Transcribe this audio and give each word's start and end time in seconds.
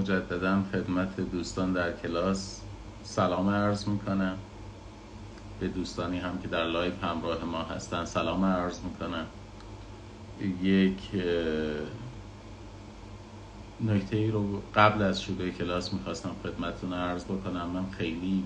مجددا 0.00 0.62
خدمت 0.72 1.20
دوستان 1.20 1.72
در 1.72 1.92
کلاس 1.92 2.60
سلام 3.02 3.48
عرض 3.48 3.88
می‌کنم. 3.88 4.36
به 5.60 5.68
دوستانی 5.68 6.18
هم 6.18 6.38
که 6.38 6.48
در 6.48 6.64
live 6.64 6.92
همراه 7.02 7.44
ما 7.44 7.62
هستن 7.62 8.04
سلام 8.04 8.44
عرض 8.44 8.80
می‌کنم. 8.80 9.26
یک 10.62 10.98
نکته 13.80 14.16
ای 14.16 14.30
رو 14.30 14.62
قبل 14.74 15.02
از 15.02 15.22
شروع 15.22 15.50
کلاس 15.50 15.92
می‌خواستم 15.92 16.30
خدمتتون 16.42 16.92
عرض 16.92 17.24
بکنم. 17.24 17.68
من 17.68 17.90
خیلی 17.90 18.44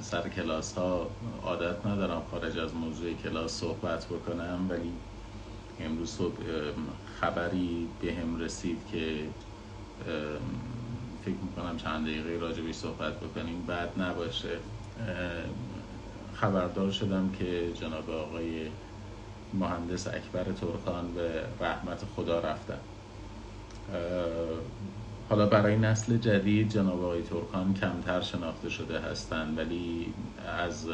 سر 0.00 0.28
کلاس 0.28 0.78
ها 0.78 1.10
عادت 1.42 1.86
ندارم 1.86 2.22
خارج 2.30 2.58
از 2.58 2.74
موضوع 2.74 3.12
کلاس 3.12 3.52
صحبت 3.52 4.06
بکنم 4.06 4.66
ولی 4.70 4.92
امروز 5.80 6.10
صبح 6.10 6.42
خبری 7.20 7.88
به 8.02 8.14
هم 8.14 8.40
رسید 8.40 8.78
که 8.92 9.28
فکر 11.24 11.34
می‌کنم 11.42 11.76
چند 11.76 12.06
دقیقه 12.06 12.38
راجبی 12.40 12.72
صحبت 12.72 13.20
بکنیم. 13.20 13.64
بعد 13.66 14.02
نباشه. 14.02 14.58
خبردار 16.34 16.90
شدم 16.90 17.30
که 17.38 17.72
جناب 17.74 18.10
آقای 18.10 18.66
مهندس 19.54 20.06
اکبر 20.06 20.44
ترکان 20.44 21.14
به 21.14 21.30
رحمت 21.60 22.04
خدا 22.16 22.40
رفتن. 22.40 22.78
حالا 25.28 25.46
برای 25.46 25.76
نسل 25.76 26.16
جدید 26.16 26.68
جناب 26.68 27.04
آقای 27.04 27.22
ترکان 27.22 27.74
کمتر 27.74 28.20
شناخته 28.20 28.68
شده 28.68 29.00
هستند 29.00 29.58
ولی 29.58 30.12
از 30.58 30.88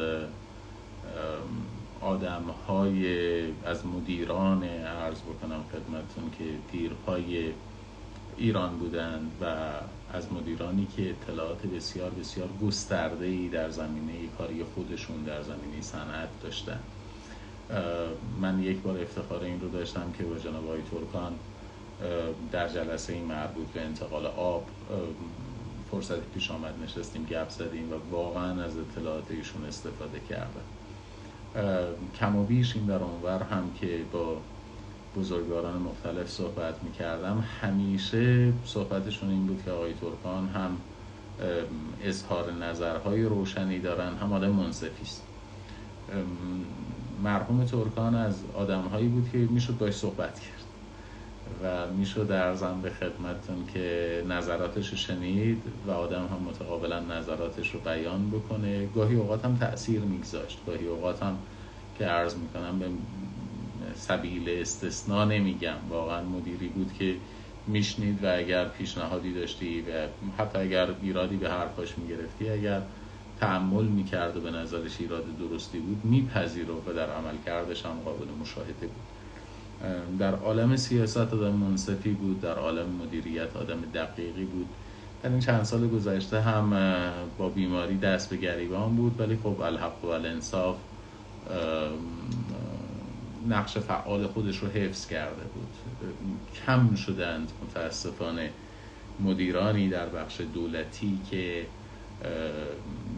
آدم 2.01 2.43
های 2.67 3.05
از 3.65 3.85
مدیران 3.85 4.63
عرض 4.63 5.19
بکنم 5.21 5.63
خدمتون 5.71 6.31
که 6.37 6.43
دیرهای 6.71 7.53
ایران 8.37 8.77
بودند 8.77 9.31
و 9.41 9.55
از 10.13 10.33
مدیرانی 10.33 10.87
که 10.97 11.09
اطلاعات 11.09 11.65
بسیار 11.65 12.09
بسیار 12.09 12.49
گسترده 12.61 13.25
ای 13.25 13.49
در 13.49 13.69
زمینه 13.69 14.13
کاری 14.37 14.63
خودشون 14.63 15.23
در 15.23 15.41
زمینه 15.41 15.81
صنعت 15.81 16.29
داشتن. 16.43 16.79
من 18.41 18.63
یک 18.63 18.77
بار 18.77 19.01
افتخار 19.01 19.43
این 19.43 19.61
رو 19.61 19.69
داشتم 19.69 20.11
که 20.17 20.23
با 20.23 20.39
جناب 20.39 20.65
آقای 20.65 20.81
ترکان 20.91 21.33
در 22.51 22.69
جلسه 22.69 23.13
این 23.13 23.25
مربوط 23.25 23.67
به 23.67 23.81
انتقال 23.81 24.25
آب 24.25 24.65
فرصتی 25.91 26.21
پیش 26.33 26.51
آمد 26.51 26.73
نشستیم 26.83 27.25
گپ 27.25 27.49
زدیم 27.49 27.93
و 27.93 27.95
واقعا 28.11 28.63
از 28.63 28.77
اطلاعات 28.77 29.31
ایشون 29.31 29.65
استفاده 29.65 30.19
کردم. 30.29 30.65
کم 32.19 32.35
و 32.35 32.43
بیش 32.43 32.75
این 32.75 32.85
در 32.85 33.03
اونور 33.03 33.43
هم 33.43 33.71
که 33.81 34.01
با 34.11 34.37
بزرگواران 35.15 35.81
مختلف 35.81 36.29
صحبت 36.29 36.83
می‌کردم. 36.83 37.43
همیشه 37.61 38.53
صحبتشون 38.65 39.29
این 39.29 39.47
بود 39.47 39.61
که 39.65 39.71
آقای 39.71 39.93
ترکان 39.93 40.47
هم 40.47 40.77
اظهار 42.01 42.51
نظرهای 42.51 43.23
روشنی 43.23 43.79
دارن 43.79 44.15
هم 44.15 44.33
آدم 44.33 44.51
منصفی 44.51 45.03
است. 45.03 45.23
مرحوم 47.23 47.65
ترکان 47.65 48.15
از 48.15 48.43
آدمهایی 48.53 49.07
بود 49.07 49.29
که 49.31 49.37
می‌شد 49.37 49.77
باش 49.77 49.93
صحبت 49.93 50.39
کرد 50.39 50.61
و 51.63 51.93
می‌شد 51.93 52.31
ارزم 52.31 52.81
به 52.81 52.89
خدمتتون 52.89 53.65
که 53.73 54.23
نظراتش 54.29 54.89
رو 54.89 54.97
شنید 54.97 55.63
و 55.87 55.91
آدم 55.91 56.27
هم 56.27 56.39
متقابلا 56.49 56.99
نظراتش 56.99 57.73
رو 57.73 57.79
بیان 57.79 58.29
بکنه. 58.29 58.87
گاهی 58.87 59.15
اوقات 59.15 59.45
هم 59.45 59.57
تاثیر 59.57 60.01
میگذاشت. 60.01 60.59
گاهی 60.67 60.87
اوقات 60.87 61.23
هم 61.23 61.37
که 61.97 62.05
عرض 62.05 62.35
می‌کنم 62.35 62.79
به 62.79 62.85
سبیل 63.95 64.49
استثنا 64.49 65.25
نمیگم. 65.25 65.77
واقعا 65.89 66.23
مدیری 66.23 66.67
بود 66.67 66.93
که 66.99 67.15
میشنید 67.67 68.23
و 68.23 68.35
اگر 68.37 68.65
پیشنهادی 68.65 69.33
داشتی 69.33 69.81
و 69.81 70.07
حتی 70.37 70.59
اگر 70.59 70.87
ایرادی 71.01 71.37
به 71.37 71.49
حرفاش 71.49 71.97
می‌گرفتی 71.97 72.49
اگر 72.49 72.81
تعمل 73.39 73.85
می‌کرد 73.85 74.37
و 74.37 74.41
به 74.41 74.51
نظرش 74.51 74.91
ایراد 74.99 75.23
درستی 75.37 75.79
بود 75.79 76.05
میپذیر 76.05 76.71
و 76.71 76.93
در 76.93 77.09
عمل 77.09 77.35
کردش 77.45 77.85
هم 77.85 77.99
قابل 78.05 78.25
مشاهده 78.41 78.87
بود. 78.87 79.11
در 80.19 80.35
عالم 80.35 80.75
سیاست 80.75 81.17
آدم 81.17 81.51
منصفی 81.51 82.11
بود 82.11 82.41
در 82.41 82.55
عالم 82.55 82.85
مدیریت 82.89 83.55
آدم 83.55 83.81
دقیقی 83.93 84.45
بود. 84.45 84.67
در 85.23 85.29
این 85.29 85.39
چند 85.39 85.63
سال 85.63 85.87
گذشته 85.87 86.41
هم 86.41 86.73
با 87.37 87.49
بیماری 87.49 87.97
دست 87.97 88.29
به 88.29 88.37
گریبان 88.37 88.95
بود 88.95 89.19
ولی 89.19 89.37
خب 89.43 89.61
الحق 89.61 90.05
و 90.05 90.07
الانصاف 90.07 90.75
نقش 93.49 93.77
فعال 93.77 94.27
خودش 94.27 94.57
رو 94.57 94.67
حفظ 94.67 95.07
کرده 95.07 95.43
بود. 95.43 95.67
کم 96.65 96.95
شدند 96.95 97.51
متاسفانه 97.63 98.49
مدیرانی 99.19 99.89
در 99.89 100.09
بخش 100.09 100.41
دولتی 100.53 101.19
که 101.31 101.65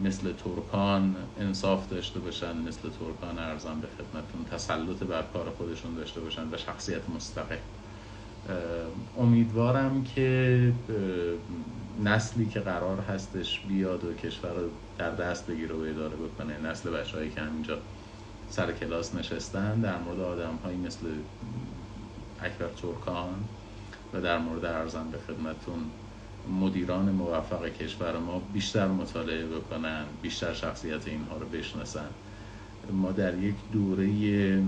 مثل 0.04 0.32
ترکان 0.32 1.16
انصاف 1.40 1.88
داشته 1.88 2.20
باشن 2.20 2.56
مثل 2.56 2.80
ترکان 2.80 3.38
ارزان 3.38 3.80
به 3.80 3.86
خدمتون 3.86 4.44
تسلط 4.50 5.02
بر 5.02 5.22
کار 5.32 5.50
خودشون 5.50 5.94
داشته 5.94 6.20
باشن 6.20 6.42
و 6.52 6.56
شخصیت 6.56 7.10
مستقل. 7.16 7.56
امیدوارم 9.18 10.04
که 10.04 10.72
نسلی 12.04 12.46
که 12.46 12.60
قرار 12.60 13.00
هستش 13.00 13.60
بیاد 13.60 14.04
و 14.04 14.14
کشور 14.14 14.50
رو 14.50 14.68
در 14.98 15.10
دست 15.10 15.46
بگیره 15.46 15.74
و 15.74 15.80
اداره 15.80 16.16
بکنه 16.16 16.70
نسل 16.70 16.90
بچه 16.90 17.30
که 17.30 17.40
همینجا 17.40 17.78
سر 18.54 18.72
کلاس 18.72 19.14
نشستن 19.14 19.80
در 19.80 19.98
مورد 19.98 20.20
آدم 20.20 20.58
هایی 20.64 20.76
مثل 20.76 21.06
اکبر 22.40 22.68
ترکان 22.82 23.44
و 24.12 24.20
در 24.20 24.38
مورد 24.38 24.64
ارزم 24.64 25.10
به 25.12 25.18
خدمتون 25.18 25.90
مدیران 26.60 27.10
موفق 27.10 27.68
کشور 27.68 28.18
ما 28.18 28.42
بیشتر 28.52 28.88
مطالعه 28.88 29.46
بکنن 29.46 30.04
بیشتر 30.22 30.52
شخصیت 30.52 31.08
اینها 31.08 31.36
رو 31.36 31.46
بشناسن. 31.46 32.08
ما 32.92 33.12
در 33.12 33.38
یک 33.38 33.54
دوره 33.72 34.06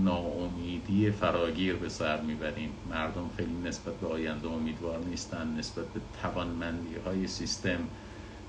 ناامیدی 0.03 1.11
فراگیر 1.11 1.75
به 1.75 1.89
سر 1.89 2.21
می‌بریم. 2.21 2.69
مردم 2.89 3.29
خیلی 3.37 3.55
نسبت 3.65 3.93
به 3.93 4.07
آینده 4.07 4.47
امیدوار 4.47 4.99
نیستن 4.99 5.55
نسبت 5.57 5.85
به 5.85 5.99
توانمندی 6.21 6.95
های 7.05 7.27
سیستم 7.27 7.79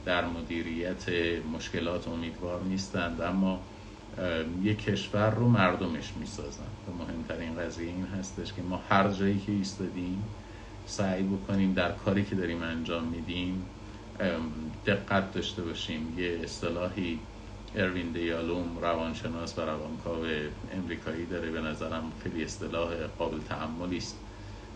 در 0.04 0.24
مدیریت 0.24 1.08
مشکلات 1.54 2.08
امیدوار 2.08 2.62
نیستند 2.62 3.20
اما 3.20 3.60
یک 4.62 4.84
کشور 4.84 5.30
رو 5.30 5.48
مردمش 5.48 6.12
می‌سازن. 6.20 6.62
و 6.88 6.90
مهمترین 7.04 7.54
قضیه 7.56 7.86
این 7.86 8.06
هستش 8.06 8.52
که 8.52 8.62
ما 8.62 8.80
هر 8.88 9.10
جایی 9.10 9.38
که 9.38 9.52
ایستادیم 9.52 10.22
سعی 10.86 11.22
بکنیم 11.22 11.72
در 11.74 11.92
کاری 11.92 12.24
که 12.24 12.34
داریم 12.34 12.62
انجام 12.62 13.04
میدیم 13.04 13.66
دقت 14.86 15.32
داشته 15.32 15.62
باشیم. 15.62 16.18
یه 16.18 16.40
اصطلاحی 16.44 17.18
اروین 17.74 18.12
دیالوم 18.12 18.78
روانشناس 18.78 19.58
و 19.58 19.60
روانکاو 19.60 20.24
امریکایی 20.72 21.26
داره. 21.26 21.50
به 21.50 21.60
نظرم 21.60 22.12
خیلی 22.22 22.44
اصطلاح 22.44 23.06
قابل 23.18 23.38
تعملی 23.48 23.96
است. 23.96 24.16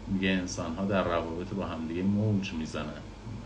میگه 0.06 0.28
انسان 0.28 0.75
ها 0.75 0.84
در 0.84 1.04
روابط 1.04 1.48
با 1.48 1.66
همدیگه 1.66 2.02
موج 2.02 2.52
می‌زنن. 2.52 3.02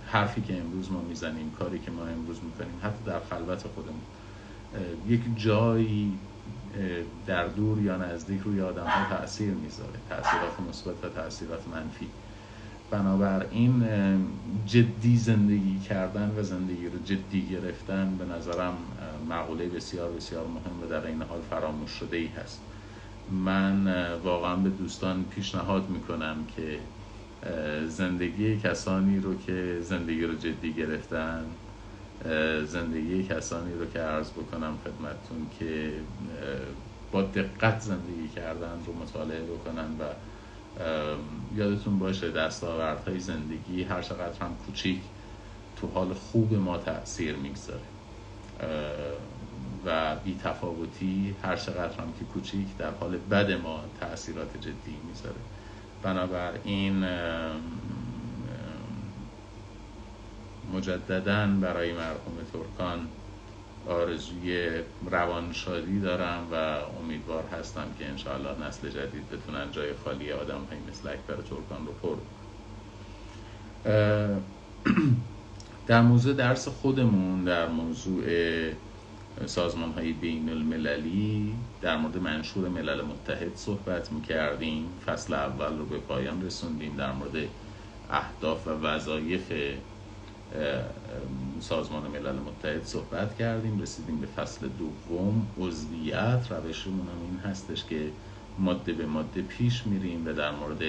حرفی 0.06 0.40
که 0.40 0.60
امروز 0.60 0.92
ما 0.92 1.00
می‌زنیم 1.00 1.50
کاری 1.50 1.78
که 1.78 1.90
ما 1.90 2.06
امروز 2.06 2.44
می‌کنیم 2.44 2.80
حتی 2.82 3.04
در 3.06 3.20
خلوت 3.20 3.66
خودمون. 3.66 4.02
یک 5.06 5.20
جایی 5.34 6.18
در 7.26 7.48
دور 7.48 7.80
یا 7.80 7.96
نزدیک 7.96 8.40
روی 8.40 8.60
آدم 8.60 8.86
ها 8.86 9.16
تاثیر 9.16 9.54
می‌ذاره 9.54 10.00
تاثیرات 10.08 10.60
مثبت 10.68 11.04
و 11.04 11.08
تاثیرات 11.08 11.68
منفی. 11.68 12.08
بنابراین 12.90 13.84
جدی 14.64 15.16
زندگی 15.16 15.78
کردن 15.78 16.34
و 16.36 16.42
زندگی 16.42 16.88
رو 16.88 16.98
جدی 16.98 17.48
گرفتن 17.48 18.16
به 18.18 18.24
نظرم 18.24 18.74
مقوله 19.28 19.68
بسیار 19.68 20.12
بسیار 20.12 20.46
مهم 20.46 20.82
و 20.82 20.86
در 20.86 21.06
این 21.06 21.22
حال 21.22 21.40
فراموش 21.40 21.90
شده 21.90 22.16
ای 22.16 22.26
هست. 22.26 22.60
من 23.28 24.12
واقعا 24.24 24.56
به 24.56 24.70
دوستان 24.70 25.24
پیشنهاد 25.24 25.88
می‌کنم 25.90 26.46
که 26.56 26.78
زندگی 27.88 28.56
کسانی 28.56 29.20
رو 29.20 29.38
که 29.38 29.78
زندگی 29.80 30.22
رو 30.22 30.34
جدی 30.34 30.74
گرفتن 30.74 31.44
زندگی 32.64 33.22
کسانی 33.22 33.74
رو 33.74 33.86
که 33.86 33.98
عرض 33.98 34.30
بکنم 34.30 34.78
خدمتتون 34.84 35.46
که 35.58 35.92
با 37.12 37.22
دقت 37.22 37.80
زندگی 37.80 38.28
کردن 38.28 38.78
رو 38.86 38.92
مطالعه 38.92 39.42
بکنن 39.42 39.84
و 40.00 40.04
یادتون 41.56 41.98
باشه 41.98 42.30
دستاوردهای 42.30 43.20
زندگی 43.20 43.82
هر 43.82 44.02
چقدر 44.02 44.40
هم 44.40 44.56
کوچیک 44.66 45.00
تو 45.80 45.86
حال 45.86 46.14
خوب 46.14 46.54
ما 46.54 46.78
تاثیر 46.78 47.36
می‌گذاره. 47.36 47.80
و 49.86 50.16
بی 50.24 50.40
تفاوتی 50.44 51.34
هر 51.42 51.56
چقدر 51.56 52.00
هم 52.00 52.12
که 52.18 52.24
کوچیک 52.24 52.66
در 52.78 52.90
حال 52.90 53.16
بد 53.16 53.52
ما 53.52 53.84
تاثیرات 54.00 54.56
جدی 54.60 54.96
می‌ذاره. 55.08 55.40
بنابراین 56.02 57.04
مجددا 60.74 61.46
برای 61.46 61.92
مرحوم 61.92 62.36
ترکان 62.52 63.08
آرزوی 63.88 64.70
روانشادی 65.10 66.00
دارم 66.00 66.46
و 66.52 66.54
امیدوار 67.02 67.44
هستم 67.52 67.86
که 67.98 68.08
انشاءالله 68.08 68.66
نسل 68.68 68.88
جدید 68.88 69.30
بتونن 69.30 69.70
جای 69.72 69.94
خالی 70.04 70.32
آدم 70.32 70.60
های 70.70 70.78
مثل 70.90 71.08
اکبر 71.08 71.36
ترکان 71.36 71.86
رو 71.86 71.92
پر. 71.92 72.16
در 75.86 76.02
موضوع 76.02 76.34
درس 76.34 76.68
خودمون 76.68 77.44
در 77.44 77.68
موضوع 77.68 78.24
سازمان 79.46 79.92
های 79.92 80.12
بین 80.12 80.48
المللی 80.48 81.54
در 81.82 81.96
مورد 81.96 82.16
منشور 82.16 82.68
ملل 82.68 83.02
متحد 83.02 83.56
صحبت 83.56 84.12
می 84.12 84.22
کردیم 84.22 84.88
فصل 85.06 85.34
اول 85.34 85.78
رو 85.78 85.84
به 85.86 85.98
پایان 85.98 86.46
رسوندیم 86.46 86.96
در 86.96 87.12
مورد 87.12 87.48
اهداف 88.10 88.66
و 88.66 88.70
وظایف 88.70 89.52
سازمان 91.60 92.02
ملل 92.02 92.38
متحد 92.38 92.84
صحبت 92.84 93.36
کردیم 93.38 93.82
رسیدیم 93.82 94.20
به 94.20 94.26
فصل 94.26 94.68
دوم. 94.68 95.46
عضویت 95.60 96.46
روشمون 96.50 97.06
هم 97.06 97.22
این 97.22 97.40
هستش 97.50 97.84
که 97.84 98.10
ماده 98.58 98.92
به 98.92 99.06
ماده 99.06 99.42
پیش 99.42 99.86
میریم 99.86 100.26
و 100.26 100.32
در 100.32 100.50
مورد 100.50 100.82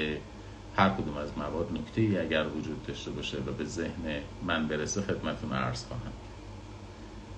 هر 0.75 0.89
کدوم 0.89 1.17
از 1.17 1.37
مواد 1.37 1.71
نکته 1.71 2.01
ای 2.01 2.17
اگر 2.17 2.47
وجود 2.47 2.85
داشته 2.87 3.11
باشه 3.11 3.37
و 3.37 3.51
به 3.57 3.65
ذهن 3.65 4.21
من 4.45 4.67
برسه 4.67 5.01
خدمتون 5.01 5.53
عرض 5.53 5.85
خواهم 5.85 6.13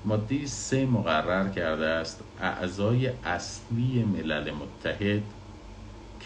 ماده 0.06 0.46
سه 0.46 0.86
مقرر 0.86 1.50
کرده 1.50 1.86
است. 1.86 2.24
اعضای 2.42 3.08
اصلی 3.08 4.04
ملل 4.04 4.52
متحد 4.52 5.24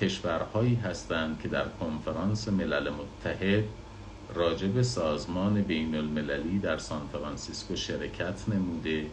کشورهایی 0.01 0.75
هستند 0.75 1.39
که 1.41 1.47
در 1.47 1.65
کنفرانس 1.79 2.47
ملل 2.47 2.89
متحد 2.89 3.63
راجب 4.29 4.81
سازمان 4.81 5.61
بین 5.61 5.95
المللی 5.95 6.59
در 6.59 6.77
سان 6.77 7.07
فرانسیسکو 7.07 7.75
شرکت 7.75 8.49
نموده 8.49 9.11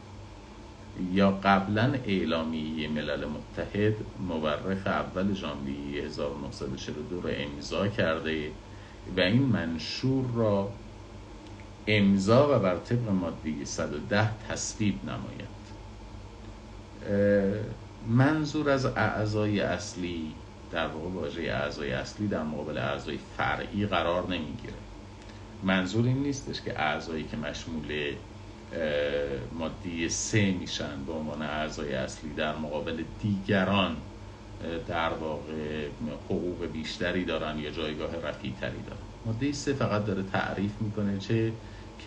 یا 1.13 1.31
قبلا 1.31 1.93
اعلامیه 2.05 2.89
ملل 2.89 3.25
متحد 3.25 3.95
مورخ 4.19 4.87
اول 4.87 5.35
ژانویه 5.35 6.05
1942 6.05 7.21
را 7.21 7.31
امضا 7.31 7.89
کرده 7.89 8.57
و 9.17 9.21
این 9.21 9.43
منشور 9.43 10.31
را 10.35 10.81
امضا 11.87 12.57
و 12.57 12.59
بر 12.59 12.79
طبق 12.79 13.09
ماده 13.09 13.65
110 13.65 14.39
تصویب 14.39 15.05
نماید. 15.05 15.61
منظور 18.07 18.71
از 18.71 18.87
اعضای 18.87 19.61
اصلی 19.61 20.35
در 20.71 20.87
واقع 20.87 21.09
واژه 21.09 21.43
اعضای 21.43 21.93
اصلی 21.93 22.29
در 22.29 22.43
مقابل 22.43 22.79
اعضای 22.79 23.19
فرعی 23.19 23.87
قرار 23.87 24.29
نمی‌گیره. 24.29 24.90
منظور 25.63 26.07
این 26.07 26.23
نیستش 26.23 26.63
که 26.63 26.81
اعضایی 26.81 27.25
که 27.25 27.37
مشمول 27.37 28.15
ماده 29.53 30.09
سه 30.09 30.51
میشن 30.51 31.05
به 31.07 31.13
عنوان 31.13 31.43
اعضای 31.43 31.95
اصلی 31.95 32.35
در 32.35 32.57
مقابل 32.57 33.05
دیگران 33.23 33.97
در 34.89 35.13
واقع 35.13 35.89
حقوق 36.25 36.67
بیشتری 36.67 37.25
دارن 37.25 37.59
یا 37.59 37.71
جایگاه 37.71 38.17
رفیع 38.17 38.53
تری 38.61 38.83
دارن. 38.83 39.01
ماده 39.27 39.53
سه 39.53 39.73
فقط 39.73 40.05
داره 40.05 40.23
تعریف 40.23 40.73
می‌کنه 40.81 41.19
چه 41.19 41.53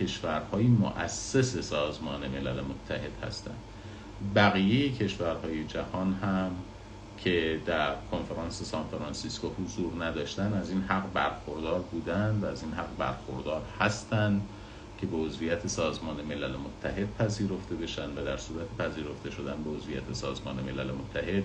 کشورهای 0.00 0.66
مؤسس 0.66 1.56
سازمان 1.56 2.28
ملل 2.28 2.60
متحد 2.60 3.24
هستند 3.24 3.58
بقیه 4.34 4.92
کشورهای 4.92 5.64
جهان 5.64 6.12
هم 6.12 6.63
که 7.24 7.60
در 7.66 7.94
کنفرانس 8.10 8.62
سان 8.62 8.84
فرانسیسکو 8.90 9.48
حضور 9.48 10.04
نداشتن 10.04 10.54
از 10.54 10.70
این 10.70 10.80
حق 10.80 11.12
برخوردار 11.12 11.80
بودند 11.80 12.42
و 12.42 12.46
از 12.46 12.62
این 12.62 12.72
حق 12.72 12.96
برخوردار 12.98 13.62
هستند 13.80 14.42
که 15.00 15.06
به 15.06 15.16
عضویت 15.16 15.66
سازمان 15.66 16.16
ملل 16.16 16.56
متحد 16.56 17.16
پذیرفته 17.18 17.74
بشن 17.74 18.10
و 18.10 18.24
در 18.24 18.36
صورت 18.36 18.66
پذیرفته 18.78 19.30
شدن 19.30 19.62
به 19.64 19.70
عضویت 19.70 20.12
سازمان 20.12 20.56
ملل 20.56 20.90
متحد 20.92 21.44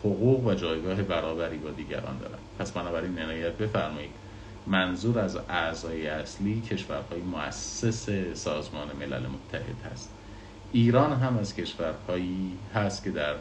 حقوق 0.00 0.46
و 0.46 0.54
جایگاه 0.54 1.02
برابری 1.02 1.58
با 1.58 1.70
دیگران 1.70 2.18
دارند 2.18 2.38
پس 2.58 2.72
بنابراین 2.72 3.18
عنایت 3.18 3.52
بفرمایید 3.52 4.10
منظور 4.66 5.18
از 5.18 5.36
اعضای 5.48 6.06
اصلی 6.06 6.60
کشورهای 6.60 7.20
مؤسس 7.20 8.08
سازمان 8.34 8.88
ملل 9.00 9.26
متحد 9.26 9.92
هست. 9.92 10.10
ایران 10.72 11.12
هم 11.12 11.38
از 11.38 11.56
کشورهایی 11.56 12.58
هست 12.74 13.04
که 13.04 13.10
در 13.10 13.34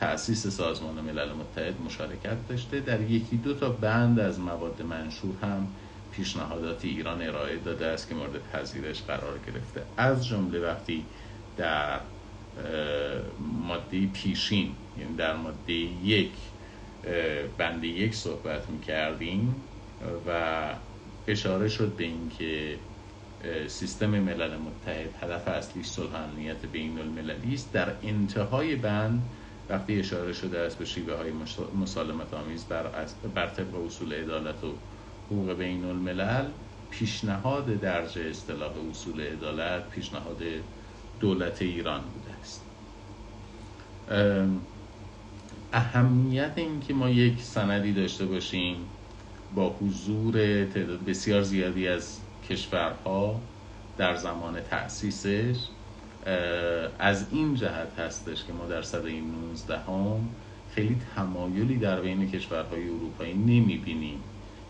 تأسیس 0.00 0.46
سازمان 0.46 0.94
ملل 0.94 1.32
متحد 1.32 1.80
مشارکت 1.86 2.48
داشته. 2.48 2.80
در 2.80 3.00
یکی 3.00 3.36
دو 3.36 3.54
تا 3.54 3.68
بند 3.68 4.20
از 4.20 4.40
مواد 4.40 4.82
منشور 4.82 5.34
هم 5.42 5.66
پیشنهادات 6.12 6.84
ایران 6.84 7.22
ارائه 7.22 7.56
داده 7.56 7.86
است 7.86 8.08
که 8.08 8.14
مورد 8.14 8.50
پذیرش 8.52 9.02
قرار 9.02 9.38
گرفته. 9.46 9.82
از 9.96 10.26
جمله 10.26 10.60
وقتی 10.60 11.04
در 11.56 12.00
ماده 13.66 14.06
پیشین 14.06 14.74
یعنی 14.98 15.16
در 15.16 15.36
ماده 15.36 15.72
یک 16.04 16.32
بند 17.58 17.84
یک 17.84 18.14
صحبت 18.14 18.70
می 18.70 18.80
کردیم 18.80 19.54
و 20.26 20.64
اشاره 21.26 21.68
شد 21.68 21.92
به 21.96 22.04
اینکه 22.04 22.76
سیستم 23.68 24.10
ملل 24.10 24.56
متحد 24.56 25.14
هدف 25.22 25.48
اصلیش 25.48 25.86
صلح 25.86 26.14
امنیت 26.14 26.66
بین 26.72 26.98
المللی 26.98 27.54
است. 27.54 27.72
در 27.72 27.92
انتهای 28.02 28.76
بند 28.76 29.22
وقتی 29.70 30.00
اشاره 30.00 30.32
شده 30.32 30.58
است 30.58 30.78
به 30.78 30.84
شیوه 30.84 31.14
های 31.14 31.32
مسالمت 31.80 32.34
آمیز 32.34 32.64
بر, 32.64 32.84
بر 33.34 33.46
طبق 33.46 33.84
اصول 33.86 34.12
عدالت 34.12 34.64
و 34.64 34.72
حقوق 35.26 35.52
بین 35.52 35.84
الملل 35.84 36.44
پیشنهاد 36.90 37.80
درج 37.80 38.18
اصطلاح 38.18 38.72
اصول 38.90 39.20
عدالت 39.20 39.90
پیشنهاد 39.90 40.42
دولت 41.20 41.62
ایران 41.62 42.00
بوده 42.00 42.36
است. 42.40 42.64
اهمیت 45.72 46.52
این 46.56 46.80
که 46.80 46.94
ما 46.94 47.10
یک 47.10 47.42
سندی 47.42 47.92
داشته 47.92 48.26
باشیم 48.26 48.76
با 49.54 49.70
حضور 49.80 50.32
تعداد 50.64 51.04
بسیار 51.04 51.42
زیادی 51.42 51.88
از 51.88 52.18
کشورها 52.48 53.40
در 53.98 54.16
زمان 54.16 54.60
تأسیسش 54.60 55.56
از 56.98 57.26
این 57.32 57.54
جهت 57.54 57.98
هستش 57.98 58.44
که 58.44 58.52
ما 58.52 58.66
در 58.66 58.82
صده 58.82 59.10
19 59.10 59.78
هم 59.78 60.28
خیلی 60.74 60.96
تمایلی 61.16 61.76
در 61.76 62.00
بین 62.00 62.30
کشورهای 62.30 62.88
اروپایی 62.88 63.34
نمی 63.34 63.76
بینیم 63.76 64.22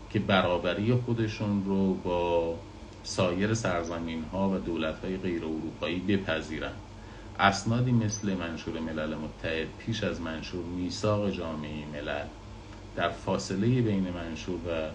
که 0.09 0.19
برابری 0.19 0.93
خودشون 0.93 1.65
رو 1.65 1.93
با 1.93 2.55
سایر 3.03 3.53
سرزمین 3.53 4.23
ها 4.23 4.49
و 4.49 4.57
دولت 4.57 4.95
های 5.03 5.17
غیر 5.17 5.45
اروپایی 5.45 5.99
بپذیرند 5.99 6.75
اسنادی 7.39 7.91
مثل 7.91 8.33
منشور 8.33 8.79
ملل 8.79 9.15
متحد 9.15 9.67
پیش 9.79 10.03
از 10.03 10.21
منشور 10.21 10.63
میثاق 10.63 11.29
جامعه 11.29 11.85
ملل 11.93 12.25
در 12.95 13.09
فاصله 13.09 13.67
بین 13.67 14.07
منشور 14.13 14.55
و 14.55 14.89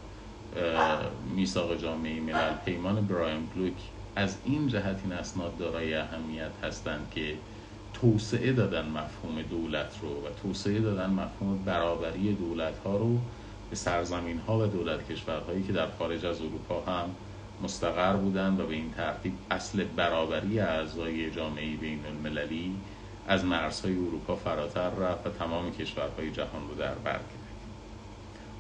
میثاق 1.35 1.77
جامعه 1.77 2.21
ملل 2.21 2.53
پیمان 2.65 3.07
برایم 3.07 3.49
بلوک 3.55 3.73
از 4.17 4.37
این 4.45 4.69
جهت 4.69 5.01
این 5.05 5.13
اسناد 5.13 5.59
دارای 5.59 5.95
اهمیت 5.95 6.51
هستند 6.63 7.07
که 7.15 7.35
توسعه 7.95 8.53
دادن 8.53 8.87
مفهوم 8.89 9.43
دولت 9.51 9.99
رو 10.03 10.09
و 10.09 10.29
توسعه 10.43 10.81
دادن 10.81 11.11
مفهوم 11.11 11.59
برابری 11.65 12.35
دولت 12.35 12.79
ها 12.85 12.97
رو 12.97 13.19
به 13.71 13.77
سرزمین 13.77 14.39
ها 14.39 14.59
و 14.59 14.67
دولت 14.67 15.13
کشورهایی 15.13 15.63
که 15.63 15.73
در 15.73 15.87
خارج 15.99 16.27
از 16.27 16.41
اروپا 16.41 16.93
هم 16.93 17.11
مستقر 17.63 18.17
بودند 18.17 18.61
و 18.61 18.67
به 18.67 18.75
این 18.75 18.91
ترتیب 18.91 19.33
اصل 19.51 19.85
برابری 19.85 20.61
اعضای 20.61 21.31
جامعه 21.31 21.77
بین 21.77 22.01
المللی 22.07 22.77
از 23.29 23.45
مرزهای 23.45 23.95
اروپا 23.95 24.37
فراتر 24.37 24.91
رفت 24.91 25.27
و 25.27 25.31
تمام 25.31 25.73
کشورهای 25.73 26.31
جهان 26.31 26.69
رو 26.69 26.75
در 26.75 26.95
بر 26.95 27.13
گرفت 27.13 27.47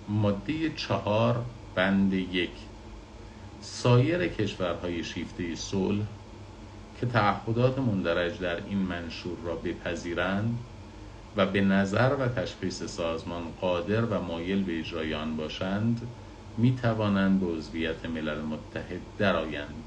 ماده 0.09 0.71
چهار 0.71 1.45
بند 1.75 2.13
یک. 2.13 2.51
سایر 3.69 4.29
کشورهای 4.29 5.05
شیفته 5.05 5.55
صلح 5.55 6.05
که 7.01 7.07
تعهدات 7.07 7.79
مندرج 7.79 8.39
در 8.39 8.57
این 8.57 8.79
منشور 8.79 9.37
را 9.45 9.55
بپذیرند 9.55 10.59
و 11.37 11.47
به 11.47 11.61
نظر 11.61 12.17
و 12.21 12.29
تشخیص 12.29 12.83
سازمان 12.83 13.43
قادر 13.61 14.05
و 14.05 14.23
مایل 14.23 14.63
به 14.63 14.79
اجرای 14.79 15.15
آن 15.15 15.37
باشند 15.37 16.01
می 16.57 16.77
توانند 16.83 17.41
به 17.41 17.47
عضویت 17.47 18.07
ملل 18.07 18.41
متحد 18.41 19.01
درآیند. 19.19 19.85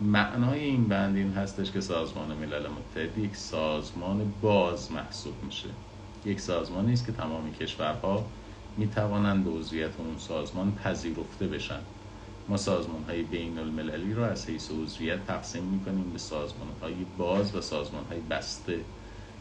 معنای 0.00 0.60
این 0.60 0.88
بند 0.88 1.16
این 1.16 1.32
هستش 1.32 1.72
که 1.72 1.80
سازمان 1.80 2.36
ملل 2.36 2.66
متحد 2.66 3.18
یک 3.18 3.36
سازمان 3.36 4.32
باز 4.42 4.92
محسوب 4.92 5.34
میشه. 5.44 5.68
یک 6.24 6.40
سازمانی 6.40 6.92
است 6.92 7.06
که 7.06 7.12
تمام 7.12 7.52
کشورها 7.52 8.24
می 8.76 8.88
توانند 8.88 9.44
به 9.44 9.50
عضویت 9.50 9.90
اون 9.98 10.18
سازمان 10.18 10.72
پذیرفته 10.84 11.46
بشن. 11.46 11.80
ما 12.48 12.56
سازمان 12.56 13.04
های 13.04 13.22
بین 13.22 13.58
المللی 13.58 14.14
رو 14.14 14.22
از 14.22 14.48
حیث 14.48 14.70
عضویت 14.70 15.26
تقسیم 15.26 15.62
می 15.62 15.80
کنیم 15.84 16.10
به 16.10 16.18
سازمان 16.18 16.68
های 16.82 16.94
باز 17.18 17.54
و 17.54 17.60
سازمان 17.60 18.04
های 18.04 18.20
بسته. 18.20 18.80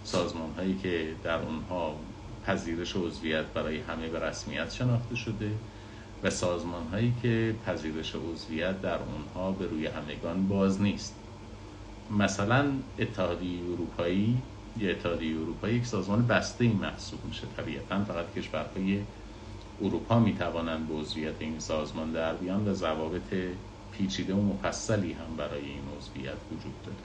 سازمان 0.03 0.51
هایی 0.57 0.79
که 0.83 1.15
در 1.23 1.41
اونها 1.41 1.95
پذیرش 2.45 2.95
عضویت 2.95 3.45
برای 3.45 3.79
همه 3.79 4.09
به 4.09 4.19
رسمیت 4.19 4.71
شناخته 4.71 5.15
شده 5.15 5.51
و 6.23 6.29
سازمان 6.29 6.87
هایی 6.87 7.13
که 7.21 7.55
پذیرش 7.65 8.15
عضویت 8.15 8.81
در 8.81 8.99
اونها 8.99 9.51
به 9.51 9.65
روی 9.65 9.87
همگان 9.87 10.47
باز 10.47 10.81
نیست. 10.81 11.15
مثلا 12.17 12.71
اتحادیه 12.99 13.59
اروپایی 13.73 14.37
یا 14.77 14.91
اتحادیه 14.91 15.35
اروپایی 15.35 15.75
یک 15.75 15.85
سازمان 15.85 16.27
بسته 16.27 16.63
ای 16.63 16.71
محسوب 16.71 17.19
میشه. 17.25 17.43
طبیعتا 17.57 18.03
فقط 18.03 18.33
کشورهای 18.33 19.01
اروپا 19.81 20.19
می 20.19 20.33
توانند 20.33 20.87
به 20.87 20.93
عضویت 20.93 21.35
این 21.39 21.59
سازمان 21.59 22.11
در 22.11 22.33
بیان 22.33 22.67
و 22.67 22.73
ضوابط 22.73 23.33
پیچیده 23.91 24.33
و 24.33 24.41
مفصلی 24.41 25.13
هم 25.13 25.35
برای 25.37 25.61
این 25.61 25.81
عضویت 25.97 26.37
وجود 26.51 26.81
داره. 26.85 26.97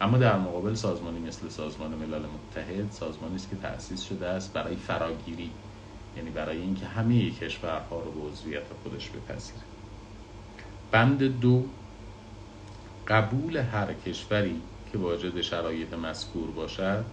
اما 0.00 0.18
در 0.18 0.38
مقابل 0.38 0.74
سازمانی 0.74 1.18
مثل 1.18 1.48
سازمان 1.48 1.90
ملل 1.90 2.22
متحد 2.26 2.90
سازمانی 2.90 3.34
است 3.34 3.50
که 3.50 3.56
تأسیس 3.56 4.02
شده 4.02 4.26
است 4.26 4.52
برای 4.52 4.76
فراگیری 4.76 5.50
یعنی 6.16 6.30
برای 6.30 6.58
اینکه 6.58 6.86
همه 6.86 7.30
کشورها 7.30 8.00
رو 8.00 8.10
به 8.10 8.28
عضویت 8.28 8.62
خودش 8.82 9.10
بپذیره. 9.10 9.60
بند 10.90 11.40
دو 11.40 11.64
قبول 13.08 13.56
هر 13.56 13.94
کشوری 13.94 14.60
که 14.92 14.98
واجد 14.98 15.40
شرایط 15.40 15.94
مذکور 15.94 16.50
باشد 16.50 17.04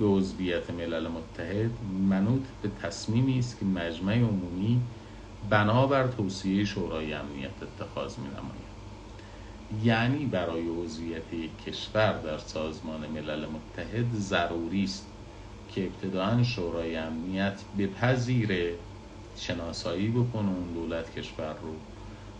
به 0.00 0.06
عضویت 0.06 0.70
ملل 0.70 1.08
متحد 1.08 1.70
منوط 2.08 2.42
به 2.62 2.70
تصمیمی 2.82 3.38
است 3.38 3.58
که 3.58 3.64
مجمع 3.64 4.14
عمومی 4.14 4.80
بنابر 5.50 6.06
توصیه 6.06 6.64
شورای 6.64 7.12
امنیت 7.12 7.50
اتخاذ 7.62 8.18
می 8.18 8.28
نماید 8.28 8.70
یعنی 9.84 10.26
برای 10.26 10.68
عضویت 10.68 11.22
کشور 11.66 12.12
در 12.12 12.38
سازمان 12.38 13.06
ملل 13.06 13.46
متحد 13.46 14.14
ضروری 14.14 14.84
است 14.84 15.06
که 15.74 15.86
ابتداعا 15.86 16.42
شورای 16.42 16.96
امنیت 16.96 17.60
بپذیره 17.78 18.74
شناسایی 19.36 20.08
بکنه 20.08 20.48
اون 20.48 20.72
دولت 20.74 21.18
کشور 21.18 21.54
رو 21.62 21.74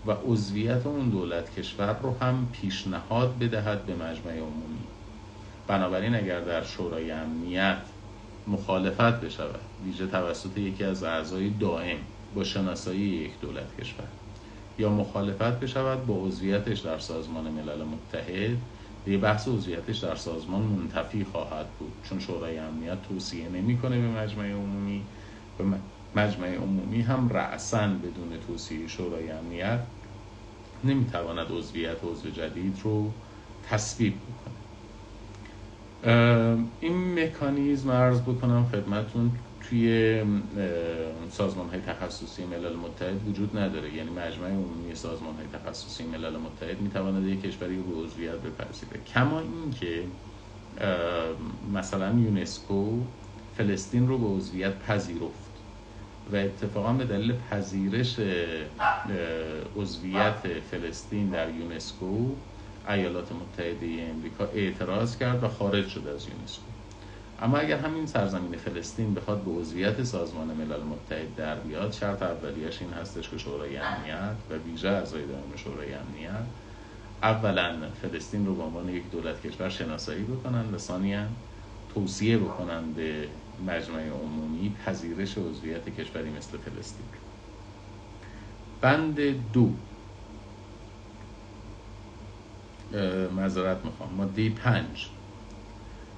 و 0.07 0.17
عضویت 0.27 0.87
اون 0.87 1.09
دولت 1.09 1.55
کشور 1.55 1.99
رو 2.03 2.19
هم 2.19 2.49
پیشنهاد 2.53 3.39
بدهد 3.39 3.87
به 3.87 3.95
مجمع 3.95 4.33
عمومی. 4.33 4.90
بنابراین 5.71 6.15
اگر 6.15 6.41
در 6.41 6.65
شورای 6.65 7.11
امنیت 7.11 7.79
مخالفت 8.47 9.21
بشود 9.21 9.61
ویژه 9.85 10.07
توسط 10.07 10.59
یکی 10.59 10.85
از 10.85 11.03
اعضای 11.03 11.51
دائم 11.51 11.99
با 12.35 12.45
شناسایی 12.45 13.01
یک 13.01 13.41
دولت 13.41 13.77
کشور 13.81 14.09
یا 14.79 14.91
مخالفت 14.91 15.61
بشود 15.61 16.07
با 16.07 16.15
عضویتش 16.27 16.81
در 16.81 16.99
سازمان 16.99 17.51
ملل 17.51 17.85
متحد 17.85 18.59
به 19.05 19.19
بحث 19.19 19.49
عضویتش 19.49 19.99
در 19.99 20.15
سازمان 20.15 20.63
منتفی 20.63 21.25
خواهد 21.25 21.67
بود 21.79 21.93
چون 22.03 22.19
شورای 22.19 22.59
امنیت 22.59 23.03
توصیه 23.03 23.49
نمی‌کنه 23.49 23.99
به 23.99 24.09
مجمع 24.09 24.51
عمومی 24.53 25.07
و 25.61 25.63
مجمع 26.15 26.55
عمومی 26.55 27.03
هم 27.03 27.29
رأسا 27.29 27.89
بدون 27.89 28.41
توصیه 28.47 28.87
شورای 28.89 29.31
امنیت 29.31 29.81
نمی‌تواند 30.85 31.47
عضویت 31.51 31.99
عضو 32.05 32.31
جدید 32.31 32.81
رو 32.85 33.13
تصویب 33.63 34.15
بکنه. 34.15 34.70
این 36.81 37.25
مکانیزم 37.25 37.91
عرض 37.91 38.21
بکنم 38.21 38.67
خدمتون 38.73 39.31
توی 39.69 40.23
سازمان 41.31 41.69
های 41.69 41.81
تخصصی 41.81 42.45
ملل 42.45 42.77
متحد 42.77 43.29
وجود 43.29 43.59
نداره. 43.59 43.95
یعنی 43.95 44.11
مجمع 44.11 44.49
عمومی 44.49 44.95
سازمان 44.95 45.35
های 45.35 45.47
تخصصی 45.61 46.05
ملل 46.05 46.37
متحد 46.37 46.81
می‌تواند 46.81 47.27
یک 47.29 47.43
کشوری 47.43 47.77
رو 47.77 48.05
عضویت 48.05 48.35
بپذیره 48.35 49.01
کما 49.15 49.41
اینکه 49.41 50.05
مثلا 51.75 52.19
یونسکو 52.19 53.01
فلسطین 53.57 54.09
رو 54.09 54.19
به 54.19 54.27
عضویت 54.27 54.79
پذیرفت 54.79 55.51
و 56.33 56.37
اتفاقا 56.37 56.93
به 56.93 57.05
دلیل 57.05 57.35
پذیرش 57.51 58.21
عضویت 59.77 60.47
فلسطین 60.71 61.29
در 61.29 61.55
یونسکو 61.55 62.31
ایالات 62.91 63.33
متحده 63.33 63.87
امریکا 64.11 64.45
اعتراض 64.45 65.17
کرد 65.17 65.45
و 65.45 65.49
خارج 65.49 65.89
شد 65.89 66.07
از 66.07 66.29
یونسکو. 66.29 66.63
اما 67.43 67.59
اگر 67.59 67.79
همین 67.79 68.07
سرزمین 68.07 68.57
فلسطین 68.57 69.15
بخواد 69.15 69.43
به 69.43 69.51
عضویت 69.51 70.05
سازمان 70.05 70.47
ملل 70.47 70.83
متحد 70.83 71.35
در 71.37 71.55
بیاد 71.55 71.93
شرط 71.93 72.23
اولیش 72.23 72.83
این 72.83 72.93
هستش 72.93 73.29
که 73.29 73.39
شورای 73.39 73.77
امنیت 73.77 74.37
و 74.51 74.55
ویژه 74.55 74.89
اعضای 74.89 75.27
دائم 75.27 75.57
شورای 75.57 75.95
امنیت 75.95 76.45
اولا 77.23 77.77
فلسطین 78.03 78.47
رو 78.47 78.55
به 78.55 78.63
عنوان 78.63 78.89
یک 78.89 79.11
دولت 79.11 79.47
کشور 79.47 79.69
شناسایی 79.69 80.23
بکنن 80.23 80.75
و 80.75 80.79
ثانیا 80.79 81.27
توصیه 81.95 82.39
بکنن 82.39 82.93
به 82.93 83.29
مجمع 83.67 84.07
عمومی 84.09 84.75
پذیرش 84.87 85.39
عضویت 85.39 85.89
کشوری 85.89 86.31
مثل 86.31 86.59
فلسطین. 86.59 87.07
بند 88.81 89.21
دو 89.53 89.73
معذرت 93.33 93.85
می‌خوام. 93.85 94.15
ماده 94.15 94.51
پنج. 94.51 95.11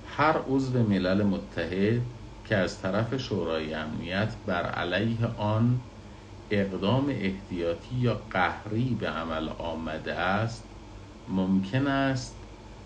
هر 0.05 0.39
عضو 0.39 0.83
ملل 0.83 1.23
متحد 1.23 2.03
که 2.45 2.57
از 2.57 2.81
طرف 2.81 3.17
شورای 3.17 3.75
امنیت 3.75 4.37
بر 4.47 4.63
علیه 4.63 5.27
آن 5.27 5.81
اقدام 6.51 7.09
احتیاطی 7.09 7.95
یا 7.95 8.27
قهری 8.31 8.95
به 8.95 9.09
عمل 9.09 9.49
آمده 9.49 10.15
است 10.15 10.71
ممکن 11.29 11.87
است 11.87 12.45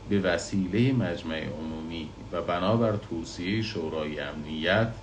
به 0.08 0.20
وسیله 0.20 0.92
مجمع 0.92 1.46
عمومی 1.46 2.14
و 2.32 2.42
بنابر 2.42 2.96
توصیه 2.96 3.62
شورای 3.62 4.20
امنیت 4.20 4.94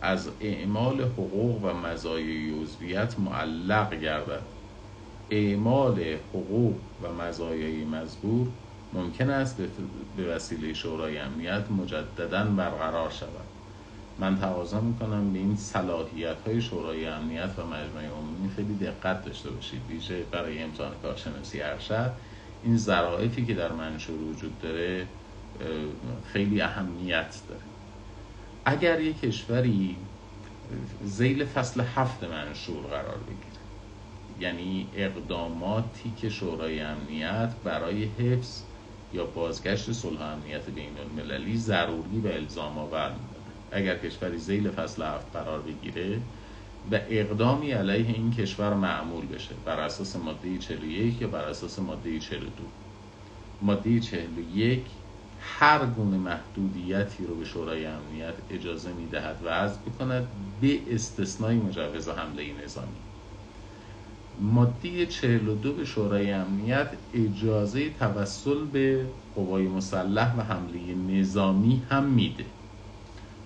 از 0.00 0.30
اعمال 0.40 1.00
حقوق 1.00 1.64
و 1.64 1.72
مزایای 1.72 2.50
عضویت 2.50 3.18
معلق 3.18 3.94
گردد. 3.94 4.51
اعمال 5.30 6.16
حقوق 6.30 6.74
و 7.02 7.12
مزایای 7.22 7.84
مزبور 7.84 8.46
ممکن 8.92 9.30
است 9.30 9.56
به 10.16 10.26
وسیله 10.26 10.74
شورای 10.74 11.18
امنیت 11.18 11.70
مجددا 11.70 12.44
برقرار 12.44 13.10
شود. 13.10 13.28
من 14.18 14.38
تقاضا 14.38 14.80
می‌کنم 14.80 15.32
به 15.32 15.38
این 15.38 15.56
صلاحیت 15.56 16.36
های 16.46 16.62
شورای 16.62 17.06
امنیت 17.06 17.50
و 17.58 17.66
مجمع 17.66 18.10
عمومی 18.18 18.50
خیلی 18.56 18.74
دقت 18.74 19.24
داشته 19.24 19.50
باشید. 19.50 19.80
ویژه 19.88 20.22
برای 20.30 20.62
امتحان 20.62 20.92
کارشناسی 21.02 21.60
ارشد 21.60 22.12
این 22.64 22.76
ظرافی 22.76 23.44
که 23.46 23.54
در 23.54 23.72
منشور 23.72 24.22
وجود 24.22 24.60
داره 24.60 25.06
خیلی 26.32 26.60
اهمیت 26.60 27.36
داره. 27.48 27.60
اگر 28.64 29.00
یک 29.00 29.20
کشوری 29.20 29.96
زیل 31.04 31.44
فصل 31.44 31.80
هفت 31.80 32.24
منشور 32.24 32.82
قرار 32.90 33.18
بگیره 33.18 33.51
یعنی 34.42 34.88
اقداماتی 34.94 36.12
که 36.20 36.28
شورای 36.28 36.80
امنیت 36.80 37.54
برای 37.64 38.04
حفظ 38.04 38.62
یا 39.12 39.26
بازگشت 39.26 39.92
صلح 39.92 40.22
امنیت 40.22 40.70
بین 40.70 40.98
المللی 40.98 41.56
ضروری 41.56 42.20
و 42.20 42.26
الزام 42.26 42.78
آور 42.78 43.12
اگر 43.72 43.98
کشوری 43.98 44.38
زیل 44.38 44.70
فصل 44.70 45.02
هفت 45.02 45.36
قرار 45.36 45.62
بگیره 45.62 46.20
و 46.90 47.00
اقدامی 47.08 47.70
علیه 47.70 48.14
این 48.14 48.30
کشور 48.30 48.74
معمول 48.74 49.26
بشه 49.26 49.54
بر 49.64 49.80
اساس 49.80 50.16
ماده 50.16 50.58
41 50.58 51.20
یا 51.20 51.28
بر 51.28 51.44
اساس 51.44 51.78
ماده 51.78 52.20
42 52.20 52.50
ماده 53.62 54.00
41 54.00 54.80
هر 55.38 55.86
گونه 55.86 56.16
محدودیتی 56.16 57.26
رو 57.26 57.34
به 57.34 57.44
شورای 57.44 57.86
امنیت 57.86 58.34
اجازه 58.50 58.92
می‌دهد 58.92 59.36
و 59.44 59.48
از 59.48 59.84
بکند 59.84 60.28
به 60.60 60.94
استثنای 60.94 61.56
مجوز 61.56 62.08
حمله 62.08 62.64
نظامی. 62.64 63.11
ماده 64.42 65.06
42 65.06 65.72
به 65.72 65.84
شورای 65.84 66.32
امنیت 66.32 66.88
اجازه 67.14 67.90
توسل 67.90 68.64
به 68.64 69.06
قوای 69.34 69.68
مسلح 69.68 70.36
و 70.36 70.40
حمله 70.40 70.94
نظامی 70.94 71.82
هم 71.90 72.04
میده. 72.04 72.44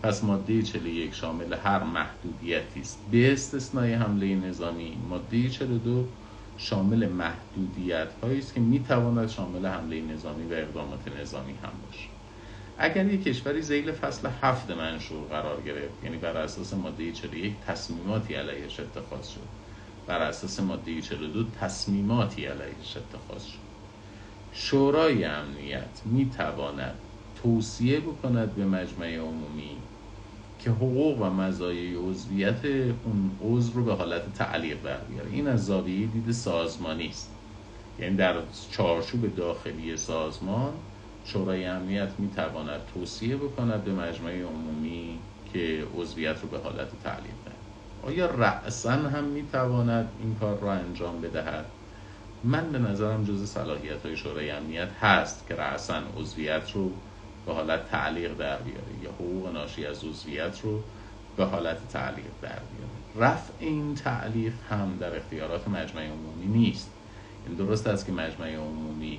پس 0.02 0.24
ماده 0.24 0.62
41 0.62 1.14
شامل 1.14 1.54
هر 1.54 1.82
محدودیتی 1.84 2.80
است. 2.80 2.98
به 3.10 3.32
استثنای 3.32 3.94
حمله 3.94 4.34
نظامی 4.34 4.96
ماده 5.08 5.48
42 5.48 6.08
شامل 6.56 7.08
محدودیت 7.08 8.08
هایی 8.22 8.38
است 8.38 8.54
که 8.54 8.60
می‌تواند 8.60 9.28
شامل 9.28 9.66
حمله 9.66 10.00
نظامی 10.00 10.46
و 10.46 10.54
اقدامات 10.54 11.08
نظامی 11.20 11.52
هم 11.52 11.72
باشه 11.86 12.08
اگر 12.78 13.06
یک 13.12 13.24
کشوری 13.24 13.62
زیل 13.62 13.92
فصل 13.92 14.28
هفت 14.42 14.70
منشور 14.70 15.28
قرار 15.28 15.62
گرفت 15.62 16.04
یعنی 16.04 16.16
بر 16.16 16.36
اساس 16.36 16.74
ماده 16.74 17.12
41 17.12 17.60
تصمیماتی 17.60 18.34
علیهش 18.34 18.80
اتخاذ 18.80 19.28
شد 19.28 19.65
بر 20.06 20.22
اساس 20.22 20.60
ماده 20.60 21.02
42 21.02 21.44
تصمیماتی 21.60 22.44
علیهش 22.44 22.96
اتخاذ 22.96 23.44
شد. 23.44 23.58
شورای 24.52 25.24
امنیت 25.24 26.02
می‌تواند 26.04 26.94
توصیه 27.42 28.00
بکند 28.00 28.54
به 28.54 28.64
مجمع 28.64 29.16
عمومی 29.16 29.76
که 30.58 30.70
حقوق 30.70 31.22
و 31.22 31.24
مزایای 31.30 31.94
عضویت 31.94 32.64
اون 33.04 33.30
عضو 33.42 33.72
رو 33.72 33.84
به 33.84 33.94
حالت 33.94 34.34
تعلیق 34.34 34.82
در 34.82 35.04
بیاره. 35.04 35.30
این 35.30 35.48
از 35.48 35.66
زاویه 35.66 36.06
دید 36.06 36.32
سازمانی 36.32 37.08
است. 37.08 37.30
یعنی 37.98 38.16
در 38.16 38.34
چارچوب 38.70 39.34
داخلی 39.36 39.96
سازمان 39.96 40.72
شورای 41.24 41.64
امنیت 41.64 42.10
می‌تواند 42.18 42.80
توصیه 42.94 43.36
بکند 43.36 43.84
به 43.84 43.92
مجمع 43.92 44.42
عمومی 44.42 45.18
که 45.52 45.86
عضویت 45.96 46.42
رو 46.42 46.48
به 46.48 46.58
حالت 46.58 47.02
تعلیق 47.04 47.34
دهد 47.44 47.55
آیا 48.06 48.26
رأسا 48.26 48.90
هم 48.90 49.24
می‌تواند 49.24 50.08
این 50.20 50.36
کار 50.40 50.58
را 50.58 50.72
انجام 50.72 51.20
بدهد؟ 51.20 51.64
من 52.44 52.72
به 52.72 52.78
نظرم 52.78 53.24
جز 53.24 53.48
صلاحیت 53.48 54.02
های 54.06 54.16
شورای 54.16 54.50
امنیت 54.50 54.88
هست 55.00 55.46
که 55.48 55.54
رأسا 55.54 56.02
عضویت 56.18 56.70
رو 56.74 56.90
به 57.46 57.52
حالت 57.52 57.90
تعلیق 57.90 58.36
در 58.36 58.56
بیاره 58.56 59.02
یا 59.02 59.10
حقوق 59.10 59.52
ناشی 59.52 59.86
از 59.86 60.04
عضویت 60.04 60.60
رو 60.60 60.80
به 61.36 61.44
حالت 61.44 61.88
تعلیق 61.88 62.32
در 62.42 62.48
بیاره. 62.48 63.30
رفع 63.32 63.52
این 63.58 63.94
تعلیق 63.94 64.52
هم 64.70 64.96
در 65.00 65.16
اختیارات 65.16 65.68
مجمع 65.68 66.02
عمومی 66.02 66.46
نیست. 66.46 66.90
درست 67.58 67.86
است 67.86 68.06
که 68.06 68.12
مجمع 68.12 68.56
عمومی 68.56 69.18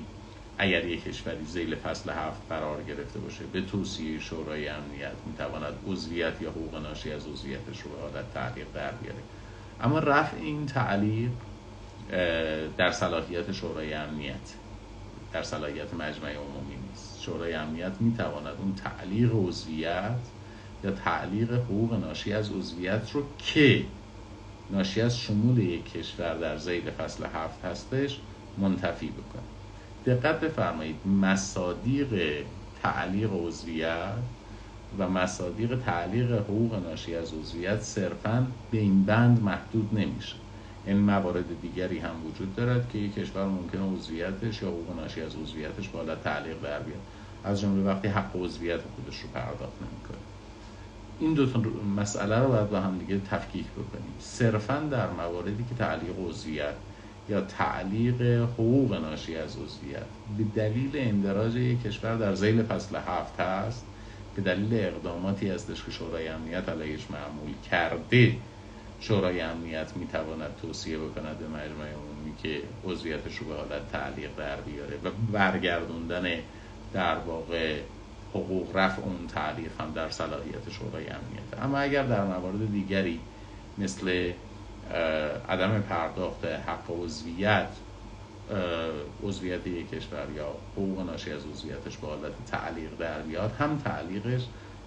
اگر 0.58 0.86
یک 0.86 1.04
کشوری 1.04 1.46
زیل 1.46 1.76
فصل 1.76 2.10
هفت 2.10 2.42
قرار 2.50 2.84
گرفته 2.84 3.20
باشه 3.20 3.46
به 3.46 3.62
توصیه 3.62 4.20
شورای 4.20 4.68
امنیت 4.68 5.16
می‌تواند 5.26 5.80
عضویت 5.86 6.42
یا 6.42 6.50
حقوق 6.50 6.76
ناشی 6.76 7.12
از 7.12 7.28
عضویتش 7.28 7.82
رو 7.82 7.92
به 7.92 8.02
حالت 8.02 8.34
تعلیق 8.34 8.72
در 8.74 8.92
بیاره. 8.92 9.24
اما 9.80 10.00
رفع 10.00 10.38
این 10.38 10.66
تعلیق 10.66 11.32
در 12.78 12.92
صلاحیت 12.92 13.52
شورای 13.52 13.94
امنیت 13.94 14.54
در 15.32 15.44
صلاحیت 15.44 15.94
مجمع 15.94 16.34
عمومی 16.36 16.76
نیست. 16.76 17.22
شورای 17.22 17.54
امنیت 17.54 18.02
می‌تواند 18.02 18.58
اون 18.58 18.76
تعلیق 18.76 19.32
عضویت 19.34 20.28
یا 20.84 20.92
تعلیق 20.92 21.54
حقوق 21.54 21.94
ناشی 21.94 22.34
از 22.34 22.52
عضویت 22.52 23.12
رو 23.12 23.36
که 23.38 23.92
ناشی 24.70 25.02
از 25.02 25.20
شمول 25.20 25.58
یک 25.58 25.92
کشور 25.92 26.38
در 26.38 26.58
زیل 26.58 26.92
فصل 26.92 27.26
هفت 27.26 27.66
هستش 27.66 28.22
منتفی 28.58 29.10
بکنه. 29.10 29.57
دقت 30.08 30.40
بفرمایید 30.40 30.96
مصادیق 31.22 32.42
تعلیق 32.84 33.30
عضویت 33.34 34.14
و 35.00 35.10
مصادیق 35.10 35.80
تعلیق 35.86 36.32
حقوق 36.32 36.76
ناشی 36.90 37.16
از 37.16 37.34
عضویت 37.34 37.82
صرفا 37.82 38.48
به 38.72 38.78
این 38.78 39.06
بند 39.06 39.44
محدود 39.44 39.90
نمیشه. 39.94 40.36
این 40.86 40.98
موارد 40.98 41.62
دیگری 41.62 42.00
هم 42.00 42.26
وجود 42.26 42.56
دارد 42.56 42.90
که 42.90 42.98
یک 42.98 43.16
کشور 43.16 43.46
ممکن 43.46 43.96
عضویتش 43.96 44.62
یا 44.62 44.68
حقوق 44.68 44.96
ناشی 44.96 45.22
از 45.22 45.36
عضویتش 45.36 45.90
بالا 45.90 46.16
تعلیق 46.16 46.62
در 46.64 46.80
بیاد. 46.80 47.00
از 47.44 47.62
جمله 47.62 47.84
وقتی 47.84 48.08
حق 48.08 48.36
عضویت 48.36 48.80
خودش 48.96 49.20
رو 49.20 49.28
پرداخت 49.34 49.82
نمی‌کنه. 49.82 50.18
این 51.20 51.34
دو 51.34 51.52
تا 51.52 51.62
مسئله 51.98 52.40
رو 52.40 52.48
باید 52.48 52.70
با 52.70 52.80
هم 52.80 52.98
دیگه 52.98 53.22
تفکیک 53.32 53.66
بکنیم. 53.66 54.14
صرفا 54.20 54.80
در 54.92 55.10
مواردی 55.10 55.66
که 55.70 55.76
تعلیق 55.76 56.28
عضویت 56.28 56.74
یا 57.29 57.41
تعلیق 57.41 58.22
حقوق 58.22 58.93
ناشی 58.93 59.36
از 59.36 59.57
عضویت. 59.57 60.05
به 60.38 60.43
دلیل 60.43 60.91
اندراج 60.93 61.55
یک 61.55 61.84
کشور 61.84 62.15
در 62.15 62.36
زیل 62.36 62.63
فصل 62.63 62.96
هفت 62.96 63.39
هست 63.39 63.86
به 64.36 64.41
دلیل 64.41 64.74
اقداماتی 64.74 65.50
هستش 65.50 65.84
که 65.84 65.91
شورای 65.91 66.27
امنیت 66.27 66.69
علیهش 66.69 67.12
معمول 67.12 67.53
کرده 67.72 68.36
شورای 69.00 69.41
امنیت 69.41 69.98
می‌تواند 69.98 70.55
توصیه 70.62 70.98
بکند 70.98 71.39
به 71.39 71.48
مجمع 71.48 71.91
عمومی 71.93 72.36
که 72.43 72.62
عضویتش 72.84 73.38
رو 73.38 73.48
به 73.48 73.53
حالت 73.53 73.91
تعلیق 73.91 74.36
در 74.38 74.62
بیاره 74.62 74.98
و 75.03 75.10
برگردوندن 75.31 76.39
در 76.93 77.17
واقع 77.17 77.81
حقوق 78.29 78.77
رفع 78.77 79.01
اون 79.01 79.27
تعلیق 79.27 79.72
هم 79.79 79.93
در 79.93 80.10
صلاحیت 80.10 80.69
شورای 80.69 81.07
امنیت. 81.07 81.63
اما 81.63 81.77
اگر 81.77 82.03
در 82.03 82.24
موارد 82.24 82.72
دیگری 82.72 83.19
مثل 83.77 84.31
عدم 85.50 85.82
پرداخت 85.82 86.46
حق 86.46 86.91
عضویت 87.03 87.67
عضویت 89.24 89.67
یک 89.67 89.89
کشور 89.89 90.27
یا 90.36 90.56
حقوق 90.75 91.00
ناشی 91.00 91.32
از 91.32 91.41
عضویتش 91.46 91.98
به 91.98 92.08
حالت 92.08 92.32
تعلیق 92.51 92.98
در 93.00 93.22
بیاد 93.22 93.51
هم 93.60 93.77
تعلیقش 93.77 94.41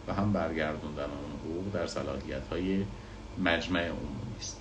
و 0.08 0.14
هم 0.14 0.32
برگردوندن 0.32 1.02
اون 1.02 1.40
حقوق 1.44 1.72
در 1.74 1.86
صلاحیت 1.86 2.48
های 2.50 2.84
مجمع 3.38 3.80
عمومی 3.80 4.36
است. 4.38 4.60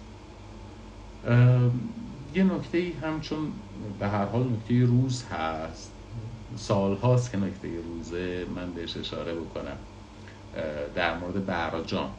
یه 2.35 2.43
نکته 2.43 2.77
ای 2.77 2.91
هم 2.91 3.21
چون 3.21 3.51
به 3.99 4.07
هر 4.07 4.25
حال 4.25 4.43
نکته 4.43 4.85
روز 4.85 5.23
هست. 5.23 5.91
سال 6.55 6.95
هاست 6.95 7.31
که 7.31 7.37
نکته 7.37 7.67
روزه 7.81 8.45
من 8.55 8.71
بهش 8.71 8.97
اشاره 8.97 9.35
بکنم. 9.35 9.77
در 10.95 11.17
مورد 11.17 11.45
برجام 11.45 12.09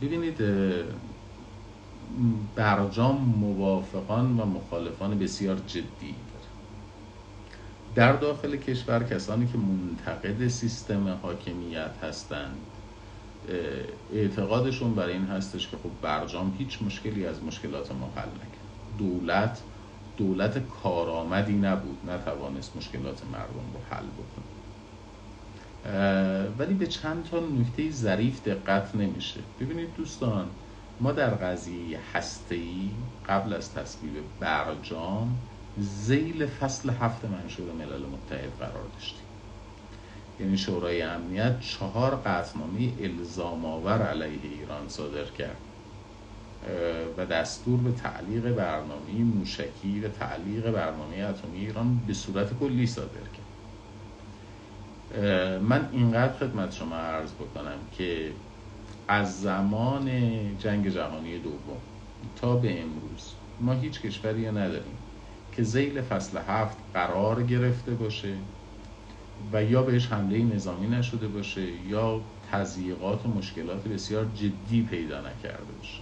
ببینید 0.00 0.38
برجام 2.54 3.16
موافقان 3.16 4.40
و 4.40 4.44
مخالفان 4.46 5.18
بسیار 5.18 5.56
جدی 5.66 5.84
داره. 6.00 6.48
در 7.94 8.12
داخل 8.12 8.56
کشور 8.56 9.02
کسانی 9.04 9.46
که 9.46 9.58
منتقد 9.58 10.48
سیستم 10.48 11.08
حاکمیت 11.22 11.90
هستند 12.02 12.56
اعتقادشون 14.12 14.94
برای 14.94 15.12
این 15.12 15.24
هستش 15.24 15.68
که 15.68 15.76
خب 15.76 15.90
برجام 16.02 16.54
هیچ 16.58 16.82
مشکلی 16.82 17.26
از 17.26 17.42
مشکلات 17.42 17.92
ما 17.92 18.12
حل 18.16 18.28
نکرد. 18.28 18.98
دولت 18.98 19.62
دولت 20.16 20.68
کارآمدی 20.68 21.52
نبود 21.52 22.10
نتوانست 22.10 22.76
مشکلات 22.76 23.24
مردم 23.32 23.72
رو 23.74 23.80
حل 23.90 24.06
بکنه. 24.06 24.53
ولی 26.58 26.74
به 26.74 26.86
چند 26.86 27.24
تا 27.24 27.40
نکته 27.40 27.90
ظریف 27.90 28.42
دقت 28.42 28.94
نمیشه. 28.94 29.40
ببینید 29.60 29.94
دوستان 29.94 30.50
ما 31.00 31.12
در 31.12 31.30
قضیه 31.30 32.00
هسته‌ای 32.12 32.90
قبل 33.26 33.52
از 33.52 33.74
تصویب 33.74 34.24
برجام 34.40 35.38
زیل 35.76 36.46
فصل 36.46 36.90
هفت 36.90 37.24
منشور 37.24 37.72
ملل 37.72 38.06
متحد 38.06 38.58
قرار 38.58 38.88
داشتیم. 38.88 39.26
یعنی 40.38 40.58
شورای 40.58 41.02
امنیت 41.02 41.60
چهار 41.60 42.16
قطعنامه 42.16 42.92
الزام 43.00 43.64
آور 43.64 44.02
علیه 44.02 44.40
ایران 44.42 44.88
صادر 44.88 45.24
کرد. 45.24 45.56
و 47.16 47.26
دستور 47.26 47.80
به 47.80 47.92
تعلیق 47.92 48.52
برنامه 48.52 49.12
موشکی 49.12 50.00
و 50.00 50.08
تعلیق 50.08 50.70
برنامه 50.70 51.16
اتمی 51.16 51.58
ایران 51.58 51.98
به 52.06 52.14
صورت 52.14 52.58
کلی 52.58 52.86
صادر 52.86 53.20
کرد. 53.20 53.43
من 55.62 55.88
اینقدر 55.92 56.32
خدمت 56.32 56.72
شما 56.72 56.96
عرض 56.96 57.32
بکنم 57.32 57.78
که 57.98 58.30
از 59.08 59.40
زمان 59.40 60.10
جنگ 60.58 60.88
جهانی 60.88 61.38
دوم 61.38 61.80
تا 62.36 62.56
به 62.56 62.80
امروز 62.82 63.32
ما 63.60 63.72
هیچ 63.72 64.00
کشوری 64.00 64.48
نداریم 64.48 64.98
که 65.56 65.62
زیل 65.62 66.02
فصل 66.02 66.38
هفت 66.48 66.76
قرار 66.94 67.42
گرفته 67.42 67.90
باشه 67.90 68.34
و 69.52 69.64
یا 69.64 69.82
بهش 69.82 70.06
حمله 70.06 70.38
نظامی 70.38 70.86
نشده 70.86 71.28
باشه 71.28 71.66
یا 71.88 72.20
تضییقات 72.52 73.26
و 73.26 73.28
مشکلات 73.28 73.88
بسیار 73.88 74.26
جدی 74.34 74.82
پیدا 74.90 75.20
نکرده 75.20 75.72
باشه. 75.78 76.00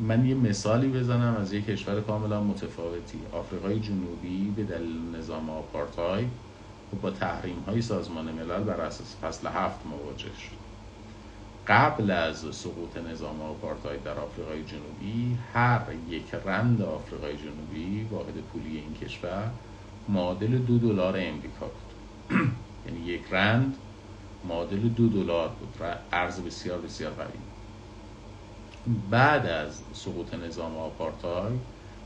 من 0.00 0.26
یه 0.26 0.34
مثالی 0.34 0.88
بزنم 0.88 1.36
از 1.40 1.52
یک 1.52 1.66
کشور 1.66 2.00
کاملا 2.00 2.42
متفاوتی 2.42 3.18
آفریقای 3.32 3.80
جنوبی 3.80 4.52
به 4.56 4.64
دلیل 4.64 5.16
نظام 5.18 5.50
آپارتای 5.50 6.24
و 6.92 6.96
با 6.96 7.10
تحریم 7.10 7.64
های 7.66 7.82
سازمان 7.82 8.24
ملل 8.24 8.62
بر 8.62 8.80
اساس 8.80 9.16
فصل 9.22 9.46
هفت 9.46 9.86
مواجه 9.86 10.36
شد. 10.38 10.62
قبل 11.66 12.10
از 12.10 12.36
سقوط 12.50 12.96
نظام 12.96 13.42
آپارتاید 13.42 14.02
در 14.02 14.18
آفریقای 14.18 14.64
جنوبی 14.64 15.38
هر 15.54 15.80
یک 16.08 16.34
رند 16.44 16.82
آفریقای 16.82 17.36
جنوبی 17.36 18.08
واحد 18.10 18.34
پولی 18.52 18.76
این 18.76 18.94
کشور 18.94 19.50
معادل 20.08 20.58
دو 20.58 20.78
دلار 20.78 21.16
امریکا 21.16 21.66
بود. 21.66 22.38
یعنی 22.86 23.00
یک 23.00 23.22
رند 23.30 23.76
معادل 24.48 24.88
دو 24.88 25.08
دلار 25.08 25.48
بود. 25.48 25.86
ارز 26.12 26.40
بسیار 26.40 26.80
بسیار 26.80 27.12
قوی 27.12 27.38
بعد 29.10 29.46
از 29.46 29.80
سقوط 29.92 30.34
نظام 30.34 30.76
آپارتاید 30.76 31.60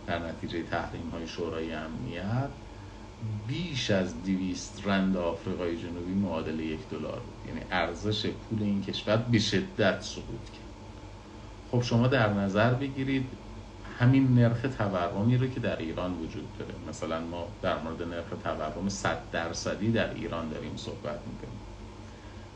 در 0.06 0.18
نتیجه 0.18 0.62
تحریم 0.62 1.10
های 1.12 1.28
شورای 1.28 1.72
امنیت 1.72 2.48
بیش 3.48 3.90
از 3.90 4.22
دویست 4.24 4.82
رند 4.84 5.16
آفریقای 5.16 5.76
جنوبی 5.76 6.12
معادل 6.12 6.60
یک 6.60 6.88
دلار 6.90 7.20
بود. 7.20 7.48
یعنی 7.48 7.60
ارزش 7.70 8.26
پول 8.26 8.62
این 8.62 8.82
کشور 8.82 9.16
به 9.16 9.38
شدت 9.38 10.02
سقوط 10.02 10.44
کرد. 10.44 10.66
خب 11.70 11.82
شما 11.82 12.06
در 12.06 12.32
نظر 12.32 12.74
بگیرید 12.74 13.26
همین 13.98 14.34
نرخ 14.34 14.66
تورمی 14.78 15.36
رو 15.36 15.46
که 15.46 15.60
در 15.60 15.78
ایران 15.78 16.12
وجود 16.12 16.58
داره. 16.58 16.74
مثلا 16.88 17.20
ما 17.20 17.46
در 17.62 17.78
مورد 17.78 18.02
نرخ 18.02 18.26
تورم 18.44 18.88
100 18.88 19.18
درصدی 19.32 19.92
در 19.92 20.14
ایران 20.14 20.48
داریم 20.48 20.76
صحبت 20.76 21.20
می‌کنیم. 21.26 21.60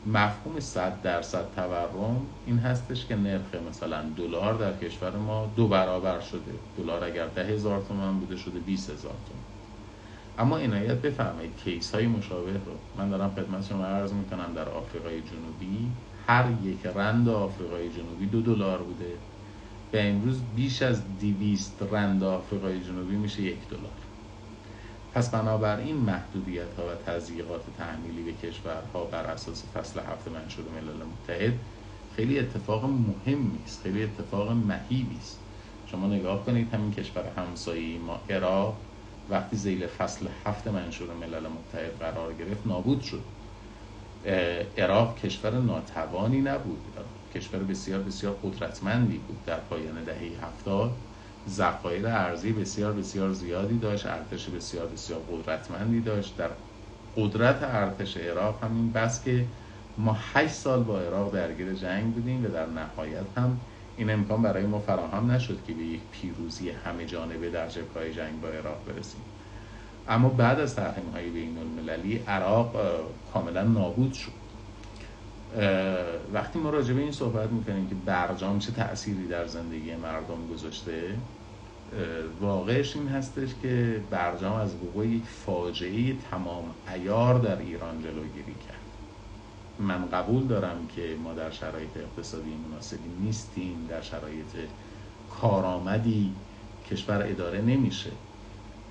مفهوم 0.05 0.59
100 0.59 1.01
درصد 1.01 1.45
تورم 1.55 2.21
این 2.45 2.57
هستش 2.57 3.05
که 3.05 3.15
نرخ 3.15 3.55
مثلا 3.69 4.03
دلار 4.17 4.53
در 4.53 4.77
کشور 4.77 5.15
ما 5.15 5.51
دو 5.55 5.67
برابر 5.67 6.19
شده. 6.19 6.53
دلار 6.77 7.03
اگر 7.03 7.27
ده 7.27 7.43
هزار 7.43 7.81
تومن 7.87 8.19
بوده 8.19 8.37
شده 8.37 8.59
20 8.59 8.89
هزار 8.89 9.13
تومن 9.27 9.40
اما 10.37 10.57
عنایت 10.57 11.01
بفرمایید 11.01 11.55
کیس 11.55 11.95
های 11.95 12.07
مشابه 12.07 12.53
رو. 12.53 12.79
من 12.97 13.09
دارم 13.09 13.31
خدمت 13.35 13.65
شما 13.65 13.85
عرض 13.85 14.13
می‌کنم 14.13 14.53
در 14.55 14.69
آفریقای 14.69 15.21
جنوبی. 15.21 15.91
هر 16.27 16.45
یک 16.63 16.85
رند 16.85 17.29
آفریقای 17.29 17.89
جنوبی 17.89 18.25
دو 18.25 18.41
دلار 18.41 18.83
بوده. 18.83 19.17
به 19.91 20.09
امروز 20.09 20.41
بیش 20.55 20.81
از 20.81 21.17
دیویست 21.19 21.83
رند 21.91 22.23
آفریقای 22.23 22.83
جنوبی 22.83 23.15
میشه 23.15 23.41
یک 23.41 23.67
دلار. 23.69 23.91
پس 25.13 25.29
بنابراین 25.29 25.95
محدودیت 25.95 26.73
ها 26.77 26.83
و 26.83 26.95
تضییقات 27.05 27.61
تحمیلی 27.77 28.23
به 28.23 28.33
کشورها 28.33 29.05
بر 29.05 29.23
اساس 29.23 29.63
فصل 29.73 29.99
هفت 29.99 30.27
منشور 30.27 30.65
ملل 30.69 31.05
متحد 31.05 31.53
خیلی 32.15 32.39
اتفاق 32.39 32.85
مهمی 32.85 33.59
است 33.65 33.83
خیلی 33.83 34.03
اتفاق 34.03 34.51
مهیبی 34.51 35.17
است. 35.17 35.39
شما 35.85 36.07
نگاه 36.07 36.45
کنید 36.45 36.73
همین 36.73 36.91
کشور 36.91 37.23
همسایه 37.37 37.99
ما 37.99 38.19
عراق. 38.29 38.77
وقتی 39.31 39.55
زیل 39.55 39.87
فصل 39.87 40.27
هفت 40.45 40.67
منشور 40.67 41.13
ملل 41.13 41.47
متحد 41.47 41.99
قرار 41.99 42.33
گرفت 42.33 42.67
نابود 42.67 43.01
شد. 43.01 43.25
عراق 44.77 45.19
کشور 45.19 45.51
ناتوانی 45.59 46.41
نبود. 46.41 46.87
کشور 47.35 47.63
بسیار 47.63 48.03
بسیار 48.03 48.39
قدرتمندی 48.43 49.17
بود. 49.17 49.43
در 49.43 49.59
پایان 49.59 50.03
دهه 50.03 50.45
هفتاد 50.45 50.97
ذخایر 51.47 52.07
ارزی 52.07 52.53
بسیار 52.53 52.93
بسیار 52.93 53.33
زیادی 53.33 53.77
داشت 53.79 54.05
ارتش 54.05 54.49
بسیار 54.49 54.87
بسیار 54.87 55.21
قدرتمندی 55.29 56.01
داشت. 56.01 56.37
در 56.37 56.51
قدرت 57.15 57.59
ارتش 57.63 58.17
عراق 58.17 58.63
همین 58.63 58.91
بس 58.91 59.23
که 59.23 59.53
ما 59.97 60.17
هشت 60.33 60.53
سال 60.53 60.83
با 60.83 61.01
عراق 61.01 61.33
درگیر 61.33 61.73
جنگ 61.73 62.13
بودیم 62.13 62.45
و 62.45 62.47
در 62.47 62.65
نهایت 62.65 63.37
هم 63.37 63.61
این 64.01 64.09
امکان 64.09 64.41
برای 64.41 64.65
ما 64.65 64.79
فراهم 64.79 65.31
نشد 65.31 65.59
که 65.67 65.73
به 65.73 65.83
یک 65.83 65.99
پیروزی 66.11 66.69
همه 66.69 67.05
جانبه 67.05 67.49
در 67.49 67.69
جبهه 67.69 68.13
جنگ 68.13 68.41
با 68.41 68.47
عراق 68.47 68.77
برسیم. 68.87 69.21
اما 70.09 70.29
بعد 70.29 70.59
از 70.59 70.75
تحریم 70.75 71.09
های 71.13 71.29
بین 71.29 71.57
المللی 71.57 72.17
عراق 72.17 72.75
کاملا 73.33 73.63
نابود 73.63 74.13
شد. 74.13 74.31
وقتی 76.33 76.59
ما 76.59 76.69
راجع 76.69 76.93
به 76.93 77.01
این 77.01 77.11
صحبت 77.11 77.49
می‌کنیم 77.49 77.89
که 77.89 77.95
برجام 78.05 78.59
چه 78.59 78.71
تأثیری 78.71 79.27
در 79.27 79.47
زندگی 79.47 79.95
مردم 79.95 80.47
گذاشته 80.53 81.17
واقعش 82.41 82.95
این 82.95 83.07
هستش 83.07 83.49
که 83.61 84.01
برجام 84.09 84.53
از 84.53 84.75
وقوع 84.75 85.07
یک 85.07 85.23
فاجعه 85.45 86.15
تمام 86.31 86.63
ایار 86.93 87.39
در 87.39 87.57
ایران 87.57 88.01
جلوگیری 88.03 88.55
کرد. 88.67 88.90
من 89.81 90.05
قبول 90.05 90.47
دارم 90.47 90.87
که 90.95 91.15
ما 91.23 91.33
در 91.33 91.51
شرایط 91.51 91.97
اقتصادی 91.97 92.55
مناسبی 92.69 93.09
نیستیم 93.21 93.87
در 93.89 94.01
شرایط 94.01 94.55
کارآمدی 95.41 96.33
کشور 96.91 97.25
اداره 97.27 97.61
نمیشه. 97.61 98.11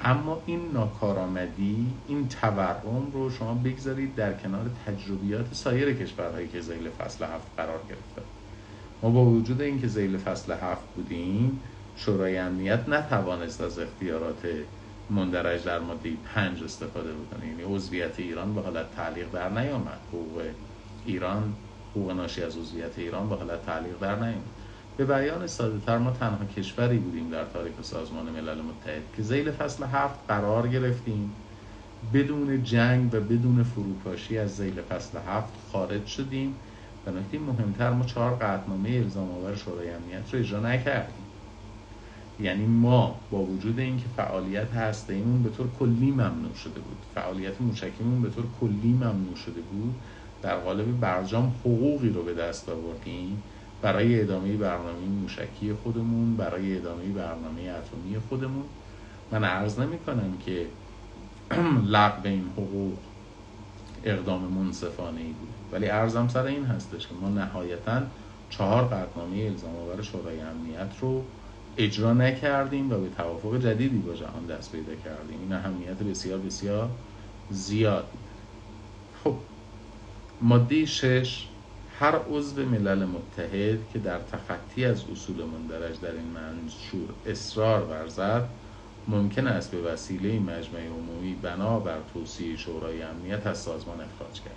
اما 0.02 0.42
این 0.46 0.70
ناکارآمدی 0.72 1.86
این 2.08 2.28
تورم 2.28 3.10
رو 3.12 3.30
شما 3.30 3.54
بگذارید 3.54 4.14
در 4.14 4.32
کنار 4.32 4.70
تجربیات 4.86 5.54
سایر 5.54 5.94
کشورهایی 5.94 6.48
که 6.48 6.60
زیل 6.60 6.88
فصل 6.88 7.24
هفت 7.24 7.46
قرار 7.56 7.80
گرفته. 7.88 8.22
ما 9.02 9.10
با 9.10 9.24
وجود 9.24 9.60
اینکه 9.60 9.86
زیل 9.86 10.18
فصل 10.18 10.52
هفت 10.52 10.94
بودیم 10.96 11.60
شورای 11.96 12.38
امنیت 12.38 12.88
نتوانست 12.88 13.60
از 13.60 13.78
اختیارات 13.78 14.46
مندرج 15.10 15.64
در 15.64 15.78
ماده 15.78 16.12
پنج 16.34 16.62
استفاده 16.62 17.12
بکنه. 17.12 17.46
یعنی 17.48 17.62
عضویت 17.74 18.20
ایران 18.20 18.54
به 18.54 18.60
حالت 18.60 18.96
تعلیق 18.96 19.30
در 19.32 19.48
نیامد. 19.48 19.98
حقوق 20.08 20.42
ایران 21.06 21.54
حقوق 21.90 22.10
ناشی 22.10 22.42
از 22.42 22.56
عضویت 22.56 22.98
ایران 22.98 23.28
به 23.28 23.36
حالت 23.36 23.66
تعلیق 23.66 23.98
در 24.00 24.16
نیامد. 24.16 24.42
به 24.96 25.04
بیان 25.04 25.46
ساده 25.46 25.80
تر 25.86 25.98
ما 25.98 26.10
تنها 26.10 26.44
کشوری 26.56 26.98
بودیم 26.98 27.30
در 27.30 27.44
تاریخ 27.44 27.72
سازمان 27.82 28.26
ملل 28.26 28.60
متحد 28.60 29.02
که 29.16 29.22
زیل 29.22 29.50
فصل 29.50 29.84
هفت 29.84 30.18
قرار 30.28 30.68
گرفتیم. 30.68 31.32
بدون 32.14 32.64
جنگ 32.64 33.14
و 33.14 33.20
بدون 33.20 33.62
فروپاشی 33.62 34.38
از 34.38 34.56
زیل 34.56 34.82
فصل 34.82 35.18
هفت 35.28 35.52
خارج 35.72 36.06
شدیم. 36.06 36.54
و 37.06 37.10
نکته 37.10 37.38
مهمتر 37.38 37.90
ما 37.90 38.04
چهار 38.04 38.34
قطنامه 38.34 38.90
الزام 38.90 39.30
آور 39.30 39.56
شورای 39.56 39.90
امنیت 39.90 40.34
رو 40.34 40.40
اجرا 40.40 40.60
نکردیم. 40.60 41.24
یعنی 42.40 42.66
ما 42.66 43.20
با 43.30 43.38
وجود 43.38 43.78
اینکه 43.78 44.04
فعالیت 44.16 44.72
هسته 44.72 45.14
ایمون 45.14 45.42
به 45.42 45.50
طور 45.50 45.66
کلی 45.78 46.10
ممنوع 46.10 46.54
شده 46.54 46.80
بود 46.80 46.98
فعالیت 47.14 47.60
موشکیمون 47.60 48.22
به 48.22 48.30
طور 48.30 48.44
کلی 48.60 48.92
ممنوع 48.92 49.36
شده 49.36 49.60
بود 49.60 49.94
در 50.42 50.56
قالب 50.56 51.00
برجام 51.00 51.54
حقوقی 51.60 52.08
رو 52.08 52.22
به 52.22 52.34
دست 52.34 52.68
آوردیم 52.68 53.42
برای 53.82 54.20
ادامه 54.20 54.56
برنامه 54.56 55.06
موشکی 55.22 55.72
خودمون 55.82 56.36
برای 56.36 56.76
ادامه 56.76 57.04
برنامه 57.04 57.60
اتمی 57.60 58.18
خودمون. 58.28 58.64
من 59.32 59.44
عرض 59.44 59.78
نمی 59.78 59.98
کنم 59.98 60.38
که 60.46 60.66
لغو 61.94 62.20
این 62.24 62.50
حقوق 62.56 62.98
اقدام 64.04 64.42
منصفانه 64.42 65.20
ای 65.20 65.26
بود. 65.26 65.48
ولی 65.72 65.88
ارزم 65.88 66.28
سر 66.28 66.44
این 66.44 66.64
هستش 66.64 67.06
که 67.06 67.14
ما 67.20 67.28
نهایتا 67.28 68.02
چهار 68.50 68.84
قطنامه 68.84 69.36
الزام 69.36 69.76
آور 69.76 70.02
شورای 70.02 70.40
امنیت 70.40 70.98
رو 71.00 71.22
اجرا 71.76 72.12
نکردیم 72.12 72.92
و 72.92 72.98
به 72.98 73.08
توافق 73.16 73.58
جدیدی 73.58 73.98
با 73.98 74.14
جهان 74.14 74.46
دست 74.46 74.72
پیدا 74.72 74.94
کردیم. 74.94 75.38
این 75.40 75.52
اهمیت 75.52 75.98
بسیار 75.98 76.38
بسیار 76.38 76.88
زیاد. 77.50 78.04
ماده 80.42 80.86
شش 80.86 81.46
هر 81.98 82.16
عضو 82.16 82.66
ملل 82.66 83.04
متحد 83.04 83.78
که 83.92 83.98
در 83.98 84.18
تخطی 84.18 84.84
از 84.84 85.04
اصول 85.12 85.44
مندرج 85.44 86.00
در 86.00 86.12
این 86.12 86.26
منشور 86.26 87.08
اصرار 87.26 87.82
ورزد 87.82 88.48
ممکن 89.08 89.46
است 89.46 89.70
به 89.70 89.82
وسیله 89.82 90.38
مجمع 90.38 90.86
عمومی 90.86 91.34
بنا 91.34 91.80
بر 91.80 91.98
توصیه 92.14 92.56
شورای 92.56 93.02
امنیت 93.02 93.46
از 93.46 93.58
سازمان 93.58 94.00
اخراج 94.00 94.40
کرد 94.40 94.54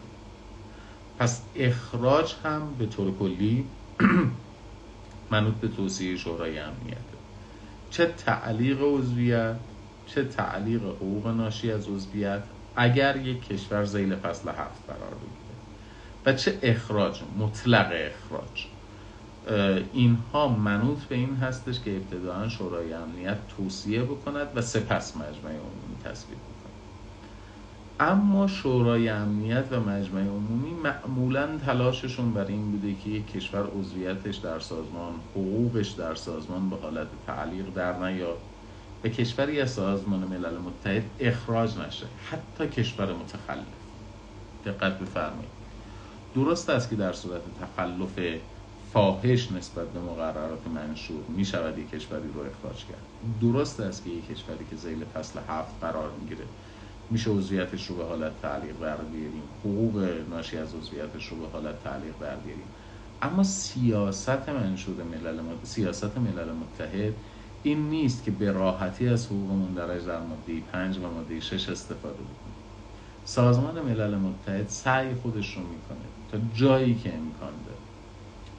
پس 1.19 1.41
اخراج 1.55 2.35
هم 2.43 2.75
به 2.79 2.85
طور 2.85 3.17
کلی 3.17 3.65
منوط 5.31 5.53
به 5.53 5.67
توصیه 5.67 6.17
شورای 6.17 6.59
امنیت. 6.59 6.97
چه 7.89 8.05
تعلیق 8.05 8.77
عضویت 8.81 9.55
چه 10.05 10.23
تعلیق 10.23 10.83
حقوق 10.83 11.27
ناشی 11.27 11.71
از 11.71 11.87
عضویت 11.87 12.43
اگر 12.75 13.17
یک 13.17 13.47
کشور 13.47 13.85
زیل 13.85 14.15
فصل 14.15 14.49
هفت 14.49 14.87
قرار 14.87 15.15
بگیره 15.15 15.42
و 16.25 16.33
چه 16.33 16.59
اخراج؟ 16.61 17.21
مطلق 17.39 17.91
اخراج. 17.93 18.67
اینها 19.93 20.47
منوط 20.47 20.99
به 20.99 21.15
این 21.15 21.35
هستش 21.35 21.79
که 21.79 21.95
ابتداعا 21.95 22.49
شورای 22.49 22.93
امنیت 22.93 23.37
توصیه 23.57 24.03
بکند 24.03 24.47
و 24.55 24.61
سپس 24.61 25.17
مجمع 25.17 25.51
عمومی 25.51 25.97
تصویب 26.03 26.37
بکند. 26.37 26.53
اما 27.99 28.47
شورای 28.47 29.09
امنیت 29.09 29.65
و 29.71 29.79
مجمع 29.79 30.21
عمومی 30.21 30.73
معمولا 30.73 31.57
تلاششون 31.65 32.33
بر 32.33 32.45
این 32.45 32.71
بوده 32.71 32.95
که 33.03 33.09
یک 33.09 33.31
کشور 33.31 33.67
عضویتش 33.79 34.35
در 34.35 34.59
سازمان 34.59 35.13
حقوقش 35.31 35.89
در 35.89 36.15
سازمان 36.15 36.69
به 36.69 36.75
حالت 36.75 37.07
تعلیق 37.27 37.73
در 37.75 37.99
نیاد 37.99 38.37
و 39.03 39.07
کشوری 39.07 39.61
از 39.61 39.71
سازمان 39.71 40.19
ملل 40.19 40.57
متحد 40.57 41.03
اخراج 41.19 41.77
نشه. 41.77 42.05
حتی 42.31 42.67
کشور 42.67 43.13
متخلف. 43.13 43.65
دقت 44.65 44.99
بفرمایید. 44.99 45.62
درست 46.35 46.69
است 46.69 46.89
که 46.89 46.95
در 46.95 47.13
صورت 47.13 47.41
تخلف 47.61 48.39
فاحش 48.93 49.51
نسبت 49.51 49.87
به 49.87 49.99
مقررات 49.99 50.67
منشور 50.67 51.23
می 51.29 51.45
شود 51.45 51.77
یک 51.77 51.89
کشوری 51.89 52.27
رو 52.33 52.41
اخراج 52.41 52.85
کرد. 52.85 53.05
درست 53.41 53.79
است 53.79 54.03
که 54.03 54.09
یک 54.09 54.27
کشوری 54.27 54.65
که 54.69 54.75
زیل 54.75 55.05
فصل 55.05 55.39
هفت 55.49 55.79
قرار 55.81 56.11
می‌گیره 56.21 56.45
میشه 57.09 57.31
عضویتش 57.31 57.87
رو 57.87 57.95
به 57.95 58.03
حالت 58.03 58.41
تعلیق 58.41 58.77
بر 58.77 58.97
بیاریم 58.97 59.43
حقوق 59.59 60.25
ناشی 60.29 60.57
از 60.57 60.75
عضویتش 60.75 61.27
رو 61.27 61.37
به 61.37 61.47
حالت 61.47 61.83
تعلیق 61.83 62.17
بر 62.19 62.35
بیاریم 62.35 62.67
اما 63.21 63.43
سیاست 63.43 64.49
منشور 64.49 65.03
ملل 65.03 65.41
متحد 65.41 65.65
سیاست 65.65 66.17
ملل 66.17 66.51
متحد 66.51 67.13
این 67.63 67.89
نیست 67.89 68.23
که 68.23 68.31
به 68.31 68.51
راحتی 68.51 69.07
از 69.07 69.25
حقوق 69.25 69.51
مندرج 69.51 70.05
در 70.05 70.19
ماده 70.19 70.61
5 70.71 70.97
و 70.97 71.01
ماده 71.01 71.39
6 71.39 71.69
استفاده 71.69 72.13
بکنیم. 72.13 72.55
سازمان 73.25 73.81
ملل 73.81 74.15
متحد 74.15 74.67
سعی 74.67 75.15
خودش 75.15 75.57
رو 75.57 75.61
می‌کنه 75.61 76.12
جایی 76.55 76.95
که 76.95 77.09
امکان 77.09 77.53
داره. 77.65 77.77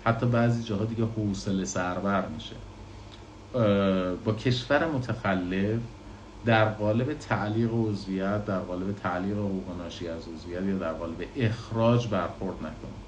حتی 0.04 0.26
بعضی 0.26 0.62
جاها 0.62 0.84
دیگه 0.84 1.04
حوصله 1.04 1.64
سربر 1.64 2.26
میشه. 2.28 2.56
با 4.24 4.32
کشور 4.32 4.86
متخلف 4.86 5.80
در 6.44 6.64
قالب 6.64 7.14
تعلیق 7.14 7.70
عضویت 7.72 8.44
در 8.44 8.58
قالب 8.58 8.92
تعلیق 8.92 9.36
حقوق 9.36 9.78
ناشی 9.78 10.08
از 10.08 10.22
عضویت 10.28 10.62
یا 10.62 10.78
در 10.78 10.92
قالب 10.92 11.24
اخراج 11.36 12.08
برخورد 12.08 12.56
نکنه. 12.56 13.04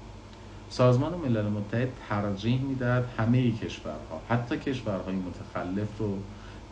سازمان 0.69 1.13
ملل 1.13 1.47
متحد 1.47 1.89
ترجیح 2.09 2.61
می‌دهد 2.61 3.05
همه 3.17 3.51
کشورها 3.51 4.21
حتی 4.29 4.57
کشورهای 4.57 5.15
متخلف 5.15 5.87
رو 5.99 6.17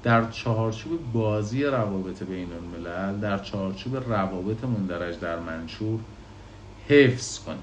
در 0.03 0.31
چهارچوب 0.31 0.99
بازی 1.13 1.63
روابط 1.63 2.23
بین 2.23 2.49
الملل 2.53 3.19
در 3.19 3.37
چهارچوب 3.37 3.97
روابط 3.97 4.63
مندرج 4.63 5.19
در 5.19 5.39
منشور 5.39 5.99
حفظ 6.87 7.39
کنه 7.39 7.55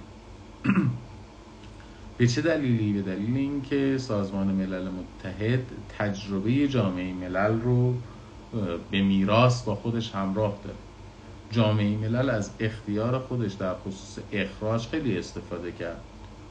به 2.18 2.26
چه 2.26 2.42
دلیلی؟ 2.42 2.92
به 2.92 3.02
دلیل 3.02 3.36
اینکه 3.36 3.98
سازمان 3.98 4.46
ملل 4.46 4.88
متحد 4.88 5.64
تجربه 5.98 6.68
جامعه 6.68 7.12
ملل 7.12 7.60
رو 7.60 7.94
به 8.90 9.02
میراث 9.02 9.62
با 9.62 9.74
خودش 9.74 10.14
همراه 10.14 10.58
داره. 10.64 10.76
جامعه 11.50 11.96
ملل 11.96 12.30
از 12.30 12.50
اختیار 12.60 13.18
خودش 13.18 13.52
در 13.52 13.74
خصوص 13.74 14.18
اخراج 14.32 14.86
خیلی 14.86 15.18
استفاده 15.18 15.72
کرد. 15.72 16.00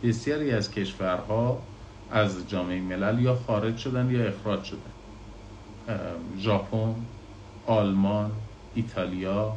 بسیاری 0.03 0.51
از 0.51 0.71
کشورها 0.71 1.61
از 2.11 2.49
جامعه 2.49 2.81
ملل 2.81 3.21
یا 3.21 3.35
خارج 3.35 3.77
شدن 3.77 4.11
یا 4.11 4.27
اخراج 4.27 4.63
شدن. 4.63 4.91
ژاپن 6.37 6.95
آلمان 7.65 8.31
ایتالیا 8.75 9.53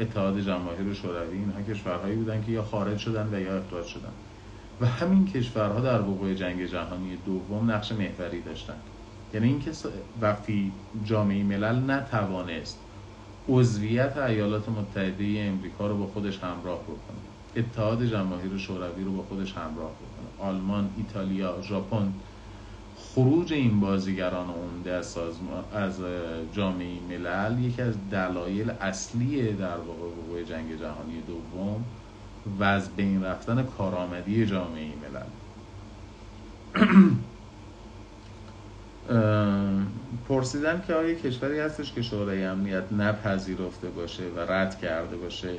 اتحاد 0.00 0.40
جماهیر 0.40 0.94
شوروی 0.94 1.38
اینها 1.38 1.62
کشورهایی 1.62 2.16
بودن 2.16 2.44
که 2.44 2.52
یا 2.52 2.62
خارج 2.62 2.98
شدن 2.98 3.28
و 3.32 3.40
یا 3.40 3.58
اخراج 3.58 3.86
شدن. 3.86 4.12
و 4.80 4.86
همین 4.86 5.26
کشورها 5.26 5.80
در 5.80 6.00
وقوع 6.00 6.34
جنگ 6.34 6.66
جهانی 6.66 7.16
دوم 7.26 7.70
نقش 7.70 7.92
محوری 7.92 8.40
داشتند 8.40 8.80
یعنی 9.34 9.46
اینکه 9.46 9.70
وقتی 10.20 10.72
جامعه 11.04 11.42
ملل 11.42 11.90
نتوانست 11.90 12.78
عضویت 13.48 14.16
ایالات 14.16 14.68
متحده 14.68 15.24
امریکا 15.38 15.86
رو 15.86 15.98
با 15.98 16.06
خودش 16.06 16.38
همراه 16.38 16.82
بکنه 16.82 17.18
اتحاد 17.56 18.04
جماهیر 18.04 18.58
شوروی 18.58 19.04
رو 19.04 19.12
با 19.12 19.22
خودش 19.22 19.52
همراه 19.52 19.90
بکنه 19.90 20.48
آلمان، 20.48 20.90
ایتالیا، 20.96 21.62
ژاپن 21.62 22.12
خروج 23.14 23.52
این 23.52 23.80
بازیگران 23.80 24.46
عمده 24.50 24.92
از, 24.92 25.18
از 25.74 26.00
جامعه 26.52 27.00
ملل 27.08 27.64
یکی 27.64 27.82
از 27.82 27.94
دلایل 28.10 28.70
اصلی 28.70 29.52
در 29.52 29.76
واقع 29.76 30.06
وقوع 30.06 30.42
جنگ 30.42 30.80
جهانی 30.80 31.22
دوم 31.26 31.84
و 32.58 32.64
از 32.64 32.96
بین 32.96 33.24
رفتن 33.24 33.62
کارآمدی 33.62 34.46
جامعه 34.46 34.88
ملل. 35.02 35.26
پرسیدن 40.28 40.82
که 40.86 40.94
آیا 40.94 41.14
کشوری 41.14 41.58
هستش 41.60 41.92
که 41.92 42.02
شورای 42.02 42.44
امنیت 42.44 42.92
نپذیرفته 42.92 43.88
باشه 43.90 44.22
و 44.36 44.40
رد 44.40 44.78
کرده 44.80 45.16
باشه؟ 45.16 45.54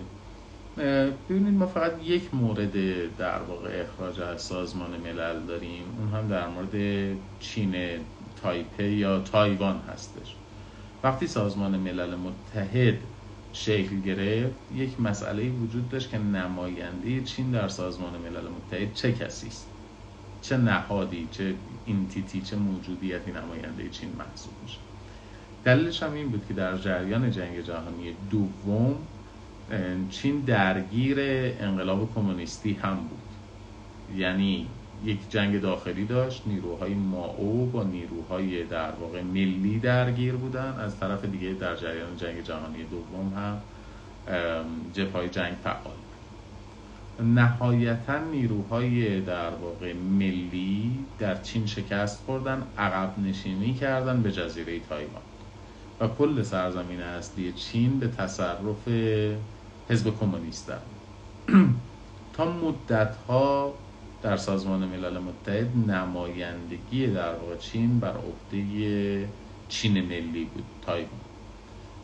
ببینید 0.78 1.54
ما 1.54 1.66
فقط 1.66 1.92
یک 2.04 2.34
مورد 2.34 2.74
در 3.18 3.42
واقع 3.42 3.84
اخراج 3.84 4.22
از 4.22 4.42
سازمان 4.42 4.90
ملل 4.98 5.40
داریم. 5.40 5.84
اون 6.00 6.10
هم 6.10 6.28
در 6.28 6.48
مورد 6.48 7.18
چین 7.40 7.76
تایپه 8.42 8.92
یا 8.92 9.20
تایوان 9.20 9.82
هستش. 9.94 10.36
وقتی 11.04 11.28
سازمان 11.28 11.80
ملل 11.80 12.16
متحد 12.16 12.98
شکل 13.54 14.02
گرفت 14.02 14.56
یک 14.76 15.02
مسئله 15.02 15.50
وجود 15.50 15.90
داشت 15.90 16.10
که 16.10 16.18
نماینده 16.18 17.22
چین 17.22 17.52
در 17.52 17.68
سازمان 17.68 18.14
ملل 18.18 18.48
متحد 18.48 18.94
چه 18.94 19.12
کسی 19.14 19.48
است؟ 19.48 19.68
چه 20.42 20.58
نهادی 20.58 21.28
چه 21.32 21.54
اینتیتی 21.86 22.42
چه 22.42 22.56
موجودیتی 22.56 23.32
نماینده 23.32 23.90
چین 23.90 24.10
محسوب 24.18 24.54
میشه. 24.64 24.78
دلیلش 25.64 26.04
هم 26.04 26.14
این 26.14 26.30
بود 26.30 26.46
که 26.48 26.54
در 26.54 26.78
جریان 26.78 27.32
جنگ 27.32 27.62
جهانی 27.62 28.16
دوم 28.30 28.96
چین 30.10 30.40
درگیر 30.40 31.18
انقلاب 31.60 32.14
کمونیستی 32.16 32.74
هم 32.74 32.96
بود. 32.96 33.20
یعنی 34.18 34.68
یک 35.06 35.20
جنگ 35.30 35.62
داخلی 35.62 36.06
داشت 36.06 36.44
نیروهای 36.46 36.94
ماو 36.94 37.70
با 37.72 37.84
نیروهای 37.84 38.64
در 38.64 38.92
واقع 38.92 39.22
ملی 39.22 39.80
درگیر 39.80 40.34
بودن. 40.34 40.80
از 40.80 41.00
طرف 41.00 41.26
دیگه 41.26 41.54
در 41.54 41.76
جریان 41.76 42.18
جنگ 42.18 42.44
جهانی 42.44 42.84
دوم 42.84 43.34
هم 43.36 43.62
جبهه 44.94 45.30
جنگ 45.30 45.54
فعال 45.64 45.96
نهایتا 47.20 48.20
نیروهای 48.20 49.22
در 49.22 49.50
واقع 49.50 49.94
ملی 49.94 50.92
در 51.20 51.42
چین 51.42 51.66
شکست 51.66 52.24
خوردن 52.26 52.64
عقب 52.78 53.20
نشینی 53.20 53.74
کردن 53.74 54.22
به 54.22 54.32
جزیره 54.32 54.80
تایوان. 54.80 55.22
و 56.00 56.08
کل 56.08 56.44
سرزمین 56.44 57.02
اصلی 57.02 57.52
چین 57.52 58.00
به 58.00 58.08
تصرف 58.08 58.88
حزب 59.90 60.20
کمونیست 60.20 60.72
تا 62.34 62.52
مدت 62.52 63.16
ها 63.16 63.74
در 64.22 64.38
سازمان 64.38 64.86
ملل 64.86 65.18
متحد 65.20 65.78
نمایندگی 65.92 67.08
در 67.08 67.36
واقع 67.36 67.58
چین 67.58 68.00
بر 68.00 68.14
عهده 68.18 69.30
چین 69.70 70.06
ملی 70.06 70.46
بود 70.46 70.66
تایوان. 70.82 71.20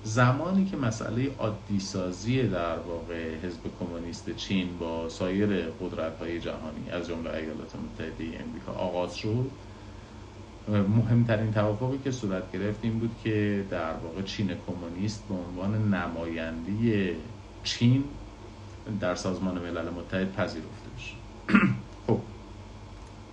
زمانی 0.03 0.65
که 0.65 0.77
مسئله 0.77 1.31
عادی 1.39 1.79
سازی 1.79 2.43
در 2.43 2.79
واقع 2.79 3.35
حزب 3.35 3.59
کمونیست 3.79 4.35
چین 4.35 4.77
با 4.77 5.09
سایر 5.09 5.47
قدرت 5.69 6.17
های 6.19 6.39
جهانی 6.39 6.89
از 6.91 7.07
جمله 7.07 7.29
ایالات 7.33 7.75
متحده 7.75 8.23
امریکا 8.23 8.71
آغاز 8.71 9.15
شد 9.15 9.51
مهمترین 10.67 11.53
توافقی 11.53 11.97
که 12.03 12.11
صورت 12.11 12.51
گرفت 12.51 12.79
این 12.81 12.99
بود 12.99 13.15
که 13.23 13.65
در 13.69 13.93
واقع 13.93 14.21
چین 14.21 14.51
کمونیست 14.67 15.23
به 15.27 15.35
عنوان 15.35 15.93
نماینده 15.93 17.15
چین 17.63 18.03
در 18.99 19.15
سازمان 19.15 19.59
ملل 19.59 19.89
متحد 19.89 20.33
پذیرفته 20.33 20.89
بشه. 20.97 21.13
خب 22.07 22.19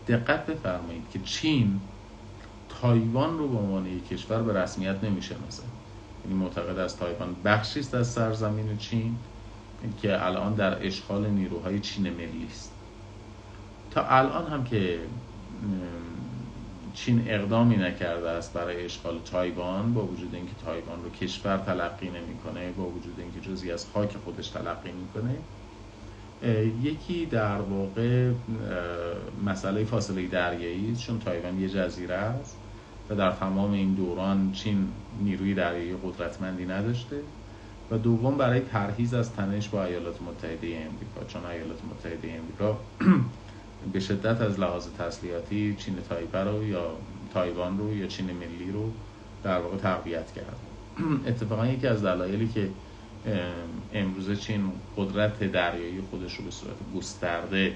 دقت 0.08 0.46
بفرمایید 0.46 1.02
که 1.12 1.18
چین 1.18 1.80
تایوان 2.68 3.38
رو 3.38 3.48
به 3.48 3.58
عنوان 3.58 3.86
یک 3.86 4.08
کشور 4.08 4.42
به 4.42 4.60
رسمیت 4.60 4.96
مثلا. 4.96 5.66
یعنی 6.24 6.38
معتقد 6.38 6.78
از 6.78 6.96
تایوان 6.96 7.36
بخشی 7.44 7.80
است 7.80 7.94
از 7.94 8.08
سرزمین 8.08 8.76
چین 8.78 9.16
که 10.02 10.26
الان 10.26 10.54
در 10.54 10.86
اشغال 10.86 11.26
نیروهای 11.26 11.80
چین 11.80 12.10
ملی 12.10 12.46
است. 12.50 12.72
تا 13.90 14.06
الان 14.06 14.46
هم 14.52 14.64
که 14.64 15.00
چین 16.98 17.24
اقدامی 17.28 17.76
نکرده 17.76 18.30
است 18.30 18.52
برای 18.52 18.84
اشغال 18.84 19.20
تایوان 19.24 19.94
با 19.94 20.06
وجود 20.06 20.34
اینکه 20.34 20.54
تایوان 20.64 21.04
رو 21.04 21.10
کشور 21.10 21.58
تلقی 21.58 22.10
نمی‌کنه 22.10 22.72
با 22.72 22.90
وجود 22.90 23.20
اینکه 23.20 23.40
جزی 23.40 23.72
از 23.72 23.86
خاک 23.86 24.16
خودش 24.16 24.48
تلقی 24.48 24.92
می‌کنه. 24.92 25.34
یکی 26.82 27.26
در 27.26 27.60
واقع 27.60 28.32
مسئله 29.44 29.84
فاصله 29.84 30.26
دریایی 30.26 30.96
چون 30.96 31.18
تایوان 31.18 31.60
یه 31.60 31.68
جزیره 31.68 32.14
است 32.14 32.58
و 33.08 33.14
در 33.14 33.32
تمام 33.32 33.72
این 33.72 33.94
دوران 33.94 34.52
چین 34.52 34.88
نیروی 35.20 35.54
دریایی 35.54 35.96
قدرتمندی 36.02 36.66
نداشته 36.66 37.22
و 37.90 37.98
دوم 37.98 38.36
برای 38.36 38.60
پرهیز 38.60 39.14
از 39.14 39.32
تنش 39.32 39.68
با 39.68 39.84
ایالات 39.84 40.22
متحده 40.22 40.66
امریکا 40.66 41.24
چون 41.24 41.44
ایالات 41.44 41.84
متحده 41.84 42.32
امریکا 42.32 42.80
به 43.92 44.00
شدت 44.00 44.40
از 44.40 44.60
لحاظ 44.60 44.86
تسلیحاتی 44.98 45.76
چین 45.78 45.96
تایپه 46.08 46.38
رو 46.38 46.64
یا 46.64 46.90
تایوان 47.34 47.78
رو 47.78 47.96
یا 47.96 48.06
چین 48.06 48.26
ملی 48.26 48.72
رو 48.72 48.90
در 49.42 49.58
واقع 49.58 49.76
تقویت 49.76 50.32
کرد. 50.32 50.56
اتفاقا 51.28 51.66
یکی 51.66 51.86
از 51.86 52.04
دلایلی 52.04 52.48
که 52.48 52.68
امروز 53.94 54.40
چین 54.40 54.72
قدرت 54.96 55.52
دریایی 55.52 56.00
خودش 56.10 56.36
رو 56.36 56.44
به 56.44 56.50
صورت 56.50 56.76
گسترده 56.96 57.74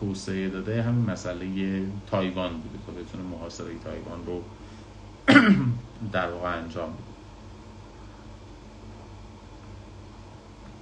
توسعه 0.00 0.48
داده 0.48 0.82
همین 0.82 1.10
مسئله 1.10 1.82
تایوان 2.10 2.52
بوده 2.52 2.78
تا 2.86 2.92
بتونه 2.92 3.24
محاصره 3.24 3.66
تایوان 3.84 4.26
رو 4.26 4.42
در 6.12 6.30
واقع 6.30 6.56
انجام 6.58 6.90
بده. 6.90 7.02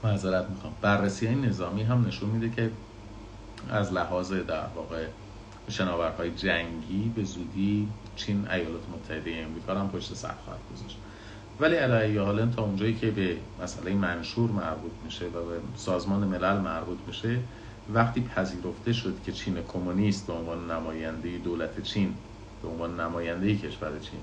معذرت 0.05 0.51
می‌خوام. 0.51 0.73
بررسی 0.83 1.27
های 1.27 1.35
نظامی 1.35 1.83
هم 1.83 2.07
نشون 2.07 2.31
میده 2.31 2.57
که 2.57 2.71
از 3.71 3.93
لحاظ 3.93 4.33
در 4.33 4.67
واقع 4.75 5.07
شناورهای 5.69 6.31
جنگی 6.31 7.13
به 7.17 7.25
زودی 7.25 7.89
چین 8.17 8.49
ایالات 8.51 8.83
متحده 8.95 9.45
امریکا 9.49 9.75
هم 9.75 9.89
پشت 9.89 10.15
سر 10.15 10.35
خواهد 10.45 10.61
گذاشت. 10.75 10.99
ولی 11.61 11.77
علیه 11.77 12.21
حالا 12.21 12.47
تا 12.47 12.63
اونجایی 12.63 12.95
که 12.95 13.11
به 13.11 13.37
مسئله 13.63 13.95
منشور 13.95 14.51
مربوط 14.51 14.93
میشه 15.05 15.27
و 15.27 15.31
به 15.31 15.59
سازمان 15.77 16.21
ملل 16.29 16.57
مربوط 16.57 16.99
میشه 17.07 17.39
وقتی 17.93 18.21
پذیرفته 18.21 18.93
شد 18.93 19.15
که 19.25 19.33
چین 19.33 19.59
کمونیست 19.69 20.27
به 20.27 20.33
عنوان 20.33 20.71
نماینده 20.71 21.39
دولت 21.39 21.83
چین 21.83 22.15
به 22.63 22.69
عنوان 22.69 23.01
نماینده 23.01 23.57
کشور 23.57 23.91
چین 23.99 24.21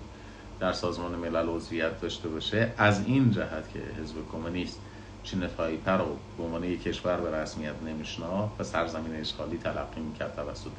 در 0.60 0.74
سازمان 0.74 1.16
ملل 1.16 1.50
عضویت 1.50 2.02
داشته 2.02 2.30
باشه 2.30 2.74
از 2.78 3.06
این 3.06 3.32
جهت 3.32 3.74
که 3.74 3.80
حزب 4.02 4.16
کمونیست 4.32 4.80
چین 5.24 5.48
تایپه 5.48 5.92
رو 5.92 6.18
به 6.38 6.44
عنوان 6.44 6.64
یک 6.64 6.84
کشور 6.84 7.18
به 7.18 7.38
رسمیت 7.38 7.76
نمیشنا 7.86 8.50
و 8.60 8.64
سرزمین 8.64 9.16
اشغالی 9.16 9.58
تلقی 9.58 10.02
می‌کرد 10.02 10.36
توسط 10.36 10.72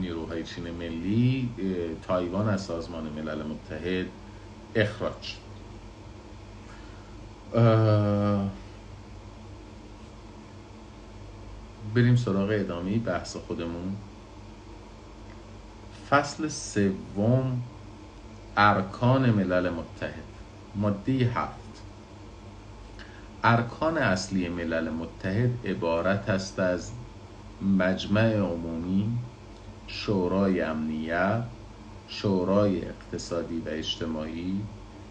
نیروهای 0.00 0.44
چین 0.44 0.70
ملی 0.70 1.50
تایوان 2.02 2.48
از 2.48 2.64
سازمان 2.64 3.04
ملل 3.04 3.42
متحد 3.42 4.06
اخراج 4.74 5.34
بریم 11.94 12.16
سراغ 12.16 12.48
ادامه 12.52 12.98
بحث 12.98 13.36
خودمون. 13.36 13.96
فصل 16.10 16.48
سوم 16.48 17.62
ارکان 18.56 19.30
ملل 19.30 19.70
متحد 19.70 20.24
ماده 20.74 21.12
هفت. 21.12 21.65
ارکان 23.48 23.98
اصلی 23.98 24.48
ملل 24.48 24.90
متحد 24.90 25.66
عبارت 25.66 26.28
است 26.28 26.58
از 26.58 26.92
مجمع 27.60 28.36
عمومی 28.36 29.18
شورای 29.86 30.60
امنیت 30.60 31.42
شورای 32.08 32.84
اقتصادی 32.88 33.60
و 33.60 33.68
اجتماعی 33.68 34.60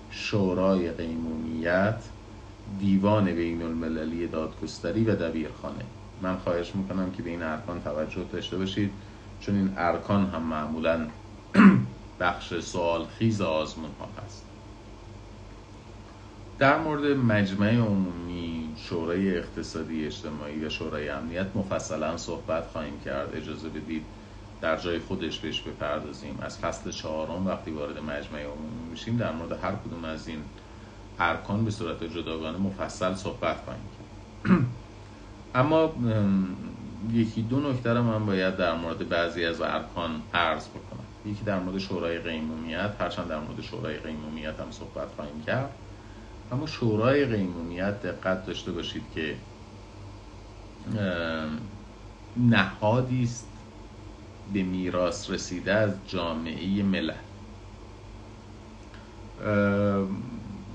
شورای 0.09 0.91
قیمومیت 0.91 2.03
دیوان 2.79 3.25
بین 3.35 3.61
المللی 3.61 4.27
دادگستری 4.27 5.03
و 5.03 5.15
دبیرخانه. 5.15 5.85
من 6.21 6.37
خواهش 6.37 6.75
می‌کنم 6.75 7.11
که 7.11 7.23
به 7.23 7.29
این 7.29 7.43
ارکان 7.43 7.81
توجه 7.81 8.23
داشته 8.23 8.57
باشید 8.57 8.91
چون 9.39 9.55
این 9.55 9.73
ارکان 9.77 10.25
هم 10.25 10.41
معمولا 10.41 11.07
بخش 12.19 12.59
سوال 12.59 13.05
خیز 13.05 13.41
آزمون 13.41 13.91
ها 13.99 14.09
هست. 14.23 14.44
در 16.59 16.77
مورد 16.77 17.05
مجمع 17.05 17.75
عمومی 17.75 18.69
شورای 18.77 19.37
اقتصادی 19.37 20.05
اجتماعی 20.05 20.65
و 20.65 20.69
شورای 20.69 21.09
امنیت 21.09 21.47
مفصلا 21.55 22.17
صحبت 22.17 22.67
خواهیم 22.67 22.99
کرد. 23.05 23.35
اجازه 23.35 23.69
بدید 23.69 24.05
در 24.61 24.77
جای 24.77 24.99
خودش 24.99 25.39
بهش 25.39 25.61
بپردازیم. 25.61 26.39
از 26.41 26.59
فصل 26.59 26.91
چهارم 26.91 27.47
وقتی 27.47 27.71
وارد 27.71 27.97
مجمع 27.97 28.39
عمومی 28.39 28.89
میشیم 28.91 29.17
در 29.17 29.31
مورد 29.31 29.51
هر 29.51 29.71
کدوم 29.71 30.05
از 30.05 30.27
این 30.27 30.39
ارکان 31.19 31.65
به 31.65 31.71
صورت 31.71 32.03
جداگانه 32.03 32.57
مفصل 32.57 33.15
صحبت 33.15 33.57
خواهیم 33.65 33.83
کرد. 33.83 34.55
اما 35.55 35.93
یکی 37.13 37.41
دو 37.41 37.71
نکته 37.71 37.93
من 37.93 38.25
باید 38.25 38.57
در 38.57 38.75
مورد 38.75 39.09
بعضی 39.09 39.45
از 39.45 39.61
ارکان 39.61 40.21
عرض 40.33 40.67
بکنم. 40.67 41.05
یکی 41.25 41.43
در 41.43 41.59
مورد 41.59 41.77
شورای 41.77 42.19
قیمومیت 42.19 42.91
هرچند 42.99 43.27
در 43.27 43.39
مورد 43.39 43.61
شورای 43.61 43.97
قیمومیت 43.97 44.59
هم 44.59 44.71
صحبت 44.71 45.07
خواهیم 45.15 45.43
کرد. 45.45 45.69
اما 46.51 46.67
شورای 46.67 47.25
قیمومیت 47.25 48.01
دقت 48.01 48.45
داشته 48.45 48.71
باشید 48.71 49.03
که 49.15 49.35
نهادی 52.37 53.23
است 53.23 53.47
به 54.53 54.63
میراث 54.63 55.29
رسیده 55.29 55.73
از 55.73 55.91
جامعه 56.07 56.83
ملل. 56.83 57.13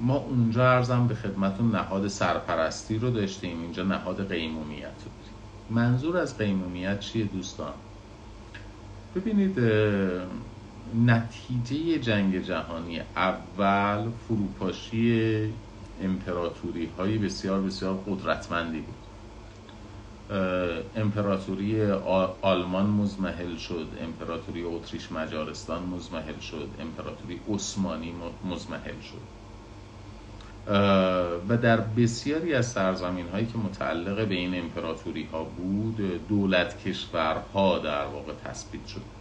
ما 0.01 0.17
اونجا 0.17 0.71
ارزم 0.73 1.07
به 1.07 1.15
خدمتون 1.15 1.71
نهاد 1.71 2.09
سرپرستی 2.09 2.99
رو 2.99 3.11
داشتیم 3.11 3.63
اینجا 3.63 3.85
نهاد 3.85 4.29
قیمومیت 4.29 4.85
رو 4.85 5.11
داریم. 5.21 5.35
منظور 5.71 6.17
از 6.17 6.39
قیمومیت 6.39 7.01
چیه 7.01 7.25
دوستان؟ 7.25 7.73
ببینید 9.15 9.59
نتیجه 10.94 11.98
جنگ 11.98 12.42
جهانی 12.42 13.00
اول 13.16 14.11
فروپاشی 14.29 15.53
امپراتوری 16.03 16.90
های 16.98 17.18
بسیار 17.18 17.61
بسیار 17.61 17.98
قدرتمندی 18.07 18.81
بود. 18.81 18.94
امپراتوری 20.96 21.90
آلمان 22.42 22.87
مزمحل 22.87 23.57
شد 23.57 23.88
امپراتوری 24.00 24.62
اتریش 24.62 25.12
مجارستان 25.12 25.83
مزمحل 25.83 26.38
شد 26.40 26.68
امپراتوری 26.81 27.40
عثمانی 27.48 28.14
مزمحل 28.44 29.00
شد. 29.00 29.40
و 31.48 31.57
در 31.62 31.81
بسیاری 31.81 32.55
از 32.55 32.66
سرزمین 32.66 33.29
هایی 33.29 33.46
که 33.46 33.59
متعلق 33.59 34.29
به 34.29 34.35
این 34.35 34.59
امپراتوری 34.59 35.24
ها 35.33 35.44
بود 35.44 36.29
دولت 36.29 36.83
کشورها 36.85 37.79
در 37.79 38.07
واقع 38.07 38.33
تثبیت 38.44 38.87
شد. 38.87 39.20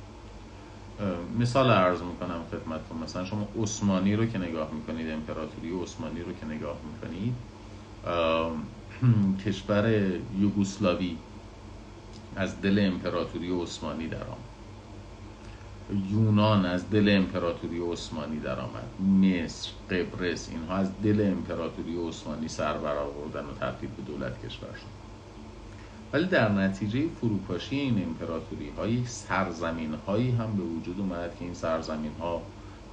مثال 1.39 1.71
عرض 1.71 2.01
می‌کنم 2.01 2.45
خدمتتون. 2.51 2.97
مثلا 2.97 3.25
شما 3.25 3.49
عثمانی 3.55 4.15
رو 4.15 4.25
که 4.25 4.37
نگاه 4.37 4.73
می‌کنید 4.73 5.09
امپراتوری 5.09 5.81
عثمانی 5.83 6.21
رو 6.21 6.33
که 6.33 6.45
نگاه 6.45 6.81
می‌کنید 6.83 7.35
کشور 9.45 9.89
یوگوسلاوی 10.39 11.17
از 12.35 12.61
دل 12.61 12.79
امپراتوری 12.93 13.61
عثمانی 13.61 14.07
در 14.07 14.27
آمد 14.27 14.49
یونان 15.89 16.65
از 16.65 16.89
دل 16.89 17.09
امپراتوری 17.17 17.79
عثمانی 17.79 18.39
در 18.39 18.59
آمد 18.59 19.01
مصر 19.01 19.71
قبرس 19.89 20.49
اینها 20.49 20.75
از 20.77 21.01
دل 21.01 21.33
امپراتوری 21.37 22.07
عثمانی 22.07 22.47
سر 22.47 22.77
برآوردن 22.77 23.45
و 23.45 23.53
تبدیل 23.53 23.89
به 23.89 24.01
دولت 24.01 24.45
کشور 24.45 24.73
شد. 24.73 24.98
ولی 26.13 26.25
در 26.25 26.49
نتیجه 26.51 27.07
فروپاشی 27.21 27.75
این 27.75 28.03
امپراتوری 28.03 28.69
ها 28.77 28.87
یک 28.87 29.07
سرزمین 29.07 29.93
هایی 29.93 30.31
هم 30.31 30.57
به 30.57 30.63
وجود 30.63 30.99
اومد 30.99 31.35
که 31.39 31.45
این 31.45 31.53
سرزمین 31.53 32.11
ها 32.19 32.41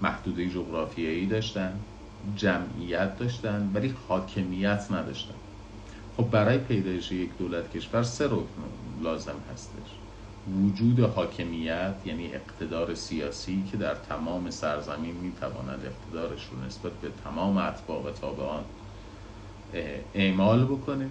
محدوده 0.02 0.48
جغرافیایی 0.48 1.26
داشتن 1.26 1.80
جمعیت 2.36 3.18
داشتن 3.18 3.70
ولی 3.74 3.94
حاکمیت 4.08 4.86
نداشتن. 4.90 5.34
خب 6.16 6.30
برای 6.30 6.58
پیدایش 6.58 7.12
یک 7.12 7.30
دولت 7.38 7.70
کشور 7.70 8.02
سه 8.02 8.26
رکن 8.26 8.70
لازم 9.02 9.36
هستش. 9.52 9.90
وجود 10.62 11.00
حاکمیت 11.00 11.94
یعنی 12.04 12.30
اقتدار 12.34 12.94
سیاسی 12.94 13.64
که 13.70 13.76
در 13.76 13.94
تمام 13.94 14.50
سرزمین 14.50 15.14
می‌تواند 15.16 15.80
اقتدارش 15.84 16.48
رو 16.50 16.66
نسبت 16.66 16.92
به 16.92 17.08
تمام 17.24 17.56
اتباع 17.56 18.02
و 18.02 18.10
تابعان 18.10 18.64
اعمال 20.14 20.64
بکنه. 20.64 21.10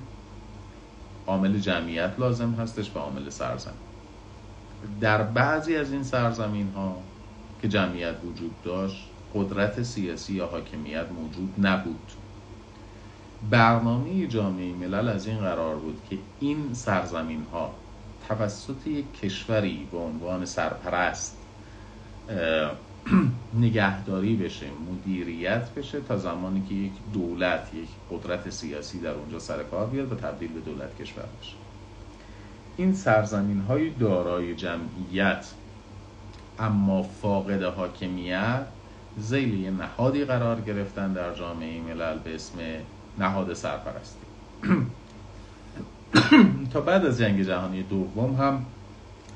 عامل 1.28 1.60
جمعیت 1.60 2.14
لازم 2.18 2.52
هستش 2.52 2.92
و 2.96 3.00
عامل 3.00 3.30
سرزمین. 3.30 3.76
در 5.02 5.24
بعضی 5.24 5.76
از 5.76 5.92
این 5.92 6.04
سرزمین 6.04 6.72
ها 6.76 6.98
که 7.62 7.68
جمعیت 7.68 8.16
وجود 8.24 8.62
داشت 8.64 9.08
قدرت 9.36 9.84
سیاسی 9.84 10.34
یا 10.34 10.48
حاکمیت 10.48 11.06
موجود 11.12 11.54
نبود. 11.68 12.12
برنامه 13.50 14.28
جامعه 14.28 14.74
ملل 14.74 15.10
از 15.10 15.28
این 15.28 15.38
قرار 15.38 15.76
بود 15.76 16.02
که 16.10 16.18
این 16.40 16.74
سرزمین 16.74 17.46
ها 17.52 17.72
توسط 18.28 18.88
یک 18.88 19.20
کشوری 19.22 19.88
به 19.92 19.98
عنوان 19.98 20.46
سرپرست 20.46 21.38
نگهداری 23.60 24.36
بشه 24.36 24.66
مدیریت 24.92 25.70
بشه 25.70 26.02
تا 26.02 26.18
زمانی 26.18 26.64
که 26.70 26.76
یک 26.76 26.92
دولت 27.14 27.72
یک 27.74 27.90
قدرت 28.12 28.50
سیاسی 28.50 29.00
در 29.00 29.12
اونجا 29.12 29.40
سر 29.40 29.64
کار 29.64 29.88
بیاد 29.88 30.12
و 30.12 30.16
تبدیل 30.16 30.54
به 30.54 30.60
دولت 30.60 31.02
کشور 31.02 31.26
بشه. 31.42 31.54
این 32.78 32.94
سرزمین 32.94 33.62
های 33.62 33.90
دارای 33.90 34.56
جمعیت 34.56 35.46
اما 36.60 37.04
فاقد 37.04 37.64
حاکمیت 37.64 38.66
زیل 39.18 39.54
یه 39.54 39.72
نهادی 39.72 40.26
قرار 40.26 40.62
گرفتن 40.62 41.14
در 41.14 41.34
جامعه 41.34 41.82
ملل 41.82 42.20
به 42.20 42.36
اسم 42.36 42.58
نهاد 43.20 43.54
سرپرستی. 43.54 44.26
تا 46.74 46.82
بعد 46.82 47.06
از 47.06 47.18
جنگ 47.18 47.42
جهانی 47.42 47.84
دوم 47.84 48.36
هم 48.36 48.66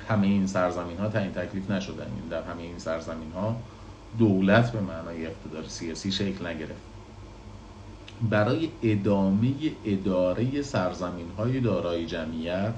همه 0.09 0.27
این 0.27 0.47
سرزمین 0.47 0.97
ها 0.97 1.07
تعیین 1.07 1.31
تکلیف 1.31 1.71
نشدن 1.71 2.03
این 2.03 2.29
در 2.29 2.41
همه 2.41 2.61
این 2.61 2.79
سرزمین 2.79 3.31
ها 3.31 3.55
دولت 4.17 4.71
به 4.71 4.81
معنای 4.81 5.25
اقتدار 5.25 5.63
سیاسی 5.67 6.11
شکل 6.11 6.47
نگرفت. 6.47 6.81
برای 8.29 8.69
ادامه 8.83 9.53
اداره 9.85 10.61
سرزمین 10.61 11.27
های 11.37 11.59
دارای 11.59 12.05
جمعیت 12.05 12.73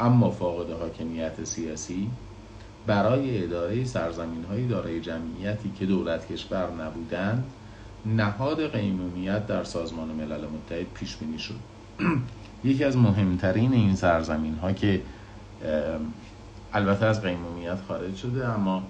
اما 0.00 0.30
فاقد 0.30 0.70
حاکمیت 0.70 1.44
سیاسی 1.44 2.10
برای 2.86 3.44
اداره 3.44 3.84
سرزمین 3.84 4.44
های 4.44 4.66
دارای 4.66 5.00
جمعیتی 5.00 5.72
که 5.78 5.86
دولت 5.86 6.32
کشور 6.32 6.70
نبودند 6.70 7.44
نهاد 8.06 8.72
قیمومیت 8.72 9.46
در 9.46 9.64
سازمان 9.64 10.08
ملل 10.08 10.44
متحد 10.44 10.86
پیش 10.94 11.16
بینی 11.16 11.38
شد. 11.38 11.54
یکی 12.64 12.84
از 12.84 12.96
مهمترین 12.96 13.72
این 13.72 13.96
سرزمین 13.96 14.54
ها 14.54 14.72
که 14.72 15.02
البته 16.72 17.06
از 17.06 17.22
قیمومیت 17.22 17.78
خارج 17.88 18.16
شده 18.16 18.48
اما 18.48 18.82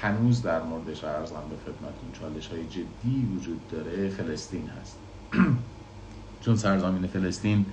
هنوز 0.00 0.42
در 0.42 0.62
موردش 0.62 1.04
ارزم 1.04 1.42
به 1.50 1.56
خدمتون 1.56 2.12
چالش 2.20 2.46
های 2.46 2.66
جدی 2.66 3.28
وجود 3.36 3.68
داره. 3.68 4.08
فلسطین 4.08 4.68
هست. 4.68 4.98
چون 6.44 6.56
سرزمین 6.56 7.06
فلسطین 7.06 7.66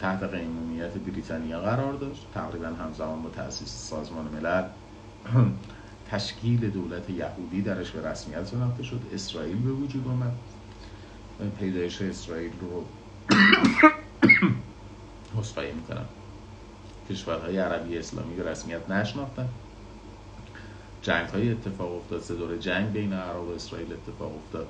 تحت 0.00 0.22
قیمومیت 0.22 0.92
بریتانیا 0.92 1.60
قرار 1.60 1.92
داشت. 1.92 2.26
تقریبا 2.34 2.66
همزمان 2.66 3.22
با 3.22 3.30
تأسیس 3.30 3.68
سازمان 3.68 4.24
ملل 4.24 4.64
تشکیل 6.10 6.70
دولت 6.70 7.10
یهودی 7.10 7.62
درش 7.62 7.90
به 7.90 8.10
رسمیت 8.10 8.48
شناخته 8.48 8.82
شد. 8.82 9.00
اسرائیل 9.14 9.58
به 9.58 9.70
وجود 9.70 10.08
آمد. 10.08 10.32
پیدایش 11.58 12.02
اسرائیل 12.02 12.52
رو 12.60 12.84
حسفایی 15.40 15.72
می‌کنم. 15.72 16.06
کشورهای 17.10 17.58
عربی 17.58 17.98
اسلامی 17.98 18.34
به 18.34 18.50
رسمیت 18.50 18.90
نشناختن. 18.90 19.48
جنگ 21.02 21.28
های 21.28 21.52
اتفاق 21.52 21.96
افتاد. 21.96 22.20
سه 22.20 22.58
جنگ 22.58 22.92
بین 22.92 23.12
عرب 23.12 23.48
و 23.48 23.50
اسرائیل 23.54 23.92
اتفاق 23.92 24.32
افتاد 24.36 24.68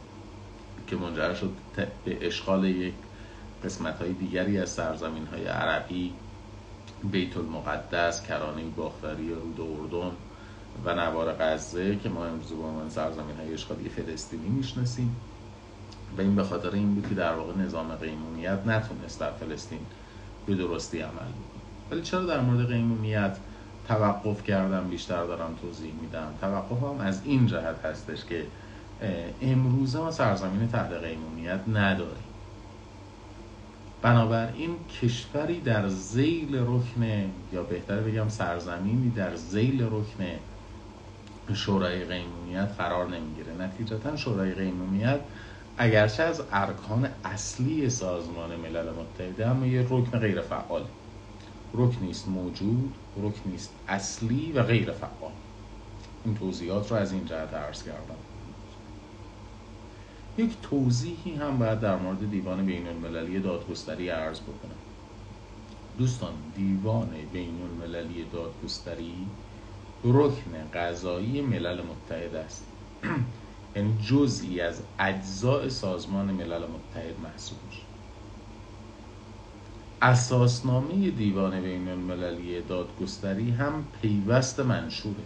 که 0.87 0.97
منجر 0.97 1.35
شد 1.35 1.51
به 2.05 2.27
اشغال 2.27 2.65
یک 2.65 2.95
قسمت 3.65 3.99
های 3.99 4.13
دیگری 4.13 4.59
از 4.59 4.71
سرزمین 4.71 5.27
های 5.27 5.47
عربی 5.47 6.15
بیت 7.05 7.37
المقدس 7.37 8.23
کرانه 8.23 8.63
باختری 8.77 9.35
رود 9.35 9.61
اردن 9.61 10.17
و 10.85 10.95
نوار 10.95 11.35
غزه 11.35 11.97
که 11.97 12.09
ما 12.09 12.27
امروز 12.27 12.53
با 12.53 12.69
عنوان 12.69 12.91
سرزمین 12.91 13.37
های 13.37 13.55
اشغالی 13.55 13.89
فلسطینی 13.89 14.49
می‌شناسیم. 14.49 15.17
و 16.19 16.21
این 16.21 16.37
به 16.37 16.45
خاطر 16.45 16.71
این 16.71 16.95
بود 16.95 17.09
که 17.09 17.15
در 17.15 17.35
واقع 17.35 17.53
نظام 17.57 17.95
قیمومیت 17.95 18.59
نتونست 18.67 19.21
در 19.21 19.31
فلسطین 19.31 19.81
به 20.47 20.55
درستی 20.55 21.01
عمل 21.01 21.13
بکنه. 21.13 21.48
ولی 21.91 22.03
چرا 22.03 22.27
در 22.27 22.41
مورد 22.41 22.69
قیمومیت 22.69 23.37
توقف 23.89 24.43
کردم 24.43 24.89
بیشتر 24.89 25.25
دارم 25.25 25.55
توضیح 25.63 25.93
میدم 26.03 26.35
توقف 26.41 26.83
هم 26.83 27.01
از 27.01 27.21
این 27.25 27.47
جهت 27.47 27.85
هستش 27.85 28.25
که 28.25 28.47
امروزه 29.43 29.99
ما 29.99 30.11
سرزمین 30.11 30.69
تحت 30.69 30.93
قیمومیت 30.93 31.61
نداریم. 31.69 32.25
بنابراین 34.03 34.71
کشوری 35.03 35.61
در 35.61 35.89
زیل 35.89 36.57
رکن 36.57 37.31
یا 37.53 37.63
بهتر 37.63 38.01
بگم 38.01 38.29
سرزمینی 38.29 39.11
در 39.11 39.37
زیل 39.37 39.83
رکن 39.83 40.25
شورای 41.55 42.05
قیمومیت 42.05 42.69
قرار 42.79 43.09
نمی‌گیره. 43.09 43.55
نتیجتا 43.61 44.17
شورای 44.17 44.55
قیمومیت 44.55 45.21
اگرچه 45.79 46.23
از 46.23 46.43
ارکان 46.53 47.09
اصلی 47.25 47.91
سازمان 47.91 48.57
ملل 48.57 48.93
متحده 48.93 49.47
اما 49.47 49.67
یه 49.67 49.87
رکن 49.91 50.19
غیر 50.19 50.41
فعال 50.41 50.83
رکن 51.75 52.07
است 52.11 52.29
موجود 52.29 52.95
رکن 53.17 53.53
است 53.55 53.75
اصلی 53.89 54.53
و 54.53 54.63
غیر 54.63 54.93
فعال. 54.93 55.33
این 56.25 56.35
توضیحات 56.35 56.91
رو 56.91 56.97
از 56.97 57.13
این 57.13 57.27
جهت 57.27 57.55
عرض 57.55 57.83
کردم. 57.83 58.17
یک 60.39 60.51
توضیحی 60.63 61.35
هم 61.35 61.59
باید 61.59 61.81
در 61.81 61.97
مورد 61.97 62.31
دیوان 62.31 62.67
بین 62.67 62.89
المللی 62.89 63.41
دادگستری 63.41 64.09
عرض 64.09 64.41
بکنم. 64.41 64.79
دوستان 65.99 66.33
دیوان 66.57 67.11
بین 67.33 67.63
المللی 67.63 68.25
دادگستری 68.33 69.15
رکن 70.05 70.71
قضایی 70.75 71.41
ملل 71.41 71.83
متحد 71.83 72.35
است. 72.35 72.65
یعنی 73.77 73.99
جزئی 74.07 74.61
از 74.61 74.83
اجزاء 74.99 75.69
سازمان 75.69 76.27
ملل 76.27 76.63
متحد 76.67 77.21
محسوب 77.23 77.59
میشه. 77.67 77.88
اساسنامه 80.03 81.11
دیوان 81.11 81.61
بین 81.61 81.89
المللی 81.89 82.63
دادگستری 82.63 83.51
هم 83.51 83.85
پیوست 84.03 84.61
منشوره 84.61 85.25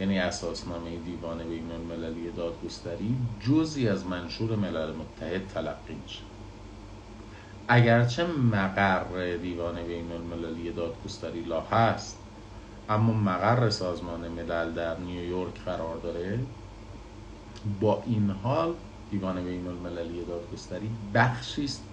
یعنی 0.00 0.18
اساسنامه 0.18 0.96
دیوان 0.96 1.38
بین 1.48 1.72
المللی 1.72 2.30
دادگستری 2.30 3.16
جزی 3.40 3.88
از 3.88 4.06
منشور 4.06 4.56
ملل 4.56 4.92
متحد 4.92 5.46
تلقی 5.46 5.94
میشه. 5.94 6.20
اگرچه 7.68 8.26
مقر 8.26 9.36
دیوان 9.36 9.82
بین 9.82 10.12
المللی 10.12 10.72
دادگستری 10.72 11.40
لا 11.40 11.60
هست 11.60 12.18
اما 12.88 13.12
مقر 13.12 13.70
سازمان 13.70 14.28
ملل 14.28 14.72
در 14.72 14.98
نیویورک 14.98 15.60
قرار 15.64 15.96
داره 15.96 16.38
با 17.80 18.02
این 18.06 18.30
حال 18.30 18.74
دیوان 19.10 19.44
بین 19.44 19.66
المللی 19.66 20.24
دادگستری 20.24 20.90
بخشی 21.14 21.64
است 21.64 21.87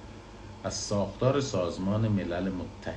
از 0.66 0.74
ساختار 0.74 1.42
سازمان 1.42 2.08
ملل 2.08 2.50
متحد. 2.50 2.96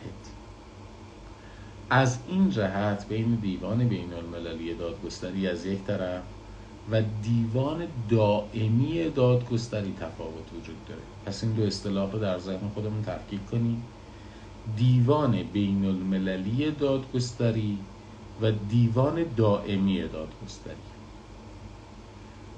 از 1.90 2.18
این 2.28 2.50
جهت 2.50 3.06
بین 3.08 3.34
دیوان 3.34 3.88
بین 3.88 4.12
المللی 4.12 4.74
دادگستری 4.74 5.48
از 5.48 5.66
یک 5.66 5.84
طرف 5.84 6.22
و 6.90 7.02
دیوان 7.22 7.86
دائمی 8.10 9.10
دادگستری 9.10 9.94
تفاوت 10.00 10.52
وجود 10.60 10.84
داره. 10.88 11.00
پس 11.26 11.44
این 11.44 11.52
دو 11.52 11.62
اصطلاح 11.62 12.12
رو 12.12 12.18
در 12.18 12.38
ذهن 12.38 12.68
خودمون 12.74 13.02
تفکیک 13.02 13.50
کنیم. 13.50 13.82
دیوان 14.76 15.42
بین 15.52 15.84
المللی 15.84 16.70
دادگستری 16.70 17.78
و 18.42 18.52
دیوان 18.70 19.24
دائمی 19.36 20.02
دادگستری. 20.02 20.76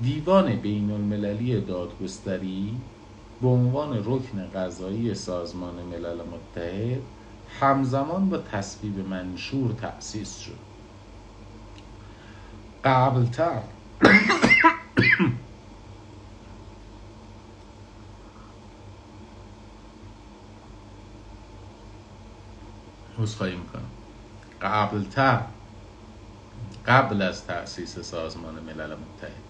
دیوان 0.03 0.57
بین 0.57 0.91
المللی 0.91 1.61
دادگستری 1.61 2.77
به 3.41 3.49
عنوان 3.49 4.03
رکن 4.05 4.51
قضایی 4.51 5.15
سازمان 5.15 5.83
ملل 5.83 6.23
متحد 6.23 7.03
همزمان 7.61 8.29
با 8.29 8.39
تصویب 8.39 8.99
منشور 8.99 9.73
تأسیس 9.73 10.39
شد. 10.39 10.59
قبلتر 12.85 13.63
خواهی 23.37 23.57
می‌کنم. 23.57 23.91
قبلتر 24.61 25.47
قبل 26.87 27.23
از 27.23 27.47
تأسیس 27.47 27.99
سازمان 27.99 28.61
ملل 28.61 28.97
متحد. 28.97 29.50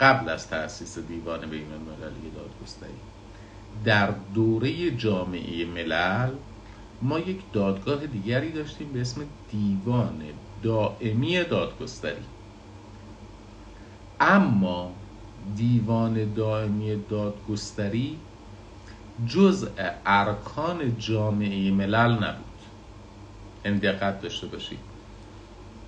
قبل 0.00 0.28
از 0.28 0.48
تأسیس 0.48 0.98
دیوان 0.98 1.40
بین 1.40 1.72
المللی 1.72 2.30
دادگستری 2.36 2.90
در 3.84 4.10
دوره 4.34 4.90
جامعه 4.90 5.64
ملل 5.64 6.30
ما 7.02 7.18
یک 7.18 7.40
دادگاه 7.52 8.06
دیگری 8.06 8.52
داشتیم 8.52 8.92
به 8.92 9.00
اسم 9.00 9.20
دیوان 9.50 10.22
دائمی 10.62 11.44
دادگستری. 11.44 12.22
اما 14.20 14.92
دیوان 15.56 16.34
دائمی 16.34 17.02
دادگستری 17.10 18.18
جزء 19.26 19.66
ارکان 20.06 20.98
جامعه 20.98 21.70
ملل 21.70 22.12
نبود. 22.12 22.44
یعنی 23.64 23.78
دقت 23.78 24.22
داشته 24.22 24.46
باشید. 24.46 24.89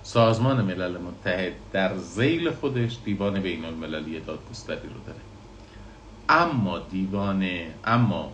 سازمان 0.03 0.61
ملل 0.61 0.97
متحد 0.97 1.53
در 1.71 1.97
زیل 1.97 2.51
خودش 2.51 2.97
دیوان 3.05 3.41
بین 3.41 3.65
المللی 3.65 4.19
دادگستری 4.19 4.77
رو 4.77 4.99
داره. 5.05 5.19
اما 6.29 6.79
دیوان 6.79 7.49
اما 7.85 8.31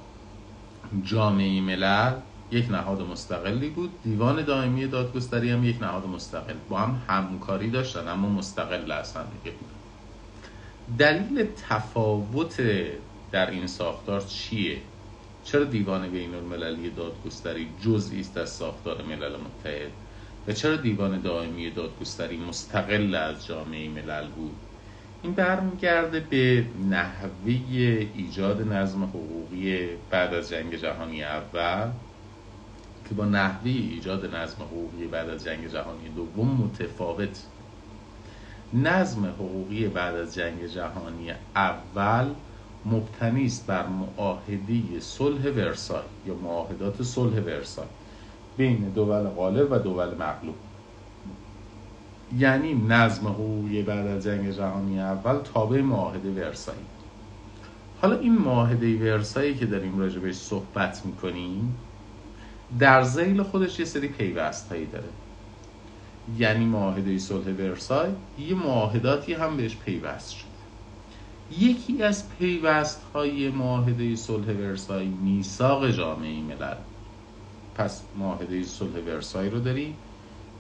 جامعه 1.04 1.62
ملل 1.62 2.14
یک 2.52 2.72
نهاد 2.72 3.02
مستقلی 3.02 3.70
بود. 3.70 3.90
دیوان 4.04 4.46
دائمی 4.46 4.88
دادگستری 4.88 5.52
هم 5.52 5.64
یک 5.64 5.82
نهاد 5.82 6.06
مستقل. 6.08 6.54
با 6.70 6.78
هم 6.78 7.02
همکاری 7.08 7.70
داشتن 7.70 8.08
اما 8.08 8.30
مستقل 8.30 8.92
از 8.92 9.16
هم 9.16 9.26
دیگه 9.44 9.58
بود. 9.58 9.70
دلیل 10.98 11.48
تفاوت 11.70 12.62
در 13.32 13.50
این 13.50 13.68
ساختار 13.68 14.22
چیه؟ 14.22 14.78
چرا 15.44 15.64
دیوان 15.64 16.10
بین 16.10 16.36
المللی 16.36 16.90
دادگستری 16.90 17.68
جزئی 17.82 18.20
است 18.20 18.38
از 18.38 18.50
ساختار 18.50 19.02
ملل 19.02 19.36
متحد؟ 19.36 19.92
و 20.50 20.54
چرا 20.54 20.76
دیوان 20.76 21.22
دائمی 21.22 21.70
دادگستری 21.70 22.38
مستقل 22.38 23.16
از 23.16 23.46
جامعه 23.46 23.90
ملل 23.90 24.28
بود؟ 24.28 24.56
این 25.24 25.34
برمیگرده 25.34 26.20
به 26.20 26.66
نحوه 26.90 27.52
ایجاد 28.16 28.74
نظم 28.74 29.04
حقوقی 29.04 29.88
بعد 30.10 30.34
از 30.34 30.50
جنگ 30.50 30.76
جهانی 30.76 31.24
اول 31.24 31.92
که 33.10 33.16
با 33.16 33.26
نحوه 33.26 33.72
ایجاد 33.72 34.36
نظم 34.36 34.64
حقوقی 34.64 35.08
بعد 35.08 35.30
از 35.30 35.44
جنگ 35.44 35.68
جهانی 35.68 36.10
دوم 36.16 36.48
متفاوت. 36.48 37.44
نظم 38.74 39.26
حقوقی 39.26 39.88
بعد 39.88 40.16
از 40.16 40.36
جنگ 40.36 40.66
جهانی 40.66 41.32
اول 41.56 42.26
مبتنی 42.86 43.46
است 43.46 43.68
بر 43.68 43.86
معاهده 43.88 45.00
صلح 45.00 45.48
ورسای 45.48 46.04
یا 46.26 46.36
معاهدات 46.36 47.04
صلح 47.04 47.40
ورسای. 47.40 47.86
بین 48.60 48.90
دول 48.96 49.24
غالب 49.24 49.72
و 49.72 49.78
دول 49.78 50.08
مغلوب. 50.08 50.56
یعنی 52.38 52.74
نظم 52.74 53.28
حقوقی 53.28 53.82
بعد 53.82 54.08
از 54.08 54.24
جنگ 54.24 54.52
جهانی 54.52 55.00
اول 55.00 55.38
تابع 55.54 55.82
معاهده 55.82 56.32
ورسایی. 56.32 56.80
حالا 58.02 58.20
این 58.20 58.38
معاهده 58.38 58.98
ورسایی 58.98 59.56
که 59.56 59.66
داریم 59.66 60.00
راجبش 60.00 60.36
صحبت 60.36 61.06
می‌کنیم 61.06 61.76
در 62.80 63.04
زیل 63.04 63.44
خودش 63.44 63.80
یه 63.80 63.86
سری 63.86 64.08
پیوست 64.08 64.70
هایی 64.70 64.86
داره. 64.86 65.10
یعنی 66.38 66.66
معاهده 66.66 67.18
صلح 67.18 67.48
ورسای 67.48 68.10
یه 68.40 68.56
معاهداتی 68.56 69.34
هم 69.34 69.58
بهش 69.58 69.76
پیوست 69.76 70.32
شد 70.32 70.50
یکی 71.60 72.04
از 72.04 72.30
پیوست 72.30 73.02
های 73.14 73.50
معاهده 73.50 74.16
صلح 74.16 74.46
ورسای 74.46 75.08
میثاق 75.08 75.92
جامعه 75.92 76.42
ملل 76.42 76.76
پس 77.76 78.02
معاهده 78.16 78.64
صلح 78.64 79.00
ورسای 79.00 79.50
رو 79.50 79.60
داری. 79.60 79.96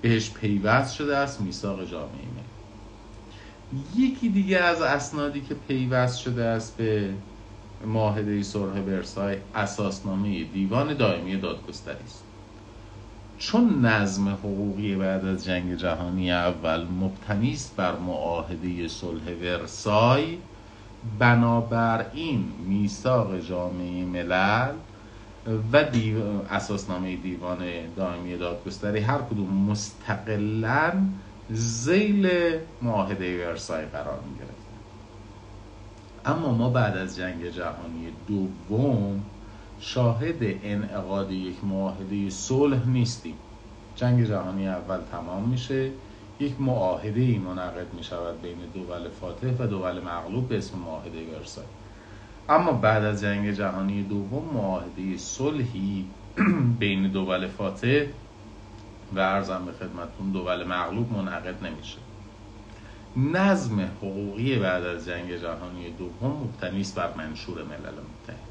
بهش 0.01 0.32
پیوست 0.32 0.95
شده 0.95 1.18
است 1.18 1.41
میثاق 1.41 1.86
جامعه 1.86 2.26
ملل 2.26 2.43
یکی 3.95 4.30
دیگه 4.30 4.57
از 4.57 4.82
اسنادی 4.82 5.41
که 5.41 5.53
پیوست 5.53 6.20
شده 6.20 6.43
است 6.43 6.78
به 6.78 7.14
معاهده 7.86 8.43
صلح 8.43 8.80
ورسای 8.80 9.38
اساسنامه 9.55 10.43
دیوان 10.43 10.93
دائمی 10.93 11.38
دادگستری 11.38 12.03
است. 12.03 12.24
چون 13.38 13.86
نظم 13.86 14.30
حقوقی 14.30 14.95
بعد 14.95 15.26
از 15.26 15.45
جنگ 15.45 15.76
جهانی 15.76 16.32
اول 16.32 16.88
مبتنی 16.88 17.51
است 17.51 17.76
بر 17.76 17.95
معاهده 17.95 18.88
صلح 18.88 19.32
ورسای 19.41 20.38
بنابراین 21.20 22.51
میثاق 22.68 23.39
جامعه 23.39 24.05
ملل 24.05 24.74
و 25.74 25.84
دیو... 25.84 26.22
اساسنامه 26.50 27.16
دیوان 27.16 27.60
دائمی 27.95 28.38
دادگستری 28.38 29.00
هر 29.00 29.18
کدوم 29.18 29.66
مستقلا 29.70 30.91
زیل 31.50 32.30
معاهده 32.82 33.47
ورسای 33.47 33.86
قرار 33.86 34.20
می 34.20 34.39
اما 36.26 36.52
ما 36.52 36.70
بعد 36.70 36.97
از 36.97 37.16
جنگ 37.16 37.50
جهانی 37.50 38.08
دوم 38.28 39.24
شاهد 39.80 40.36
انعقاد 40.64 41.32
یک 41.32 41.64
معاهده 41.64 42.30
صلح 42.30 42.88
نیستیم. 42.88 43.36
جنگ 43.95 44.26
جهانی 44.26 44.68
اول 44.68 45.00
تمام 45.12 45.50
میشه 45.50 45.91
یک 46.39 46.62
معاهده 46.62 47.22
ای 47.22 47.38
منعقد 47.38 47.93
می 47.93 48.04
شود 48.04 48.41
بین 48.41 48.58
دول 48.74 49.10
فاتح 49.22 49.47
و 49.60 49.68
دول 49.68 50.00
مغلوب 50.00 50.47
به 50.50 50.58
اسم 50.58 50.78
معاهده 50.80 51.38
ورسای. 51.38 51.66
اما 52.50 52.72
بعد 52.72 53.04
از 53.04 53.22
جنگ 53.22 53.52
جهانی 53.52 54.04
دوم 54.04 54.54
معاهده 54.54 55.18
صلحی 55.18 56.06
بین 56.80 57.08
دول 57.08 57.47
فاتح 57.47 58.06
و 59.16 59.20
ارزم 59.20 59.66
به 59.66 59.72
خدمتون 59.72 60.32
دول 60.34 60.64
مغلوب 60.64 61.14
منعقد 61.14 61.66
نمیشه. 61.66 61.97
نظم 63.18 63.82
حقوقی 63.82 64.60
بعد 64.60 64.84
از 64.84 65.06
جنگ 65.06 65.36
جهانی 65.36 65.89
دوم 65.97 66.32
مبتنی 66.43 66.82
است 66.82 66.95
بر 66.95 67.14
منشور 67.18 67.58
ملل 67.64 67.93
متحد. 67.93 68.50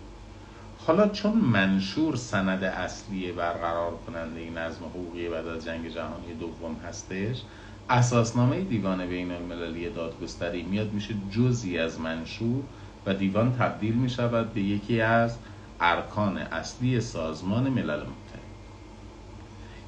حالا 0.87 1.09
چون 1.09 1.33
منشور 1.33 2.17
سند 2.17 2.65
اصلی 2.65 3.33
برقرار 3.33 3.93
کننده 4.07 4.41
این 4.41 4.59
نظم 4.59 4.85
حقوقی 4.85 5.29
بعد 5.29 5.47
از 5.47 5.65
جنگ 5.65 5.89
جهانی 5.89 6.35
دوم 6.41 6.77
هستش 6.89 7.43
اساسنامه 7.91 8.61
دیوان 8.61 9.07
بین 9.07 9.33
المللی 9.33 9.91
دادگستری 9.91 10.63
میاد 10.63 10.93
میشه 10.93 11.15
جزی 11.31 11.79
از 11.79 12.01
منشور 12.01 12.63
و 13.09 13.15
دیوان 13.15 13.53
تبدیل 13.53 13.95
می 13.95 14.11
شود 14.11 14.53
به 14.53 14.61
یکی 14.61 15.01
از 15.01 15.37
ارکان 15.81 16.39
اصلی 16.39 17.01
سازمان 17.01 17.69
ملل 17.69 18.01
متحد. 18.01 18.49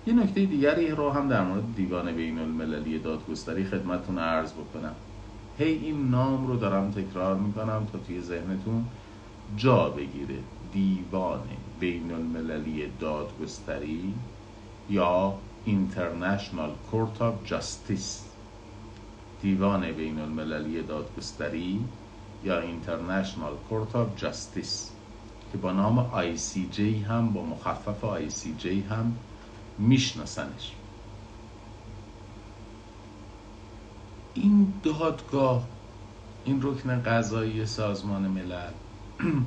یه 0.06 0.14
نکته 0.14 0.44
دیگری 0.44 0.90
رو 0.90 1.10
هم 1.10 1.28
در 1.28 1.42
مورد 1.42 1.74
دیوان 1.76 2.12
بین 2.12 2.38
المللی 2.38 2.98
دادگستری 2.98 3.64
خدمتتون 3.64 4.18
عرض 4.18 4.52
بکنم. 4.52 4.94
هی 5.58 5.72
این 5.72 6.10
نام 6.10 6.46
رو 6.46 6.56
دارم 6.56 6.90
تکرار 6.90 7.36
می‌کنم 7.36 7.86
تا 7.92 7.98
توی 7.98 8.20
ذهنتون 8.20 8.84
جا 9.56 9.88
بگیره. 9.88 10.38
دیوان 10.72 11.42
بین 11.80 12.12
المللی 12.12 12.86
دادگستری 13.00 14.14
یا 14.90 15.34
International 15.66 16.92
Court 16.92 17.20
of 17.20 17.52
Justice. 17.52 18.30
دیوان 19.42 19.92
بین 19.92 20.18
المللی 20.18 20.82
دادگستری 20.82 21.80
یا 22.44 22.62
International 22.62 23.54
Court 23.70 23.94
of 23.94 24.22
Justice 24.22 24.90
که 25.52 25.58
با 25.58 25.72
نام 25.72 26.10
ICJ 26.14 26.80
هم 26.80 27.32
با 27.32 27.42
مخفف 27.42 28.04
ICJ 28.04 28.66
هم 28.66 29.16
میشناسنش. 29.78 30.72
این 34.34 34.72
دادگاه 34.82 35.68
این 36.44 36.62
رکن 36.62 37.02
قضایی 37.02 37.66
سازمان 37.66 38.22
ملل 38.22 38.70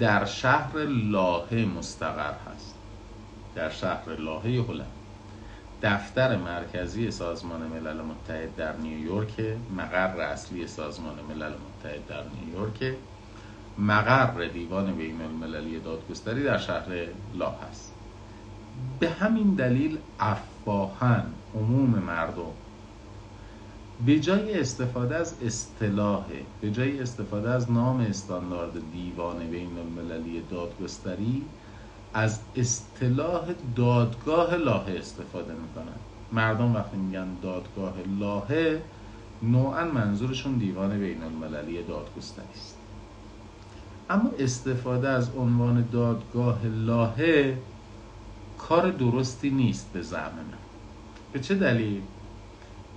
در 0.00 0.24
شهر 0.24 0.76
لاهه 0.86 1.54
مستقر 1.78 2.34
هست. 2.46 2.74
در 3.54 3.70
شهر 3.70 4.16
لاهه 4.16 4.64
هلند. 4.68 4.92
دفتر 5.82 6.36
مرکزی 6.36 7.10
سازمان 7.10 7.60
ملل 7.60 8.02
متحد 8.02 8.56
در 8.56 8.76
نیویورک 8.76 9.40
مقر 9.76 10.20
اصلی 10.20 10.66
سازمان 10.66 11.14
ملل 11.28 11.48
متحد. 11.48 11.67
در 11.82 12.24
نیویورک 12.40 12.94
مقر 13.78 14.48
دیوان 14.48 14.92
بین 14.96 15.20
المللی 15.20 15.80
دادگستری 15.80 16.44
در 16.44 16.58
شهر 16.58 16.88
لاه 17.34 17.64
است. 17.70 17.92
به 19.00 19.10
همین 19.10 19.54
دلیل 19.54 19.98
افواهن 20.20 21.24
عموم 21.54 21.88
مردم 21.88 22.52
به 24.06 24.20
جای 24.20 24.60
استفاده 24.60 25.16
از 25.16 25.34
اصطلاح 25.42 26.24
به 26.60 26.70
جای 26.70 27.00
استفاده 27.00 27.50
از 27.50 27.70
نام 27.70 28.00
استاندارد 28.00 28.72
دیوان 28.92 29.50
بین 29.50 29.78
المللی 29.78 30.42
دادگستری 30.50 31.42
از 32.14 32.40
اصطلاح 32.56 33.54
دادگاه 33.76 34.54
لاهه 34.54 34.94
استفاده 34.98 35.52
می‌کنن. 35.52 35.98
مردم 36.32 36.74
وقتی 36.74 36.96
میگن 36.96 37.26
دادگاه 37.42 37.94
لاهه 38.18 38.82
نوعا 39.42 39.84
منظورشون 39.84 40.58
دیوان 40.58 40.98
بین 40.98 41.22
المللی 41.22 41.82
دادگستری 41.82 42.44
است. 42.54 42.76
اما 44.10 44.30
استفاده 44.38 45.08
از 45.08 45.30
عنوان 45.36 45.88
دادگاه 45.92 46.66
لاهه 46.66 47.58
کار 48.58 48.90
درستی 48.90 49.50
نیست 49.50 49.92
به 49.92 50.02
زعم 50.02 50.34
من. 50.34 50.58
به 51.32 51.40
چه 51.40 51.54
دلیل؟ 51.54 52.02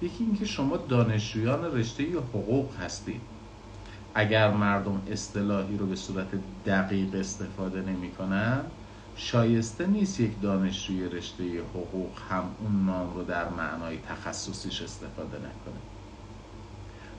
یکی 0.02 0.24
اینکه 0.24 0.46
شما 0.46 0.78
دانشجویان 0.78 1.66
رشته 1.66 2.04
حقوق 2.04 2.76
هستید. 2.76 3.22
اگر 4.16 4.52
مردم 4.52 5.02
اصطلاحی 5.12 5.78
رو 5.78 5.86
به 5.86 5.96
صورت 5.96 6.28
دقیق 6.66 7.16
استفاده 7.16 7.82
نمی‌کنن 7.82 8.62
شایسته 9.16 9.88
نیست 9.88 10.20
یک 10.20 10.42
دانشجوی 10.42 11.10
رشته 11.10 11.44
حقوق 11.60 12.12
هم 12.30 12.44
اون 12.60 12.86
نام 12.86 13.14
رو 13.14 13.24
در 13.24 13.50
معنای 13.50 13.98
تخصصیش 13.98 14.82
استفاده 14.82 15.38
نکنه. 15.38 15.91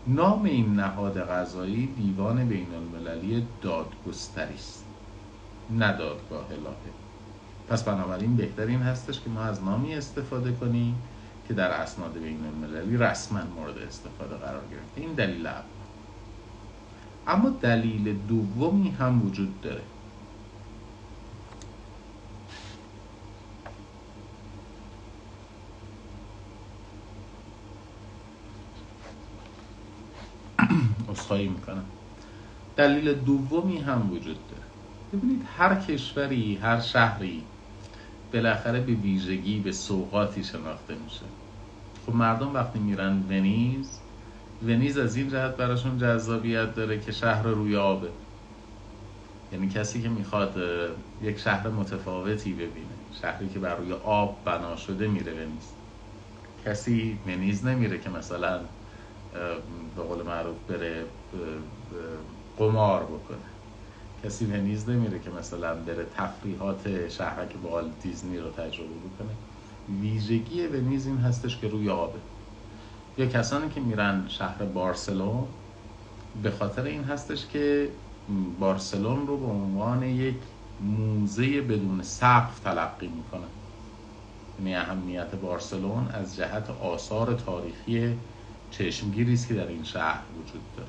نام 0.06 0.44
این 0.44 0.74
نهاد 0.74 1.18
قضایی 1.18 1.86
دیوان 1.86 2.48
بین 2.48 2.66
المللی 2.74 3.46
دادگستری 3.62 4.54
است. 4.54 4.84
نه 5.70 5.92
دادگاه 5.92 6.46
لاهه 6.64 6.92
پس 7.68 7.82
بنابراین 7.82 8.36
بهترین 8.36 8.82
هستش 8.82 9.20
که 9.20 9.30
ما 9.30 9.42
از 9.42 9.64
نامی 9.64 9.94
استفاده 9.94 10.52
کنیم 10.52 11.02
که 11.48 11.54
در 11.54 11.70
اسناد 11.70 12.12
بین 12.12 12.44
المللی 12.44 12.96
رسما 12.96 13.40
مورد 13.56 13.78
استفاده 13.78 14.34
قرار 14.34 14.62
گرفته. 14.70 15.00
این 15.00 15.12
دلیل 15.12 15.46
اول. 15.46 15.62
اما 17.26 17.50
دلیل 17.50 18.18
دومی 18.28 18.90
هم 18.90 19.26
وجود 19.26 19.60
داره. 19.60 19.82
اصخایی 31.12 31.48
می‌کنم. 31.48 31.84
دلیل 32.76 33.12
دومی 33.14 33.78
هم 33.78 34.12
وجود 34.12 34.38
داره. 34.48 34.62
ببینید 35.12 35.42
هر 35.56 35.74
کشوری 35.74 36.58
هر 36.62 36.80
شهری 36.80 37.42
بالاخره 38.32 38.80
به 38.80 38.92
ویژگی 38.92 39.60
به 39.60 39.72
سوقاتی 39.72 40.44
شناخته 40.44 40.94
میشه. 40.94 41.24
خب 42.06 42.14
مردم 42.14 42.54
وقتی 42.54 42.78
میرن 42.78 43.22
ونیز 43.28 43.98
ونیز 44.66 44.98
از 44.98 45.16
این 45.16 45.28
جهت 45.28 45.56
براشون 45.56 45.98
جذابیت 45.98 46.74
داره 46.74 47.00
که 47.00 47.12
شهر 47.12 47.42
روی 47.42 47.76
آبه. 47.76 48.08
یعنی 49.52 49.68
کسی 49.68 50.02
که 50.02 50.08
می‌خواد 50.08 50.56
یک 51.22 51.38
شهر 51.38 51.68
متفاوتی 51.68 52.52
ببینه 52.52 52.96
شهری 53.22 53.48
که 53.48 53.58
بر 53.58 53.76
روی 53.76 53.92
آب 53.92 54.38
بنا 54.44 54.76
شده 54.76 55.08
میره 55.08 55.32
ونیز. 55.32 55.72
کسی 56.64 57.18
ونیز 57.26 57.66
نمیره 57.66 57.98
که 57.98 58.10
مثلا 58.10 58.60
به 59.96 60.02
قول 60.02 60.22
معروف 60.22 60.56
بره 60.68 61.04
قمار 62.58 63.04
بکنه. 63.04 63.38
کسی 64.24 64.46
ونیز 64.46 64.88
نمیره 64.88 65.18
که 65.18 65.30
مثلا 65.30 65.74
بره 65.74 66.06
تفریحات 66.16 67.08
شهرک 67.08 67.56
بال 67.56 67.90
دیزنی 68.02 68.38
رو 68.38 68.50
تجربه 68.50 68.88
بکنه. 68.88 69.30
ویژگی 70.00 70.66
ونیز 70.66 71.06
این 71.06 71.18
هستش 71.18 71.58
که 71.58 71.68
روی 71.68 71.90
آبه. 71.90 72.18
یا 73.18 73.26
کسانی 73.26 73.68
که 73.68 73.80
میرن 73.80 74.24
شهر 74.28 74.64
بارسلون 74.64 75.44
به 76.42 76.50
خاطر 76.50 76.82
این 76.82 77.04
هستش 77.04 77.46
که 77.46 77.88
بارسلون 78.60 79.26
رو 79.26 79.36
به 79.36 79.46
عنوان 79.46 80.02
یک 80.02 80.36
موزه 80.80 81.60
بدون 81.60 82.02
سقف 82.02 82.60
تلقی 82.60 83.08
می‌کنن. 83.08 83.48
یعنی 84.58 84.76
اهمیت 84.76 85.34
بارسلون 85.34 86.08
از 86.08 86.36
جهت 86.36 86.70
آثار 86.70 87.34
تاریخی 87.34 88.18
چشمگیری 88.72 89.32
است 89.34 89.48
که 89.48 89.54
در 89.54 89.66
این 89.66 89.84
شهر 89.84 90.22
وجود 90.38 90.62
داره. 90.76 90.88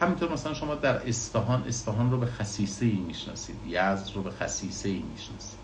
همینطور 0.00 0.32
مثلا 0.32 0.54
شما 0.54 0.74
در 0.74 1.08
اصفهان 1.08 1.62
اصفهان 1.62 2.10
رو 2.10 2.18
به 2.18 2.26
خصیصه 2.26 2.86
ای 2.86 2.96
می‌شناسید 2.96 3.56
یزد 3.66 4.10
رو 4.14 4.22
به 4.22 4.30
خصیصه 4.30 4.88
ای 4.88 5.02
می‌شناسید. 5.12 5.58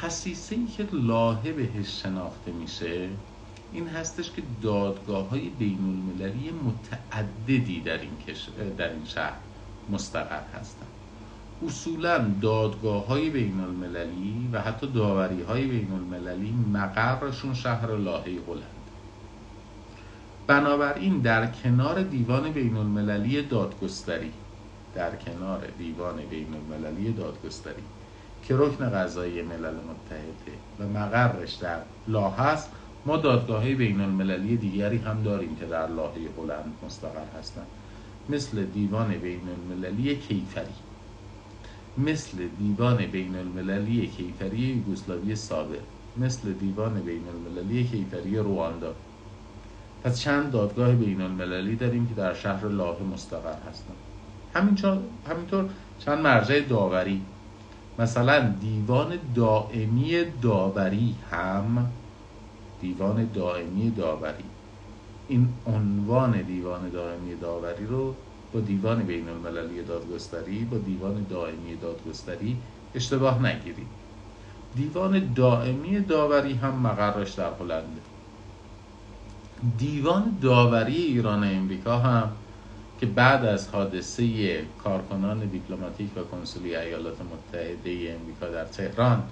خصیصه 0.00 0.56
ای 0.56 0.66
که 0.66 0.88
لاهه 0.92 1.52
بهش 1.52 2.02
شناخته 2.02 2.52
میشه 2.52 3.08
این 3.72 3.88
هستش 3.88 4.30
که 4.30 4.42
دادگاه 4.62 5.28
های 5.28 5.48
بین 5.48 5.78
المللی 5.78 6.50
متعددی 6.50 7.80
در 7.80 7.98
این, 7.98 8.12
در 8.78 8.92
این 8.92 9.04
شهر 9.04 9.36
مستقر 9.90 10.42
هستند. 10.54 10.88
اصولا 11.66 12.30
دادگاه 12.40 13.06
های 13.06 13.30
بین 13.30 13.60
المللی 13.60 14.48
و 14.52 14.60
حتی 14.60 14.86
داوری 14.86 15.42
های 15.42 15.66
بین 15.66 15.92
المللی 15.92 16.54
مقرشون 16.72 17.54
شهر 17.54 17.96
لاهه 17.96 18.38
هلند 18.46 18.79
بنابراین 20.50 21.18
در 21.18 21.46
کنار 21.46 22.02
دیوان 22.02 22.52
بین 22.52 22.76
المللی 22.76 23.42
دادگستری 23.42 24.32
در 24.94 25.16
کنار 25.16 25.60
دیوان 25.78 26.16
بین 26.30 26.54
المللی 26.54 27.12
دادگستری 27.12 27.82
که 28.44 28.54
رکن 28.56 28.90
قضایی 28.90 29.42
ملل 29.42 29.74
متحده 29.74 30.56
و 30.78 30.98
مقرش 30.98 31.54
در 31.54 31.78
لاهه 32.08 32.40
است 32.40 32.70
ما 33.06 33.16
دادگاه 33.16 33.74
بین 33.74 34.00
المللی 34.00 34.56
دیگری 34.56 34.96
هم 34.96 35.22
داریم 35.22 35.56
که 35.56 35.66
در 35.66 35.88
لاهه 35.88 36.18
هلند 36.38 36.72
مستقر 36.86 37.38
هستند 37.38 37.66
مثل 38.28 38.64
دیوان 38.64 39.08
بین 39.08 39.48
المللی 39.48 40.16
کیفری 40.16 40.74
مثل 41.98 42.48
دیوان 42.58 42.96
بین 42.96 43.36
المللی 43.36 44.06
کیفری 44.06 44.58
یوگسلاوی 44.58 45.36
سابق. 45.36 45.80
مثل 46.16 46.52
دیوان 46.52 47.00
بین 47.00 47.24
المللی 47.28 47.84
کیفری 47.84 48.38
رواندا. 48.38 48.94
پس 50.04 50.20
چند 50.20 50.52
دادگاه 50.52 50.92
بین 50.92 51.20
المللی 51.20 51.76
داریم 51.76 52.06
که 52.08 52.14
در 52.14 52.34
شهر 52.34 52.68
لاهه 52.68 53.02
مستقر 53.02 53.68
هستند 53.70 53.96
همینطور 55.26 55.68
چند 55.98 56.18
مرجع 56.18 56.60
داوری. 56.60 57.22
مثلا 57.98 58.54
دیوان 58.60 59.18
دائمی 59.34 60.24
داوری 60.42 61.14
هم 61.30 61.90
دیوان 62.80 63.30
دائمی 63.34 63.90
داوری. 63.90 64.44
این 65.28 65.48
عنوان 65.66 66.42
دیوان 66.42 66.88
دائمی 66.88 67.34
داوری 67.34 67.86
رو 67.86 68.14
با 68.52 68.60
دیوان 68.60 69.02
بین 69.02 69.28
المللی 69.28 69.82
دادگستری 69.82 70.64
با 70.64 70.78
دیوان 70.78 71.26
دائمی 71.30 71.76
دادگستری 71.76 72.56
اشتباه 72.94 73.46
نگیرید. 73.46 73.86
دیوان 74.74 75.32
دائمی 75.34 76.00
داوری 76.00 76.54
هم 76.54 76.74
مقرش 76.74 77.32
در 77.32 77.50
هلنده 77.60 78.09
دیوان 79.78 80.38
داوری 80.42 80.96
ایران 80.96 81.44
امریکا 81.44 81.98
هم 81.98 82.30
که 83.00 83.06
بعد 83.06 83.44
از 83.44 83.68
حادثه 83.68 84.62
کارکنان 84.84 85.38
دیپلماتیک 85.38 86.16
و 86.16 86.20
کنسولی 86.20 86.76
ایالات 86.76 87.18
متحده 87.20 88.18
امریکا 88.20 88.48
در 88.48 88.64
تهران 88.64 89.22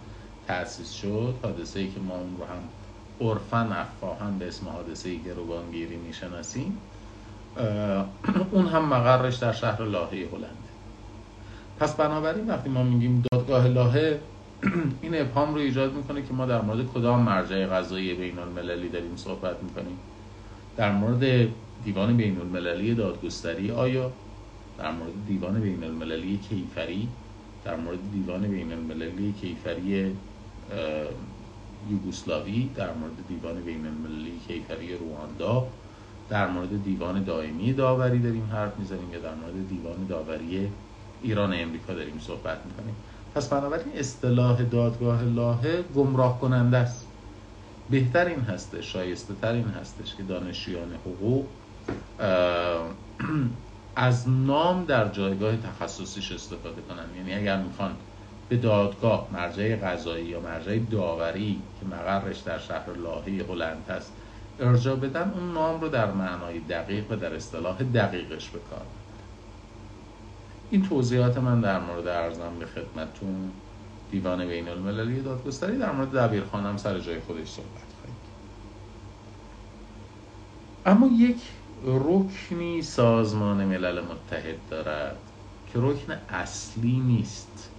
تأسیس 0.46 0.92
شد 0.92 1.34
حادثه 1.42 1.80
ای 1.80 1.86
که 1.86 2.00
ما 2.00 2.14
اون 2.14 2.36
رو 2.38 2.44
هم 2.44 2.62
عرفا 3.20 3.58
افواها 3.58 4.30
به 4.38 4.48
اسم 4.48 4.68
حادثه 4.68 5.16
گروگانگیری 5.16 5.96
می‌شناسیم. 5.96 6.78
اون 8.52 8.66
هم 8.66 8.84
مقرش 8.84 9.36
در 9.36 9.52
شهر 9.52 9.82
لاهه 9.82 10.28
هلند. 10.32 10.64
پس 11.80 11.94
بنابراین 11.94 12.46
وقتی 12.46 12.68
ما 12.68 12.82
میگیم 12.82 13.22
دادگاه 13.32 13.66
لاهه 13.66 14.20
این 15.02 15.20
ابهام 15.20 15.54
رو 15.54 15.60
ایجاد 15.60 15.94
می‌کنه 15.94 16.22
که 16.22 16.34
ما 16.34 16.46
در 16.46 16.60
مورد 16.60 16.86
کدام 16.86 17.22
مرجع 17.22 17.66
قضایی 17.66 18.14
بین 18.14 18.38
المللی 18.38 18.88
داریم 18.88 19.16
صحبت 19.16 19.62
می‌کنیم. 19.62 19.98
در 20.78 20.92
مورد 20.92 21.48
دیوان 21.84 22.16
بین 22.16 22.38
المللی 22.40 22.94
دادگستری 22.94 23.70
آیا 23.70 24.12
در 24.78 24.92
مورد 24.92 25.26
دیوان 25.26 25.60
بین 25.60 25.84
المللی 25.84 26.38
کیفری 26.38 27.08
در 27.64 27.76
مورد 27.76 28.10
دیوان 28.12 28.48
بین 28.48 28.72
المللی 28.72 29.32
کیفری 29.32 30.16
یوگسلاوی 31.90 32.70
در 32.74 32.94
مورد 32.94 33.26
دیوان 33.28 33.64
بین 33.64 33.86
المللی 33.86 34.38
کیفری 34.38 34.94
رواندا 34.98 35.72
در 36.28 36.50
مورد 36.50 36.82
دیوان 36.82 37.24
دائمی 37.24 37.72
داوری 37.72 38.18
داریم 38.18 38.44
حرف 38.52 38.78
می‌زنیم 38.78 39.10
یا 39.12 39.20
در 39.20 39.34
مورد 39.34 39.68
دیوان 39.68 40.06
داوری 40.06 40.68
ایران 41.20 41.52
امریکا 41.54 41.94
داریم 41.94 42.18
صحبت 42.18 42.66
می‌کنیم؟ 42.66 42.96
پس 43.34 43.48
بنابراین 43.48 43.92
اصطلاح 43.94 44.62
دادگاه 44.62 45.24
لاهه 45.24 45.82
گمراه 45.82 46.40
کننده 46.40 46.76
است. 46.76 47.07
بهتر 47.90 48.24
این 48.24 48.40
هستش 48.40 48.92
شایسته 48.92 49.34
تر 49.34 49.52
این 49.52 49.68
هستش 49.68 50.14
که 50.16 50.22
دانشیان 50.22 50.94
حقوق 51.06 51.46
از 53.96 54.28
نام 54.28 54.84
در 54.84 55.08
جایگاه 55.08 55.56
تخصصیش 55.56 56.32
استفاده 56.32 56.82
کنن. 56.82 57.16
یعنی 57.16 57.34
اگر 57.34 57.62
می‌خوان 57.62 57.96
به 58.48 58.56
دادگاه 58.56 59.28
مرجع 59.32 59.76
قضایی 59.76 60.24
یا 60.24 60.40
مرجع 60.40 60.78
داوری 60.78 61.62
که 61.80 61.96
مقرش 61.96 62.38
در 62.38 62.58
شهر 62.58 62.90
لاهه 62.90 63.44
هلند 63.48 63.84
هست 63.88 64.12
ارجاع 64.60 64.96
بدن 64.96 65.32
اون 65.34 65.52
نام 65.52 65.80
رو 65.80 65.88
در 65.88 66.12
معنای 66.12 66.58
دقیق 66.58 67.12
و 67.12 67.16
در 67.16 67.34
اصطلاح 67.34 67.82
دقیقش 67.82 68.48
بکار. 68.48 68.86
این 70.70 70.88
توضیحات 70.88 71.38
من 71.38 71.60
در 71.60 71.80
مورد 71.80 72.06
ارزم 72.06 72.52
به 72.58 72.66
خدمتتون 72.66 73.50
دیوان 74.10 74.46
بین 74.46 74.68
المللی 74.68 75.20
دادگستری 75.20 75.78
در 75.78 75.92
مورد 75.92 76.12
دبیرخانم 76.12 76.76
سر 76.76 76.98
جای 76.98 77.20
خودش 77.20 77.48
صحبت 77.48 77.68
خواهید 78.00 78.18
اما 80.86 81.06
یک 81.06 81.38
رکنی 81.84 82.82
سازمان 82.82 83.64
ملل 83.64 84.00
متحد 84.00 84.68
دارد 84.70 85.16
که 85.72 85.78
رکن 85.82 86.12
اصلی 86.28 87.00
نیست. 87.00 87.70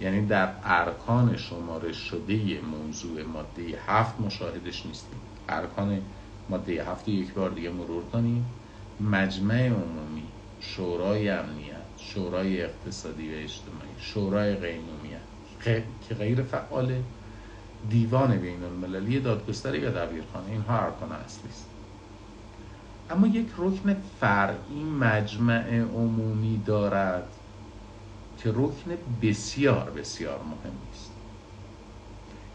یعنی 0.00 0.26
در 0.26 0.50
ارکان 0.64 1.36
شماره 1.36 1.92
شده 1.92 2.60
موضوع 2.60 3.22
ماده 3.22 3.78
هفت 3.86 4.20
مشاهدش 4.20 4.86
نیستیم. 4.86 5.20
ارکان 5.48 6.02
ماده 6.48 6.84
هفت 6.84 7.08
یک 7.08 7.34
بار 7.34 7.50
دیگه 7.50 7.70
مرور 7.70 8.04
کنیم. 8.04 8.46
مجمع 9.00 9.66
عمومی 9.66 10.22
شورای 10.60 11.28
امنیت 11.28 11.76
شورای 11.96 12.62
اقتصادی 12.62 13.34
و 13.34 13.38
اجتماعی 13.38 13.90
شورای 13.98 14.54
قیمومیت 14.54 14.97
که 15.64 16.14
غیر 16.18 16.42
فعاله 16.42 17.02
دیوان 17.90 18.36
بین 18.36 18.64
المللی 18.64 19.20
دادگستری 19.20 19.86
و 19.86 19.90
دبیرخانه 19.90 20.50
اینها 20.50 20.78
ارکان 20.78 21.12
اصلی 21.12 21.50
است. 21.50 21.66
اما 23.10 23.26
یک 23.26 23.46
رکن 23.58 23.96
فرعی 24.20 24.84
مجمع 25.00 25.80
عمومی 25.80 26.62
دارد 26.66 27.28
که 28.38 28.50
رکن 28.50 28.98
بسیار 29.22 29.90
بسیار 29.90 30.38
مهم 30.38 30.76
است 30.92 31.10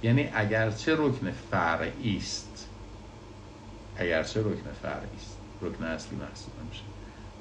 یعنی 0.03 0.29
اگرچه 0.33 0.93
رکن 0.93 1.31
فرعی 1.31 2.17
است 2.17 2.69
اگرچه 3.97 4.39
رکن 4.39 4.71
فرعی 4.81 5.17
است 5.17 5.37
رکن 5.61 5.83
اصلی 5.83 6.17
محسوب 6.17 6.53
میشه 6.69 6.83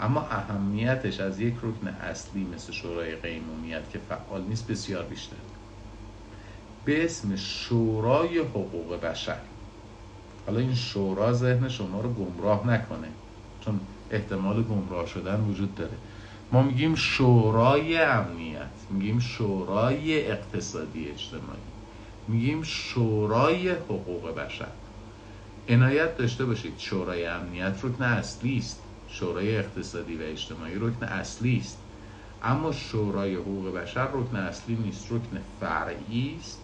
اما 0.00 0.20
اهمیتش 0.20 1.20
از 1.20 1.40
یک 1.40 1.54
رکن 1.62 1.88
اصلی 1.88 2.44
مثل 2.54 2.72
شورای 2.72 3.16
قیمومیت 3.16 3.90
که 3.90 3.98
فعال 3.98 4.42
نیست 4.42 4.66
بسیار 4.66 5.04
بیشتر 5.04 5.36
به 6.84 7.04
اسم 7.04 7.36
شورای 7.36 8.38
حقوق 8.38 9.00
بشر. 9.00 9.40
حالا 10.46 10.60
این 10.60 10.74
شورا 10.74 11.32
ذهن 11.32 11.68
شما 11.68 12.00
رو 12.00 12.12
گمراه 12.12 12.66
نکنه 12.66 13.08
چون 13.60 13.80
احتمال 14.10 14.62
گمراه 14.62 15.06
شدن 15.06 15.40
وجود 15.40 15.74
داره. 15.74 15.96
ما 16.52 16.62
میگیم 16.62 16.94
شورای 16.94 17.98
امنیت 17.98 18.70
میگیم 18.90 19.18
شورای 19.18 20.30
اقتصادی 20.30 21.08
اجتماعی 21.08 21.60
میگیم 22.28 22.62
شورای 22.62 23.68
حقوق 23.68 24.34
بشر. 24.34 24.72
عنایت 25.68 26.16
داشته 26.16 26.44
باشید 26.44 26.74
شورای 26.78 27.26
امنیت 27.26 27.84
رکن 27.84 28.04
اصلی 28.04 28.58
است 28.58 28.82
شورای 29.08 29.56
اقتصادی 29.56 30.16
و 30.16 30.22
اجتماعی 30.22 30.74
رکن 30.74 31.06
اصلی 31.06 31.56
است. 31.56 31.78
اما 32.42 32.72
شورای 32.72 33.34
حقوق 33.34 33.74
بشر 33.74 34.06
رکن 34.06 34.36
اصلی 34.36 34.76
نیست 34.76 35.12
رکن 35.12 35.40
فرعی 35.60 36.36
است. 36.40 36.61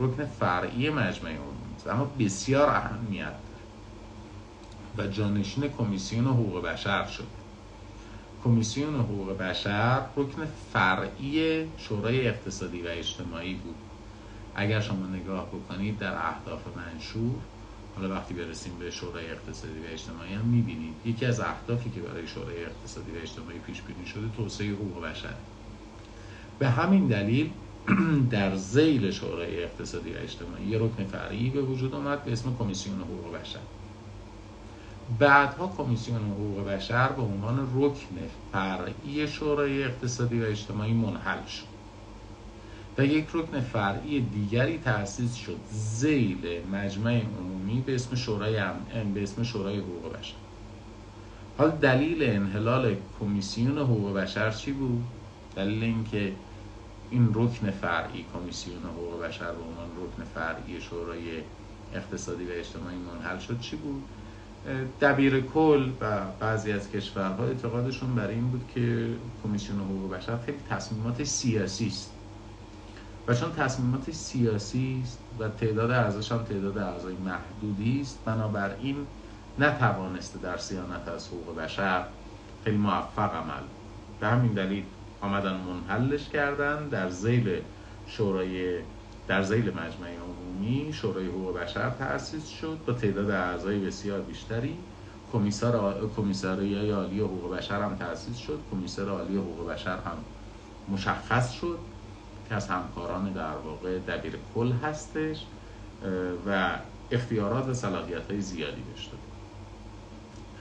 رکن 0.00 0.24
فرعی 0.24 0.90
مجمع 0.90 1.30
عمومی 1.30 1.74
است 1.76 1.86
اما 1.86 2.04
بسیار 2.18 2.68
اهمیت 2.68 3.32
داره 4.98 5.08
و 5.08 5.12
جانشین 5.12 5.68
کمیسیون 5.68 6.26
حقوق 6.26 6.62
بشر 6.62 7.06
شد 7.06 7.26
کمیسیون 8.44 8.94
حقوق 8.94 9.38
بشر 9.38 10.02
رکن 10.16 10.46
فرعی 10.72 11.66
شورای 11.78 12.28
اقتصادی 12.28 12.82
و 12.82 12.86
اجتماعی 12.88 13.54
بود. 13.54 13.74
اگر 14.54 14.80
شما 14.80 15.06
نگاه 15.06 15.46
بکنید 15.46 15.98
در 15.98 16.12
اهداف 16.12 16.60
منشور 16.76 17.34
حالا 17.96 18.14
وقتی 18.14 18.34
برسیم 18.34 18.72
به 18.78 18.90
شورای 18.90 19.30
اقتصادی 19.30 19.78
و 19.78 19.92
اجتماعی 19.92 20.34
هم 20.34 20.44
می‌بینید 20.44 20.94
یکی 21.04 21.26
از 21.26 21.40
اهدافی 21.40 21.90
که 21.90 22.00
برای 22.00 22.26
شورای 22.26 22.64
اقتصادی 22.64 23.10
و 23.10 23.14
اجتماعی 23.22 23.58
پیش 23.58 23.82
بینی 23.82 24.06
شده 24.06 24.28
توسعه 24.36 24.72
حقوق 24.72 25.04
بشر. 25.04 25.34
به 26.58 26.70
همین 26.70 27.06
دلیل 27.06 27.50
در 28.30 28.56
زیل 28.56 29.10
شورای 29.10 29.64
اقتصادی 29.64 30.10
و 30.10 30.18
اجتماعی 30.18 30.66
یه 30.66 30.78
رکن 30.78 31.04
فرعی 31.04 31.50
به 31.50 31.62
وجود 31.62 31.94
آمد 31.94 32.24
به 32.24 32.32
اسم 32.32 32.56
کمیسیون 32.58 33.00
حقوق 33.00 33.36
بشر. 33.40 33.58
بعدها 35.18 35.74
کمیسیون 35.78 36.20
حقوق 36.20 36.68
بشر 36.68 37.08
به 37.08 37.22
عنوان 37.22 37.68
رکن 37.74 38.16
فرعی 38.52 39.28
شورای 39.28 39.84
اقتصادی 39.84 40.40
و 40.40 40.44
اجتماعی 40.44 40.92
منحل 40.92 41.46
شد. 41.46 41.66
و 42.98 43.04
یک 43.04 43.26
رکن 43.32 43.60
فرعی 43.60 44.20
دیگری 44.20 44.78
تأسیس 44.78 45.34
شد 45.34 45.58
زیل 45.70 46.66
مجمع 46.72 47.20
عمومی 47.40 47.80
به 47.86 47.94
اسم 47.94 48.16
شورای 48.16 48.56
ام 48.58 49.14
به 49.14 49.22
اسم 49.22 49.42
شورای 49.42 49.78
حقوق 49.78 50.12
بشر. 50.12 50.34
حال 51.58 51.70
دلیل 51.70 52.22
انحلال 52.22 52.96
کمیسیون 53.20 53.78
حقوق 53.78 54.16
بشر 54.16 54.50
چی 54.50 54.72
بود؟ 54.72 55.04
دلیل 55.56 55.82
اینکه 55.82 56.32
این 57.10 57.30
رکن 57.34 57.70
فرعی 57.70 58.24
کمیسیون 58.34 58.82
حقوق 58.82 59.22
بشر 59.22 59.52
به 59.52 59.62
عنوان 59.62 59.88
رکن 59.96 60.24
فرعی 60.34 60.80
شورای 60.80 61.42
اقتصادی 61.94 62.44
و 62.44 62.48
اجتماعی 62.52 62.96
منحل 62.96 63.38
شد 63.38 63.60
چی 63.60 63.76
بود؟ 63.76 64.02
دبیر 65.00 65.40
کل 65.40 65.90
و 66.00 66.20
بعضی 66.40 66.72
از 66.72 66.90
کشورها 66.90 67.44
اعتقادشون 67.44 68.14
برای 68.14 68.34
این 68.34 68.48
بود 68.48 68.70
که 68.74 69.08
کمیسیون 69.44 69.80
حقوق 69.80 70.14
بشر 70.16 70.38
خیلی 70.46 70.58
تصمیمات 70.70 71.24
سیاسی 71.24 71.86
است. 71.86 72.12
و 73.28 73.34
چون 73.34 73.52
تصمیمات 73.52 74.10
سیاسی 74.10 75.00
است 75.04 75.18
و 75.38 75.48
تعداد 75.48 75.90
اعضاش 75.90 76.32
هم 76.32 76.38
تعداد 76.38 76.78
اعضای 76.78 77.14
محدودی 77.14 78.00
است 78.00 78.18
بنابراین 78.24 78.96
نتوانسته 79.58 80.38
در 80.38 80.56
سیانت 80.56 81.08
از 81.08 81.28
حقوق 81.28 81.56
بشر 81.56 82.04
خیلی 82.64 82.76
موفق 82.76 83.34
عمل. 83.34 83.62
به 84.20 84.26
همین 84.26 84.52
دلیل 84.52 84.84
آمدن 85.26 85.56
منحلش 85.56 86.28
کردن 86.28 86.88
در 86.88 87.08
زیل 87.08 87.60
شورای 88.06 88.78
در 89.28 89.42
زیل 89.42 89.70
مجمع 89.70 90.08
عمومی 90.24 90.92
شورای 90.92 91.26
حقوق 91.26 91.58
بشر 91.58 91.90
تأسیس 91.90 92.48
شد 92.48 92.78
با 92.86 92.92
تعداد 92.92 93.30
اعضای 93.30 93.78
بسیار 93.78 94.20
بیشتری. 94.20 94.76
کمیسار 95.32 96.08
کمیساریای 96.16 96.90
عالی 96.90 97.20
حقوق 97.20 97.56
بشر 97.56 97.82
هم 97.82 97.96
تأسیس 97.96 98.36
شد. 98.36 98.58
کمیسار 98.70 99.08
عالی 99.08 99.36
حقوق 99.36 99.70
بشر 99.70 99.96
هم 99.96 100.16
مشخص 100.88 101.52
شد 101.52 101.78
که 102.48 102.54
از 102.54 102.68
همکاران 102.68 103.32
در 103.32 103.56
واقع 103.64 103.98
دبیر 103.98 104.38
کل 104.54 104.72
هستش 104.72 105.44
و 106.46 106.78
اختیارات 107.10 107.68
و 107.68 107.74
صلاحیت 107.74 108.30
های 108.30 108.40
زیادی 108.40 108.82
داشته 108.94 109.16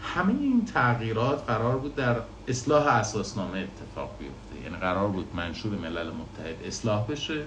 همه 0.01 0.33
این 0.33 0.65
تغییرات 0.65 1.45
قرار 1.47 1.77
بود 1.77 1.95
در 1.95 2.15
اصلاح 2.47 2.87
اساسنامه 2.87 3.59
اتفاق 3.59 4.09
بیفته. 4.19 4.44
یعنی 4.63 4.77
قرار 4.77 5.07
بود 5.07 5.35
منشور 5.35 5.77
ملل 5.77 6.07
متحد 6.07 6.65
اصلاح 6.65 7.07
بشه 7.07 7.43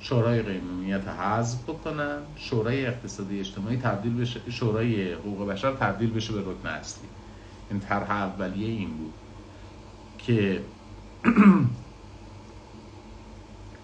شورای 0.00 0.42
قیمومیت 0.42 1.08
حذف 1.08 1.62
بکنن 1.62 2.18
شورای 2.36 2.86
اقتصادی 2.86 3.40
اجتماعی 3.40 3.76
تبدیل 3.76 4.16
بشه 4.16 4.40
شورای 4.50 5.12
حقوق 5.12 5.48
بشر 5.48 5.72
تبدیل 5.72 6.10
بشه 6.10 6.32
به 6.32 6.40
رکن 6.40 6.68
اصلی. 6.68 7.08
این 7.70 7.80
طرح 7.80 8.10
اولیه 8.10 8.68
این 8.68 8.90
بود 8.96 9.12
که 10.18 10.60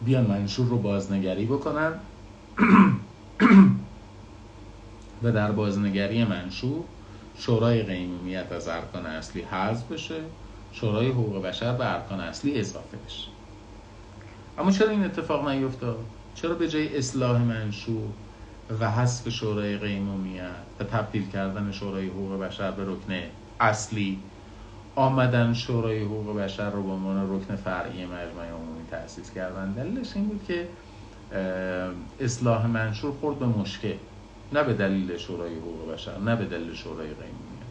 بیان 0.05 0.27
منشور 0.27 0.67
رو 0.67 0.79
بازنگری 0.79 1.47
بکنن 1.47 1.93
و 5.23 5.33
در 5.33 5.53
بازنگری 5.53 6.25
منشور 6.25 6.85
شورای 7.39 7.83
قیمومیت 7.83 8.53
از 8.53 8.69
ارکان 8.69 9.07
اصلی 9.07 9.43
حذف 9.43 9.93
بشه. 9.93 10.21
شورای 10.73 11.09
حقوق 11.09 11.43
بشر 11.43 11.73
به 11.73 11.95
ارکان 11.95 12.21
اصلی 12.21 12.61
اضافه 12.61 12.97
بشه. 13.07 13.29
اما 14.59 14.71
چرا 14.71 14.89
این 14.89 15.05
اتفاق 15.05 15.49
نیفتاد؟ 15.49 15.99
چرا 16.35 16.55
به 16.55 16.69
جای 16.69 16.97
اصلاح 16.99 17.43
منشور 17.43 18.09
و 18.81 18.91
حذف 18.91 19.29
شورای 19.29 19.77
قیمومیت 19.77 20.51
و 20.81 20.85
تبدیل 20.85 21.31
کردن 21.31 21.73
شورای 21.73 22.09
حقوق 22.09 22.41
بشر 22.41 22.71
به 22.71 22.83
رکن 22.83 23.23
اصلی 23.61 24.19
آمدن 24.97 25.55
شورای 25.55 26.03
حقوق 26.03 26.37
بشر 26.37 26.71
رو 26.71 26.83
به 26.83 26.91
عنوان 26.91 27.37
رکن 27.37 27.57
فرعی 27.57 28.05
مجمع 28.05 28.47
عمومی 28.47 28.87
تأسیس 28.91 29.31
کردن؟ 29.31 29.73
دلیلش 29.73 30.17
این 30.17 30.27
بود 30.27 30.45
که 30.49 30.69
اصلاح 32.21 32.67
منشور 32.67 33.13
خورد 33.21 33.39
به 33.39 33.47
مشکل. 33.47 33.95
نه 34.53 34.63
به 34.63 34.73
دلیل 34.73 35.17
شورای 35.17 35.55
حقوق 35.55 35.93
بشر 35.93 36.19
نه 36.19 36.37
به 36.37 36.45
دلیل 36.45 36.75
شورای 36.75 37.09
قیمومیت 37.09 37.63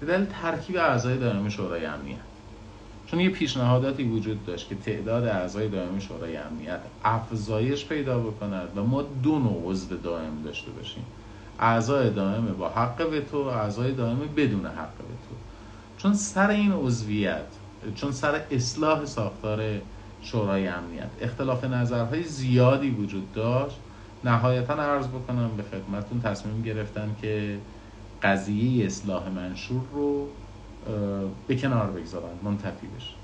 به 0.00 0.06
دلیل 0.06 0.26
ترکیب 0.42 0.76
اعضای 0.76 1.18
دائمی 1.18 1.50
شورای 1.50 1.86
امنیت. 1.86 2.29
چون 3.10 3.20
یه 3.20 3.30
پیشنهاداتی 3.30 4.04
وجود 4.04 4.46
داشت 4.46 4.68
که 4.68 4.74
تعداد 4.74 5.24
اعضای 5.24 5.68
دائمی 5.68 6.00
شورای 6.00 6.36
امنیت 6.36 6.80
افزایش 7.04 7.86
پیدا 7.86 8.18
بکند 8.18 8.68
و 8.76 8.84
ما 8.84 9.02
دو 9.02 9.38
نوع 9.38 9.62
عضو 9.64 9.96
دائم 9.96 10.42
داشته 10.44 10.70
باشیم. 10.70 11.04
اعضای 11.58 12.10
دائم 12.10 12.46
با 12.46 12.68
حق 12.68 13.08
وتو 13.12 13.38
اعضای 13.38 13.92
دائم 13.92 14.18
بدون 14.36 14.66
حق 14.66 14.94
وتو. 15.00 15.34
چون 15.98 16.14
سر 16.14 16.50
این 16.50 16.72
عضویت 16.72 17.46
چون 17.94 18.12
سر 18.12 18.40
اصلاح 18.50 19.04
ساختار 19.04 19.62
شورای 20.22 20.68
امنیت 20.68 21.10
اختلاف 21.20 21.64
نظرهای 21.64 22.22
زیادی 22.22 22.90
وجود 22.90 23.32
داشت 23.32 23.76
نهایتا 24.24 24.74
عرض 24.74 25.08
بکنم 25.08 25.50
به 25.56 25.62
خدمتون 25.62 26.20
تصمیم 26.20 26.62
گرفتن 26.62 27.16
که 27.22 27.58
قضیه 28.22 28.86
اصلاح 28.86 29.28
منشور 29.28 29.82
رو 29.92 30.28
به 31.48 31.56
کنار 31.56 31.90
بگذارن 31.90 32.32
منتفی 32.42 32.86
بشه. 32.86 33.14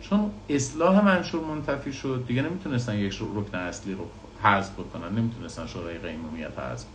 چون 0.00 0.30
اصلاح 0.48 1.04
منشور 1.04 1.44
منتفی 1.44 1.92
شد 1.92 2.24
دیگه 2.28 2.42
نمی‌تونستن 2.42 2.94
یک 2.98 3.22
رکن 3.34 3.58
اصلی 3.58 3.94
رو 3.94 4.06
حذف 4.42 4.72
بکنن 4.72 5.18
نمی‌تونستن 5.18 5.66
شورای 5.66 5.98
قیمومیت 5.98 6.58
حذف 6.58 6.86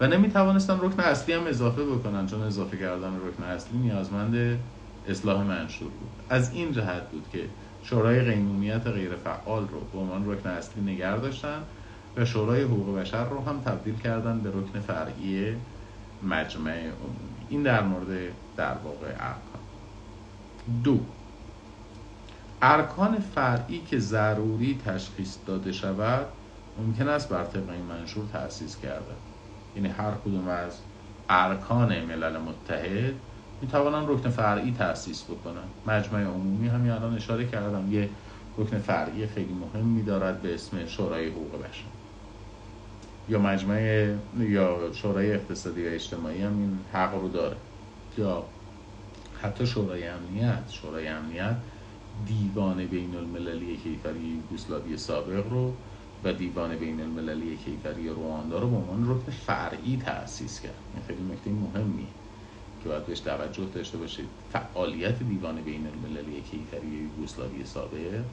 و 0.00 0.06
نمی‌توانستن 0.06 0.78
رکن 0.80 1.00
اصلی 1.00 1.34
هم 1.34 1.46
اضافه 1.46 1.84
بکنن 1.84 2.26
چون 2.26 2.42
اضافه 2.42 2.76
کردن 2.76 3.16
رکن 3.16 3.42
اصلی 3.42 3.78
نیازمند 3.78 4.58
اصلاح 5.08 5.42
منشور 5.42 5.88
بود. 5.88 6.10
از 6.28 6.54
این 6.54 6.72
جهت 6.72 7.10
بود 7.10 7.24
که 7.32 7.44
شورای 7.82 8.20
قیمومیت 8.20 8.86
غیر 8.86 9.10
فعال 9.16 9.68
رو 9.68 9.80
به 9.92 9.98
عنوان 9.98 10.32
رکن 10.32 10.50
اصلی 10.50 10.82
نگه 10.82 11.16
داشتن 11.18 11.62
و 12.16 12.24
شورای 12.24 12.62
حقوق 12.62 12.98
بشر 12.98 13.24
رو 13.24 13.44
هم 13.44 13.60
تبدیل 13.60 13.94
کردن 13.94 14.40
به 14.40 14.48
رکن 14.48 14.80
فرعی 14.80 15.54
مجمع 16.22 16.72
عمومی. 16.72 17.46
این 17.48 17.62
در 17.62 17.82
مورد 17.82 18.32
در 18.60 18.74
واقع 18.84 19.06
ارکان. 19.06 19.60
دو 20.84 21.00
ارکان 22.62 23.20
فرعی 23.34 23.82
که 23.90 23.98
ضروری 23.98 24.80
تشخیص 24.86 25.36
داده 25.46 25.72
شود 25.72 26.26
ممکن 26.78 27.08
است 27.08 27.28
بر 27.28 27.44
طبق 27.44 27.70
این 27.70 27.82
منشور 27.82 28.24
تأسیس 28.32 28.76
کرده. 28.76 29.14
یعنی 29.76 29.88
هر 29.88 30.10
کدوم 30.24 30.48
از 30.48 30.72
ارکان 31.28 32.04
ملل 32.04 32.38
متحد 32.38 33.14
می 33.62 33.68
توانن 33.68 34.08
رکن 34.08 34.30
فرعی 34.30 34.74
تأسیس 34.78 35.24
بکنن 35.24 35.68
مجمع 35.86 36.22
عمومی 36.22 36.68
همین 36.68 36.90
الان 36.90 37.16
اشاره 37.16 37.46
کردم 37.46 37.92
یه 37.92 38.08
رکن 38.58 38.78
فرعی 38.78 39.26
خیلی 39.26 39.54
مهم 39.54 39.86
می 39.86 40.02
دارد 40.02 40.42
به 40.42 40.54
اسم 40.54 40.86
شورای 40.86 41.28
حقوق 41.28 41.52
بشر. 41.52 41.84
یا 43.28 43.38
مجمع 43.38 44.14
یا 44.38 44.92
شورای 44.92 45.32
اقتصادی 45.32 45.88
و 45.88 45.90
اجتماعی 45.90 46.42
هم 46.42 46.58
این 46.58 46.78
حق 46.92 47.14
رو 47.14 47.28
داره. 47.28 47.56
یا 48.18 48.44
حتی 49.42 49.66
شورای 49.66 50.06
امنیت 50.08 50.70
شورای 50.70 51.08
امنیت 51.08 51.56
دیوان 52.26 52.86
بین 52.86 53.16
المللی 53.16 53.76
کیفری 53.76 54.20
یوگسلاوی 54.20 54.96
سابق 54.96 55.48
رو 55.50 55.72
و 56.24 56.32
دیوان 56.32 56.76
بین 56.76 57.00
المللی 57.00 57.56
کیفری 57.56 58.08
رواندا 58.08 58.58
رو 58.58 58.70
به 58.70 58.76
عنوان 58.76 59.10
رکن 59.10 59.32
فرعی 59.32 59.96
تأسیس 59.96 60.60
کرد. 60.60 60.74
این 60.94 61.02
خیلی 61.06 61.22
نکته 61.22 61.50
مهمیه 61.50 62.06
که 62.82 62.88
باید 62.88 63.06
بهش 63.06 63.20
توجه 63.20 63.64
داشته 63.64 63.98
باشید. 63.98 64.28
فعالیت 64.52 65.22
دیوان 65.22 65.62
بین 65.62 65.86
المللی 65.86 66.40
کیفری 66.42 66.86
یوگسلاوی 66.88 67.64
سابق 67.64 68.24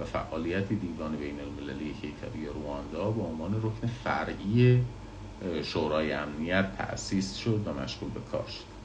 و 0.00 0.04
فعالیت 0.04 0.72
دیوان 0.72 1.16
بین 1.16 1.40
المللی 1.40 1.94
کیفری 1.94 2.46
رواندا 2.46 3.10
به 3.10 3.22
عنوان 3.22 3.56
رکن 3.62 3.86
فرعی 3.86 4.84
شورای 5.64 6.12
امنیت 6.12 6.76
تأسیس 6.76 7.36
شد 7.36 7.62
و 7.66 7.72
مشغول 7.72 8.10
به 8.10 8.20
کار 8.20 8.46
شد. 8.46 8.75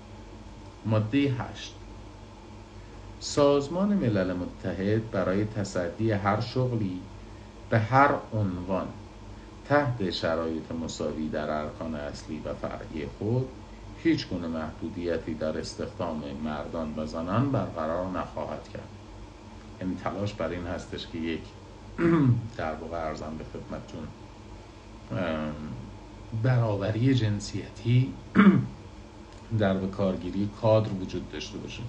ماده 0.85 1.17
8 1.17 1.75
سازمان 3.19 3.93
ملل 3.93 4.33
متحد 4.33 5.11
برای 5.11 5.45
تصدی 5.45 6.11
هر 6.11 6.41
شغلی 6.41 6.99
به 7.69 7.79
هر 7.79 8.11
عنوان 8.33 8.87
تحت 9.69 10.09
شرایط 10.09 10.71
مساوی 10.71 11.29
در 11.29 11.49
ارکان 11.49 11.95
اصلی 11.95 12.41
و 12.45 12.53
فرعی 12.53 13.05
خود 13.19 13.47
هیچ 14.03 14.27
گونه 14.27 14.47
محدودیتی 14.47 15.33
در 15.33 15.57
استخدام 15.57 16.23
مردان 16.43 16.93
و 16.97 17.05
زنان 17.05 17.51
برقرار 17.51 18.05
نخواهد 18.05 18.69
کرد. 18.73 18.89
یعنی 19.81 19.95
تلاش 19.95 20.33
بر 20.33 20.49
این 20.49 20.67
هستش 20.67 21.07
که 21.07 21.17
یک 21.17 21.41
در 22.57 22.73
واقع 22.73 22.97
ارزم 22.97 23.33
به 23.37 23.43
خدمتتون 23.43 24.07
برابری 26.43 27.15
جنسیتی 27.15 28.13
در 29.59 29.73
به 29.73 29.87
کارگیری 29.87 30.49
کادر 30.61 30.89
وجود 30.93 31.31
داشته 31.31 31.57
باشه. 31.57 31.81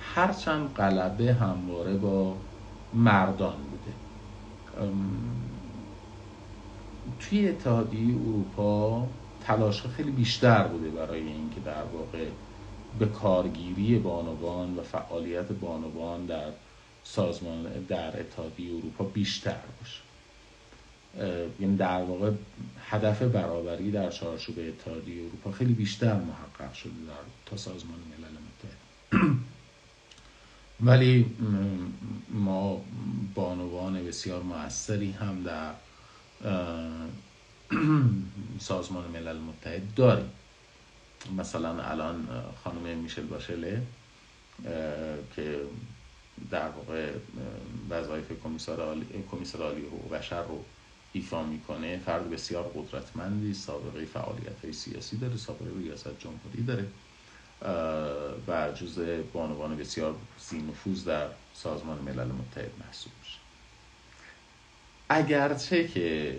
هرچند 0.00 0.74
غلبه 0.74 1.34
همواره 1.34 1.94
با 1.96 2.34
مردان 2.94 3.56
بوده. 3.56 3.94
توی 7.20 7.48
اتحادیه 7.48 8.14
اروپا 8.16 9.06
تلاش 9.46 9.82
خیلی 9.82 10.10
بیشتر 10.10 10.68
بوده 10.68 10.90
برای 10.90 11.20
اینکه 11.20 11.60
در 11.60 11.82
واقع 11.82 12.26
به 12.98 13.06
کارگیری 13.06 13.98
بانوان 13.98 14.76
و 14.76 14.82
فعالیت 14.82 15.52
بانوان 15.52 16.26
در 16.26 16.50
سازمان 17.04 17.62
در 17.88 18.20
اتحادیه 18.20 18.76
اروپا 18.76 19.04
بیشتر 19.04 19.60
باشه. 19.80 20.03
یعنی 21.60 21.76
در 21.76 22.02
واقع 22.02 22.30
هدف 22.90 23.22
برابری 23.22 23.90
در 23.90 24.10
چارچوب 24.10 24.58
اتحادیه 24.58 25.22
اروپا 25.22 25.52
خیلی 25.52 25.72
بیشتر 25.72 26.14
محقق 26.14 26.74
شده 26.74 26.90
در 26.90 27.12
تا 27.46 27.56
سازمان 27.56 27.98
ملل 27.98 28.30
متحد. 28.30 29.36
ولی 30.86 31.26
ما 32.30 32.84
بانوان 33.34 34.06
بسیار 34.06 34.42
موثری 34.42 35.10
هم 35.10 35.42
در 35.42 35.70
سازمان 38.58 39.10
ملل 39.10 39.36
متحد 39.36 39.94
داریم. 39.94 40.30
مثلا 41.36 41.82
الان 41.82 42.28
خانم 42.64 42.98
میشل 42.98 43.22
باشله 43.22 43.82
که 45.36 45.60
در 46.50 46.68
واقع 46.68 47.12
وظایف 47.90 48.32
کمیسار 48.44 48.80
عالی 49.60 49.86
حقوق 49.86 50.12
بشر 50.12 50.42
رو 50.42 50.64
ایفا 51.14 51.42
می‌کنه 51.42 51.98
فرد 51.98 52.30
بسیار 52.30 52.72
قدرتمندی 52.74 53.54
سابقه 53.54 54.04
فعالیت 54.04 54.64
های 54.64 54.72
سیاسی 54.72 55.16
داره 55.16 55.36
سابقه 55.36 55.78
ریاست 55.78 56.20
جمهوری 56.20 56.62
داره 56.66 56.86
و 58.48 58.72
جز 58.72 58.98
بانوان 59.32 59.76
بسیار 59.76 60.14
نفوذ 60.52 61.04
در 61.04 61.28
سازمان 61.54 61.98
ملل 61.98 62.26
متحد 62.26 62.70
محسوب 62.80 63.12
میشه. 63.22 63.38
اگرچه 65.08 65.88
که 65.88 66.38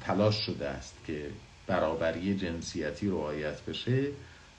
تلاش 0.00 0.46
شده 0.46 0.68
است 0.68 0.94
که 1.06 1.30
برابری 1.66 2.38
جنسیتی 2.38 3.08
رعایت 3.08 3.60
بشه 3.62 4.06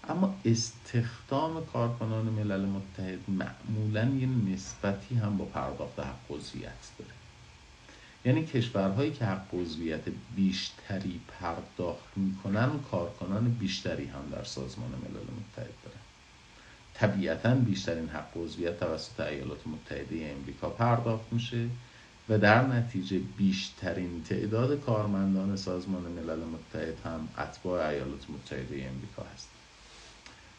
اما 0.10 0.36
استخدام 0.46 1.66
کارکنان 1.66 2.26
ملل 2.26 2.66
متحد 2.66 3.20
معمولا 3.28 4.04
یه 4.04 4.28
نسبتی 4.54 5.16
هم 5.16 5.38
با 5.38 5.46
پرداخت 5.46 6.00
حق 6.00 6.28
داره. 6.30 7.13
یعنی 8.26 8.46
کشورهایی 8.46 9.12
که 9.12 9.26
حق 9.26 9.54
عضویت 9.54 10.02
بیشتری 10.36 11.22
پرداخت 11.28 12.10
می‌کنن 12.16 12.70
کارکنان 12.92 13.50
بیشتری 13.50 14.06
هم 14.06 14.30
در 14.32 14.44
سازمان 14.44 14.90
ملل 14.90 15.24
متحد 15.24 15.74
دارن. 15.84 16.04
طبیعتا 16.94 17.56
بیشترین 17.56 18.10
حق 18.10 18.38
عضویت 18.38 18.80
توسط 18.80 19.20
ایالات 19.20 19.68
متحده 19.68 20.36
امریکا 20.40 20.70
پرداخت 20.70 21.26
میشه 21.32 21.68
و 22.30 22.38
در 22.38 22.68
نتیجه 22.68 23.20
بیشترین 23.38 24.24
تعداد 24.24 24.82
کارمندان 24.82 25.56
سازمان 25.56 26.02
ملل 26.02 26.40
متحد 26.40 27.06
هم 27.06 27.28
اتباع 27.38 27.88
ایالات 27.90 28.30
متحده 28.30 28.76
امریکا 28.76 29.24
هست 29.34 29.50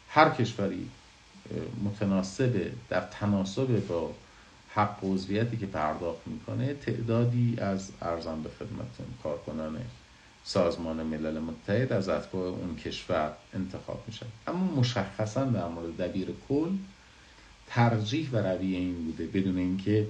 هر 0.09 0.31
کشوری 0.31 0.89
متناسب 1.85 2.71
در 2.89 3.01
تناسب 3.01 3.87
با 3.87 4.15
حق 4.75 4.99
عضویتی 5.03 5.57
که 5.57 5.67
پرداخت 5.67 6.27
می‌کنه 6.27 6.75
تعدادی 6.75 7.57
از 7.59 7.91
ارزان 8.03 8.43
به 8.43 8.49
خدمتون 8.49 9.07
کارکنان 9.23 9.77
سازمان 10.45 11.03
ملل 11.03 11.39
متحد 11.39 11.93
از 11.93 12.09
اتباع 12.09 12.49
اون 12.49 12.77
کشور 12.77 13.33
انتخاب 13.55 14.05
میشن. 14.07 14.27
اما 14.47 14.75
مشخصا 14.75 15.45
در 15.45 15.69
مورد 15.69 15.97
دبیر 15.97 16.29
کل 16.49 16.71
ترجیح 17.67 18.29
و 18.33 18.37
رویه 18.37 18.79
این 18.79 19.05
بوده 19.05 19.27
بدون 19.27 19.59
اینکه 19.59 20.07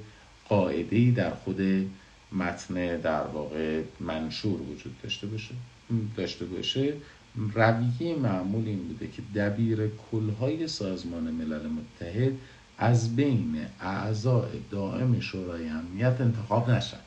قاعده 0.49 1.11
در 1.11 1.35
خود 1.35 1.91
متن 2.33 2.97
در 3.01 3.23
واقع 3.23 3.83
منشور 4.01 4.62
وجود 4.62 4.97
داشته 5.03 5.27
باشه. 5.27 5.55
داشته 6.17 6.45
باشه. 6.45 6.95
رویه 7.55 8.17
معمول 8.17 8.67
این 8.67 8.89
بوده 8.89 9.07
که 9.07 9.23
دبیر 9.35 9.91
کلهای 10.11 10.69
سازمان 10.69 11.23
ملل 11.23 11.67
متحد 11.67 12.33
از 12.79 13.16
بین 13.16 13.66
اعضای 13.81 14.51
دائم 14.70 15.20
شورای 15.20 15.68
امنیت 15.68 16.20
انتخاب 16.20 16.70
نشن 16.70 16.99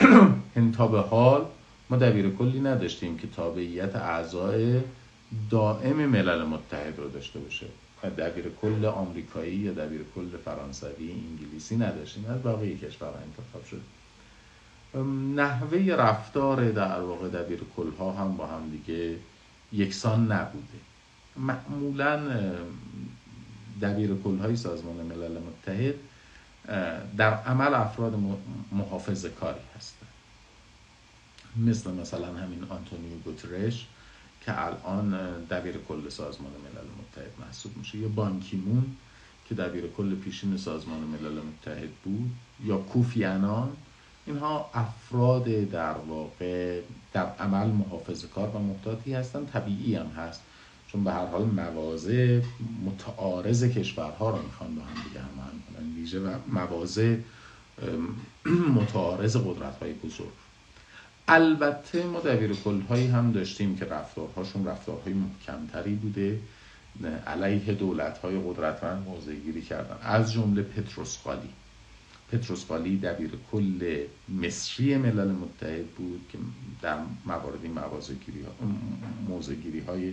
تا 0.76 0.86
به 0.86 1.00
حال 1.00 1.46
ما 1.90 1.96
دبیر 1.96 2.30
کلی 2.30 2.60
نداشتیم 2.60 3.18
که 3.18 3.26
تابعیت 3.26 3.96
اعضای 3.96 4.80
دائم 5.50 5.96
ملل 5.96 6.44
متحد 6.44 6.98
رو 6.98 7.08
داشته 7.08 7.38
باشه. 7.38 7.66
دبیر 8.18 8.44
کل 8.62 8.84
آمریکایی 8.84 9.54
یا 9.54 9.72
دبیر 9.72 10.00
کل 10.14 10.36
فرانسوی 10.44 11.12
انگلیسی 11.12 11.76
نداشتیم. 11.76 12.26
از 12.30 12.42
باقی 12.42 12.78
کشورها 12.78 13.18
انتخاب 13.18 13.64
شد. 13.70 13.80
نحوه 15.40 15.94
رفتار 15.94 16.70
در 16.70 17.00
واقع 17.00 17.28
دبیر 17.28 17.60
کلها 17.76 18.12
هم 18.12 18.36
با 18.36 18.46
هم 18.46 18.70
دیگه 18.70 19.16
یکسان 19.72 20.32
نبوده. 20.32 20.78
معمولا 21.36 22.20
دبیر 23.82 24.14
کلهای 24.24 24.56
سازمان 24.56 24.96
ملل 24.96 25.38
متحد 25.38 25.94
در 27.16 27.34
عمل 27.34 27.74
افراد 27.74 28.14
محافظ 28.72 29.26
کاری 29.26 29.60
هستند. 29.76 30.08
مثل 31.56 31.90
مثلا 31.90 32.26
همین 32.26 32.64
آنتونیو 32.64 33.18
گوترش 33.24 33.86
که 34.44 34.66
الان 34.66 35.10
دبیر 35.50 35.76
کل 35.88 36.08
سازمان 36.08 36.52
ملل 36.52 36.88
متحد 37.00 37.30
محسوب 37.40 37.76
میشه 37.76 37.98
یا 37.98 38.08
بانکیمون 38.08 38.96
که 39.48 39.54
دبیر 39.54 39.86
کل 39.86 40.14
پیشین 40.14 40.56
سازمان 40.56 41.00
ملل 41.00 41.40
متحد 41.42 41.90
بود 42.04 42.30
یا 42.64 42.78
کوفی 42.78 43.24
انان. 43.24 43.76
اینها 44.26 44.70
افراد 44.74 45.44
در 45.44 45.92
واقع 45.92 46.80
در 47.12 47.26
عمل 47.26 47.66
محافظ 47.66 48.24
کار 48.24 48.48
و 48.48 48.58
محتاطی 48.58 49.14
هستند 49.14 49.50
طبیعی 49.52 49.94
هم 49.94 50.06
هست. 50.06 50.40
چون 50.92 51.04
به 51.04 51.12
هر 51.12 51.26
حال 51.26 51.44
مواضع 51.44 52.40
متعارض 52.84 53.64
کشورها 53.64 54.30
رو 54.30 54.42
می‌خوان 54.42 54.74
با 54.74 54.82
هم 54.82 55.02
دیگه 55.08 55.20
هم 55.20 55.28
کنن. 55.76 55.96
ویژه 55.96 56.20
و 56.20 56.34
مواضع 56.48 57.16
متعارض 58.80 59.36
قدرت 59.36 59.78
های 59.80 59.92
بزرگ. 59.92 60.32
البته 61.28 62.06
ما 62.06 62.20
دبیر 62.20 62.56
هم 63.06 63.32
داشتیم 63.32 63.76
که 63.76 63.84
رفتارهاشون 63.84 64.66
رفتارهای 64.66 65.12
محکمتری 65.12 65.94
بوده. 65.94 66.38
علیه 67.26 67.74
دولت 67.74 68.18
های 68.18 68.40
قدرتمند 68.46 69.06
موضع 69.06 69.34
گیری 69.34 69.62
کردن. 69.62 69.96
از 70.02 70.32
جمله 70.32 70.62
پتروسقالی 70.62 71.48
پتروسقالی 72.32 72.96
دبیر 72.96 73.30
کل 73.52 74.04
مصری 74.28 74.96
ملل 74.96 75.30
متحد 75.30 75.86
بود 75.86 76.20
که 76.32 76.38
در 76.82 76.98
مواردی 77.26 77.68
موضع 79.28 79.54
گیری 79.54 79.80
های 79.80 80.12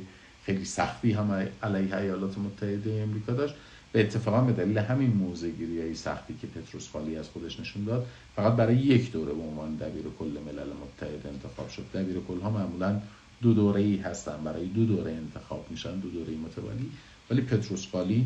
خیلی 0.49 0.65
سختی 0.65 1.11
هم 1.11 1.47
علیه 1.63 1.95
ایالات 1.97 2.37
متحده 2.37 3.05
امریکا 3.07 3.33
داشت 3.33 3.55
به 3.91 4.01
اتفاقا 4.01 4.41
به 4.41 4.53
دلیل 4.53 4.77
همین 4.77 5.09
موزگیری 5.09 5.81
های 5.81 5.95
سختی 5.95 6.35
که 6.41 6.47
پتروس 6.47 6.89
خالی 6.89 7.15
از 7.15 7.29
خودش 7.29 7.59
نشون 7.59 7.83
داد 7.83 8.07
فقط 8.35 8.53
برای 8.53 8.75
یک 8.75 9.11
دوره 9.11 9.33
به 9.33 9.41
عنوان 9.41 9.75
دبیر 9.75 10.03
کل 10.19 10.25
ملل 10.25 10.69
متحد 10.83 11.27
انتخاب 11.27 11.69
شد. 11.69 11.83
دبیر 11.93 12.17
کل 12.27 12.39
ها 12.39 12.49
معمولا 12.49 13.01
دو 13.41 13.53
دوره 13.53 13.81
ای 13.81 13.97
هستن 13.97 14.43
برای 14.43 14.65
دو 14.65 14.85
دوره 14.85 15.11
انتخاب 15.11 15.65
میشن 15.69 15.99
دو 15.99 16.09
دوره 16.09 16.33
متوالی. 16.33 16.91
ولی 17.31 17.41
پتروس 17.41 17.87
خالی 17.91 18.25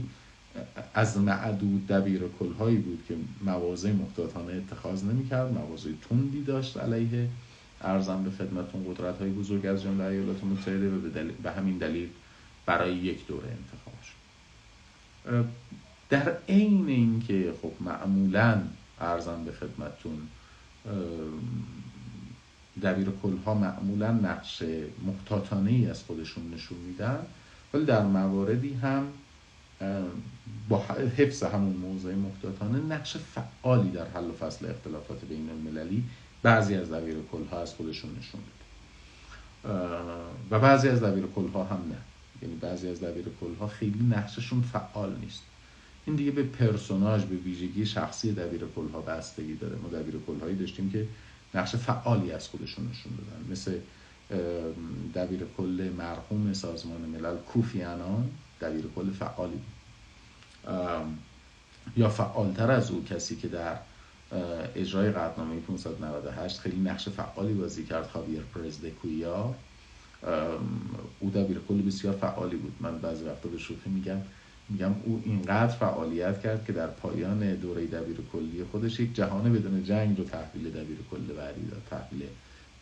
از 0.93 1.17
معدود 1.17 1.87
دبیر 1.87 2.21
کل 2.39 2.53
هایی 2.53 2.77
بود 2.77 3.03
که 3.07 3.15
مواضع 3.45 3.91
محتاطانه 3.91 4.53
اتخاذ 4.53 5.03
نمی‌کرد 5.03 5.53
مواضع 5.53 5.89
تندی 6.09 6.43
داشت 6.43 6.77
علیه 6.77 7.27
ارزم 7.83 8.23
به 8.23 8.31
خدمتون 8.31 8.93
قدرت 8.93 9.19
های 9.19 9.29
بزرگ 9.29 9.65
از 9.65 9.83
جمله 9.83 10.03
ایالات 10.03 10.43
متحده 10.43 10.89
و 10.89 10.99
به 11.43 11.51
همین 11.51 11.77
دلیل 11.77 12.09
برای 12.65 12.95
یک 12.95 13.27
دوره 13.27 13.47
انتخاب 13.47 13.93
شد. 14.03 14.23
در 16.09 16.37
عین 16.49 16.87
اینکه 16.87 17.53
خب 17.61 17.71
معمولا 17.79 18.61
ارزم 19.01 19.43
به 19.45 19.51
خدمتون 19.51 20.27
دبیر 22.83 23.07
کلها 23.23 23.53
معمولا 23.53 24.11
نقش 24.11 24.63
محتاطانه 25.05 25.71
ای 25.71 25.89
از 25.89 26.03
خودشون 26.03 26.53
نشون 26.53 26.77
میدن 26.77 27.19
ولی 27.73 27.85
در 27.85 28.03
مواردی 28.03 28.73
هم 28.73 29.07
با 30.69 30.85
حفظ 31.17 31.43
همون 31.43 31.75
موضوع 31.75 32.15
محتاطانه 32.15 32.95
نقش 32.95 33.17
فعالی 33.17 33.89
در 33.89 34.07
حل 34.07 34.23
و 34.23 34.33
فصل 34.33 34.69
اختلافات 34.69 35.25
بین 35.25 35.49
المللی 35.49 36.03
بعضی 36.43 36.75
از 36.75 36.91
دبیر 36.91 37.15
ها 37.51 37.61
از 37.61 37.73
خودشون 37.73 38.09
نشون 38.19 38.41
بده 38.41 38.63
و 40.51 40.59
بعضی 40.59 40.87
از 40.89 41.03
دبیر 41.03 41.25
ها 41.53 41.63
هم 41.63 41.81
نه. 41.89 41.97
یعنی 42.41 42.55
بعضی 42.55 42.89
از 42.89 43.03
دبیر 43.03 43.25
ها 43.59 43.67
خیلی 43.67 44.03
نقششون 44.03 44.61
فعال 44.61 45.15
نیست. 45.21 45.41
این 46.05 46.15
دیگه 46.15 46.31
به 46.31 46.43
پرسوناژ 46.43 47.23
به 47.23 47.35
ویژگی 47.35 47.85
شخصی 47.85 48.33
دبیر 48.33 48.61
ها 48.93 49.01
بستگی 49.01 49.55
داره. 49.55 49.75
ما 49.75 49.89
دبیر 49.89 50.15
هایی 50.41 50.55
داشتیم 50.55 50.91
که 50.91 51.07
نقش 51.53 51.75
فعالی 51.75 52.31
از 52.31 52.47
خودشون 52.47 52.89
نشون 52.89 53.11
دادن. 53.15 53.51
مثل 53.51 53.79
دبیر 55.15 55.41
کل 55.57 55.89
مرحوم 55.97 56.53
سازمان 56.53 57.01
ملل 57.01 57.37
کوفی 57.37 57.81
انان 57.83 58.29
دبیر 58.61 58.85
کل 58.95 59.11
فعالی 59.11 59.61
یا 61.97 62.09
فعالتر 62.09 62.71
از 62.71 62.91
او 62.91 63.03
کسی 63.03 63.35
که 63.35 63.47
در 63.47 63.77
اجرای 64.75 65.11
قطنامه 65.11 65.59
598 65.59 66.59
خیلی 66.59 66.79
نقش 66.79 67.09
فعالی 67.09 67.53
بازی 67.53 67.85
کرد 67.85 68.07
خاویر 68.07 68.41
پرز 68.55 68.81
دکویا 68.81 69.55
او 71.19 71.29
دبیر 71.29 71.59
کل 71.67 71.81
بسیار 71.81 72.15
فعالی 72.15 72.55
بود. 72.55 72.73
من 72.79 72.97
بعضی 72.97 73.23
وقتا 73.23 73.49
به 73.49 73.57
شوخی 73.57 73.89
میگم 73.89 74.17
میگم 74.69 74.91
او 75.03 75.21
اینقدر 75.25 75.75
فعالیت 75.75 76.41
کرد 76.41 76.65
که 76.65 76.73
در 76.73 76.87
پایان 76.87 77.55
دوره 77.55 77.85
دبیر 77.85 78.17
کلی 78.33 78.63
خودش 78.71 78.99
یک 78.99 79.15
جهان 79.15 79.53
بدون 79.53 79.83
جنگ 79.83 80.17
رو 80.17 80.23
تحویل 80.23 80.69
دبیر 80.69 80.97
کل 81.11 81.33
بعدی 81.37 81.65
داد 81.65 81.81
تحویل 81.89 82.23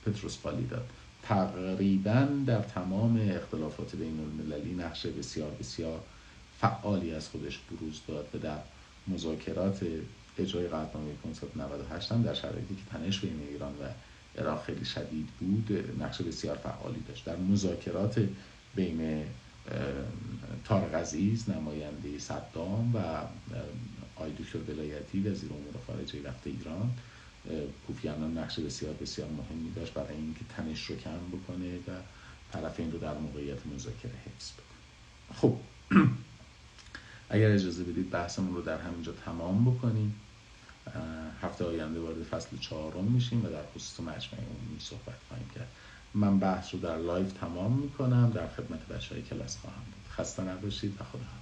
پتروسپالی 0.06 0.68
داد. 0.68 0.86
تقریبا 1.24 2.28
در 2.46 2.62
تمام 2.62 3.30
اختلافات 3.32 3.96
بین 3.96 4.20
المللی 4.20 4.74
نقش 4.74 5.06
بسیار 5.06 5.52
بسیار 5.60 6.00
فعالی 6.62 7.14
از 7.14 7.30
خودش 7.30 7.60
بروز 7.72 8.02
داد 8.08 8.28
و 8.34 8.38
در 8.38 8.60
مذاکرات 9.08 9.86
اجرای 10.38 10.68
قطعنامه 10.68 11.14
598 11.24 12.12
هم 12.12 12.22
در 12.24 12.34
شرایطی 12.34 12.76
که 12.76 12.82
تنش 12.92 13.20
بین 13.20 13.40
ایران 13.50 13.72
و 13.72 13.86
عراق 14.42 14.64
خیلی 14.66 14.86
شدید 14.86 15.28
بود 15.40 15.96
نقش 16.00 16.22
بسیار 16.22 16.58
فعالی 16.58 17.04
داشت. 17.08 17.26
در 17.26 17.36
مذاکرات 17.36 18.28
بین 18.76 19.26
تارق 20.66 20.96
عزیز 20.96 21.50
نماینده 21.50 22.20
صدام 22.20 22.96
و 22.96 23.00
آی 24.16 24.32
دکتر 24.32 24.60
ولایتی 24.72 25.20
وزیر 25.20 25.50
امور 25.54 25.74
خارجه 25.88 26.22
وقت 26.24 26.48
ایران. 26.48 26.92
کوفیانان 27.88 28.38
نقش 28.38 28.60
بسیار 28.60 28.94
بسیار 28.94 29.28
مهمی 29.30 29.72
داشت 29.72 29.94
برای 29.94 30.16
اینکه 30.16 30.40
تنش 30.58 30.86
رو 30.86 30.96
کم 30.96 31.20
بکنه 31.32 31.76
و 31.76 31.92
طرفین 32.54 32.92
رو 32.92 33.00
در 33.00 33.14
موقعیت 33.14 33.68
مذاکره 33.76 34.12
حفظ 34.26 34.52
بکنه. 34.52 35.38
خب 35.38 35.58
اگر 37.30 37.52
اجازه 37.52 37.84
بدید 37.84 38.10
بحثمون 38.10 38.56
رو 38.56 38.62
در 38.62 38.78
همینجا 38.78 39.12
تمام 39.12 39.66
بکنیم. 39.66 40.16
هفته 41.42 41.66
آینده 41.66 42.00
وارد 42.00 42.24
فصل 42.24 42.58
چهارم 42.58 43.04
میشیم 43.04 43.46
و 43.46 43.50
در 43.50 43.64
خصوص 43.76 44.00
مجمع 44.00 44.40
عمومی 44.40 44.80
صحبت 44.80 45.16
خواهیم 45.28 45.50
کرد. 45.56 45.68
من 46.14 46.40
بحث 46.40 46.74
رو 46.74 46.80
در 46.80 46.98
live 46.98 47.34
تمام 47.34 47.72
می‌کنم. 47.72 48.32
در 48.36 48.48
خدمت 48.48 48.88
بچه 48.88 49.16
های 49.16 49.24
کلاس 49.24 49.58
خواهم 49.58 49.84
بود. 49.86 50.14
خسته 50.14 50.44
نباشید 50.44 50.98
و 51.02 51.04
خدا 51.04 51.41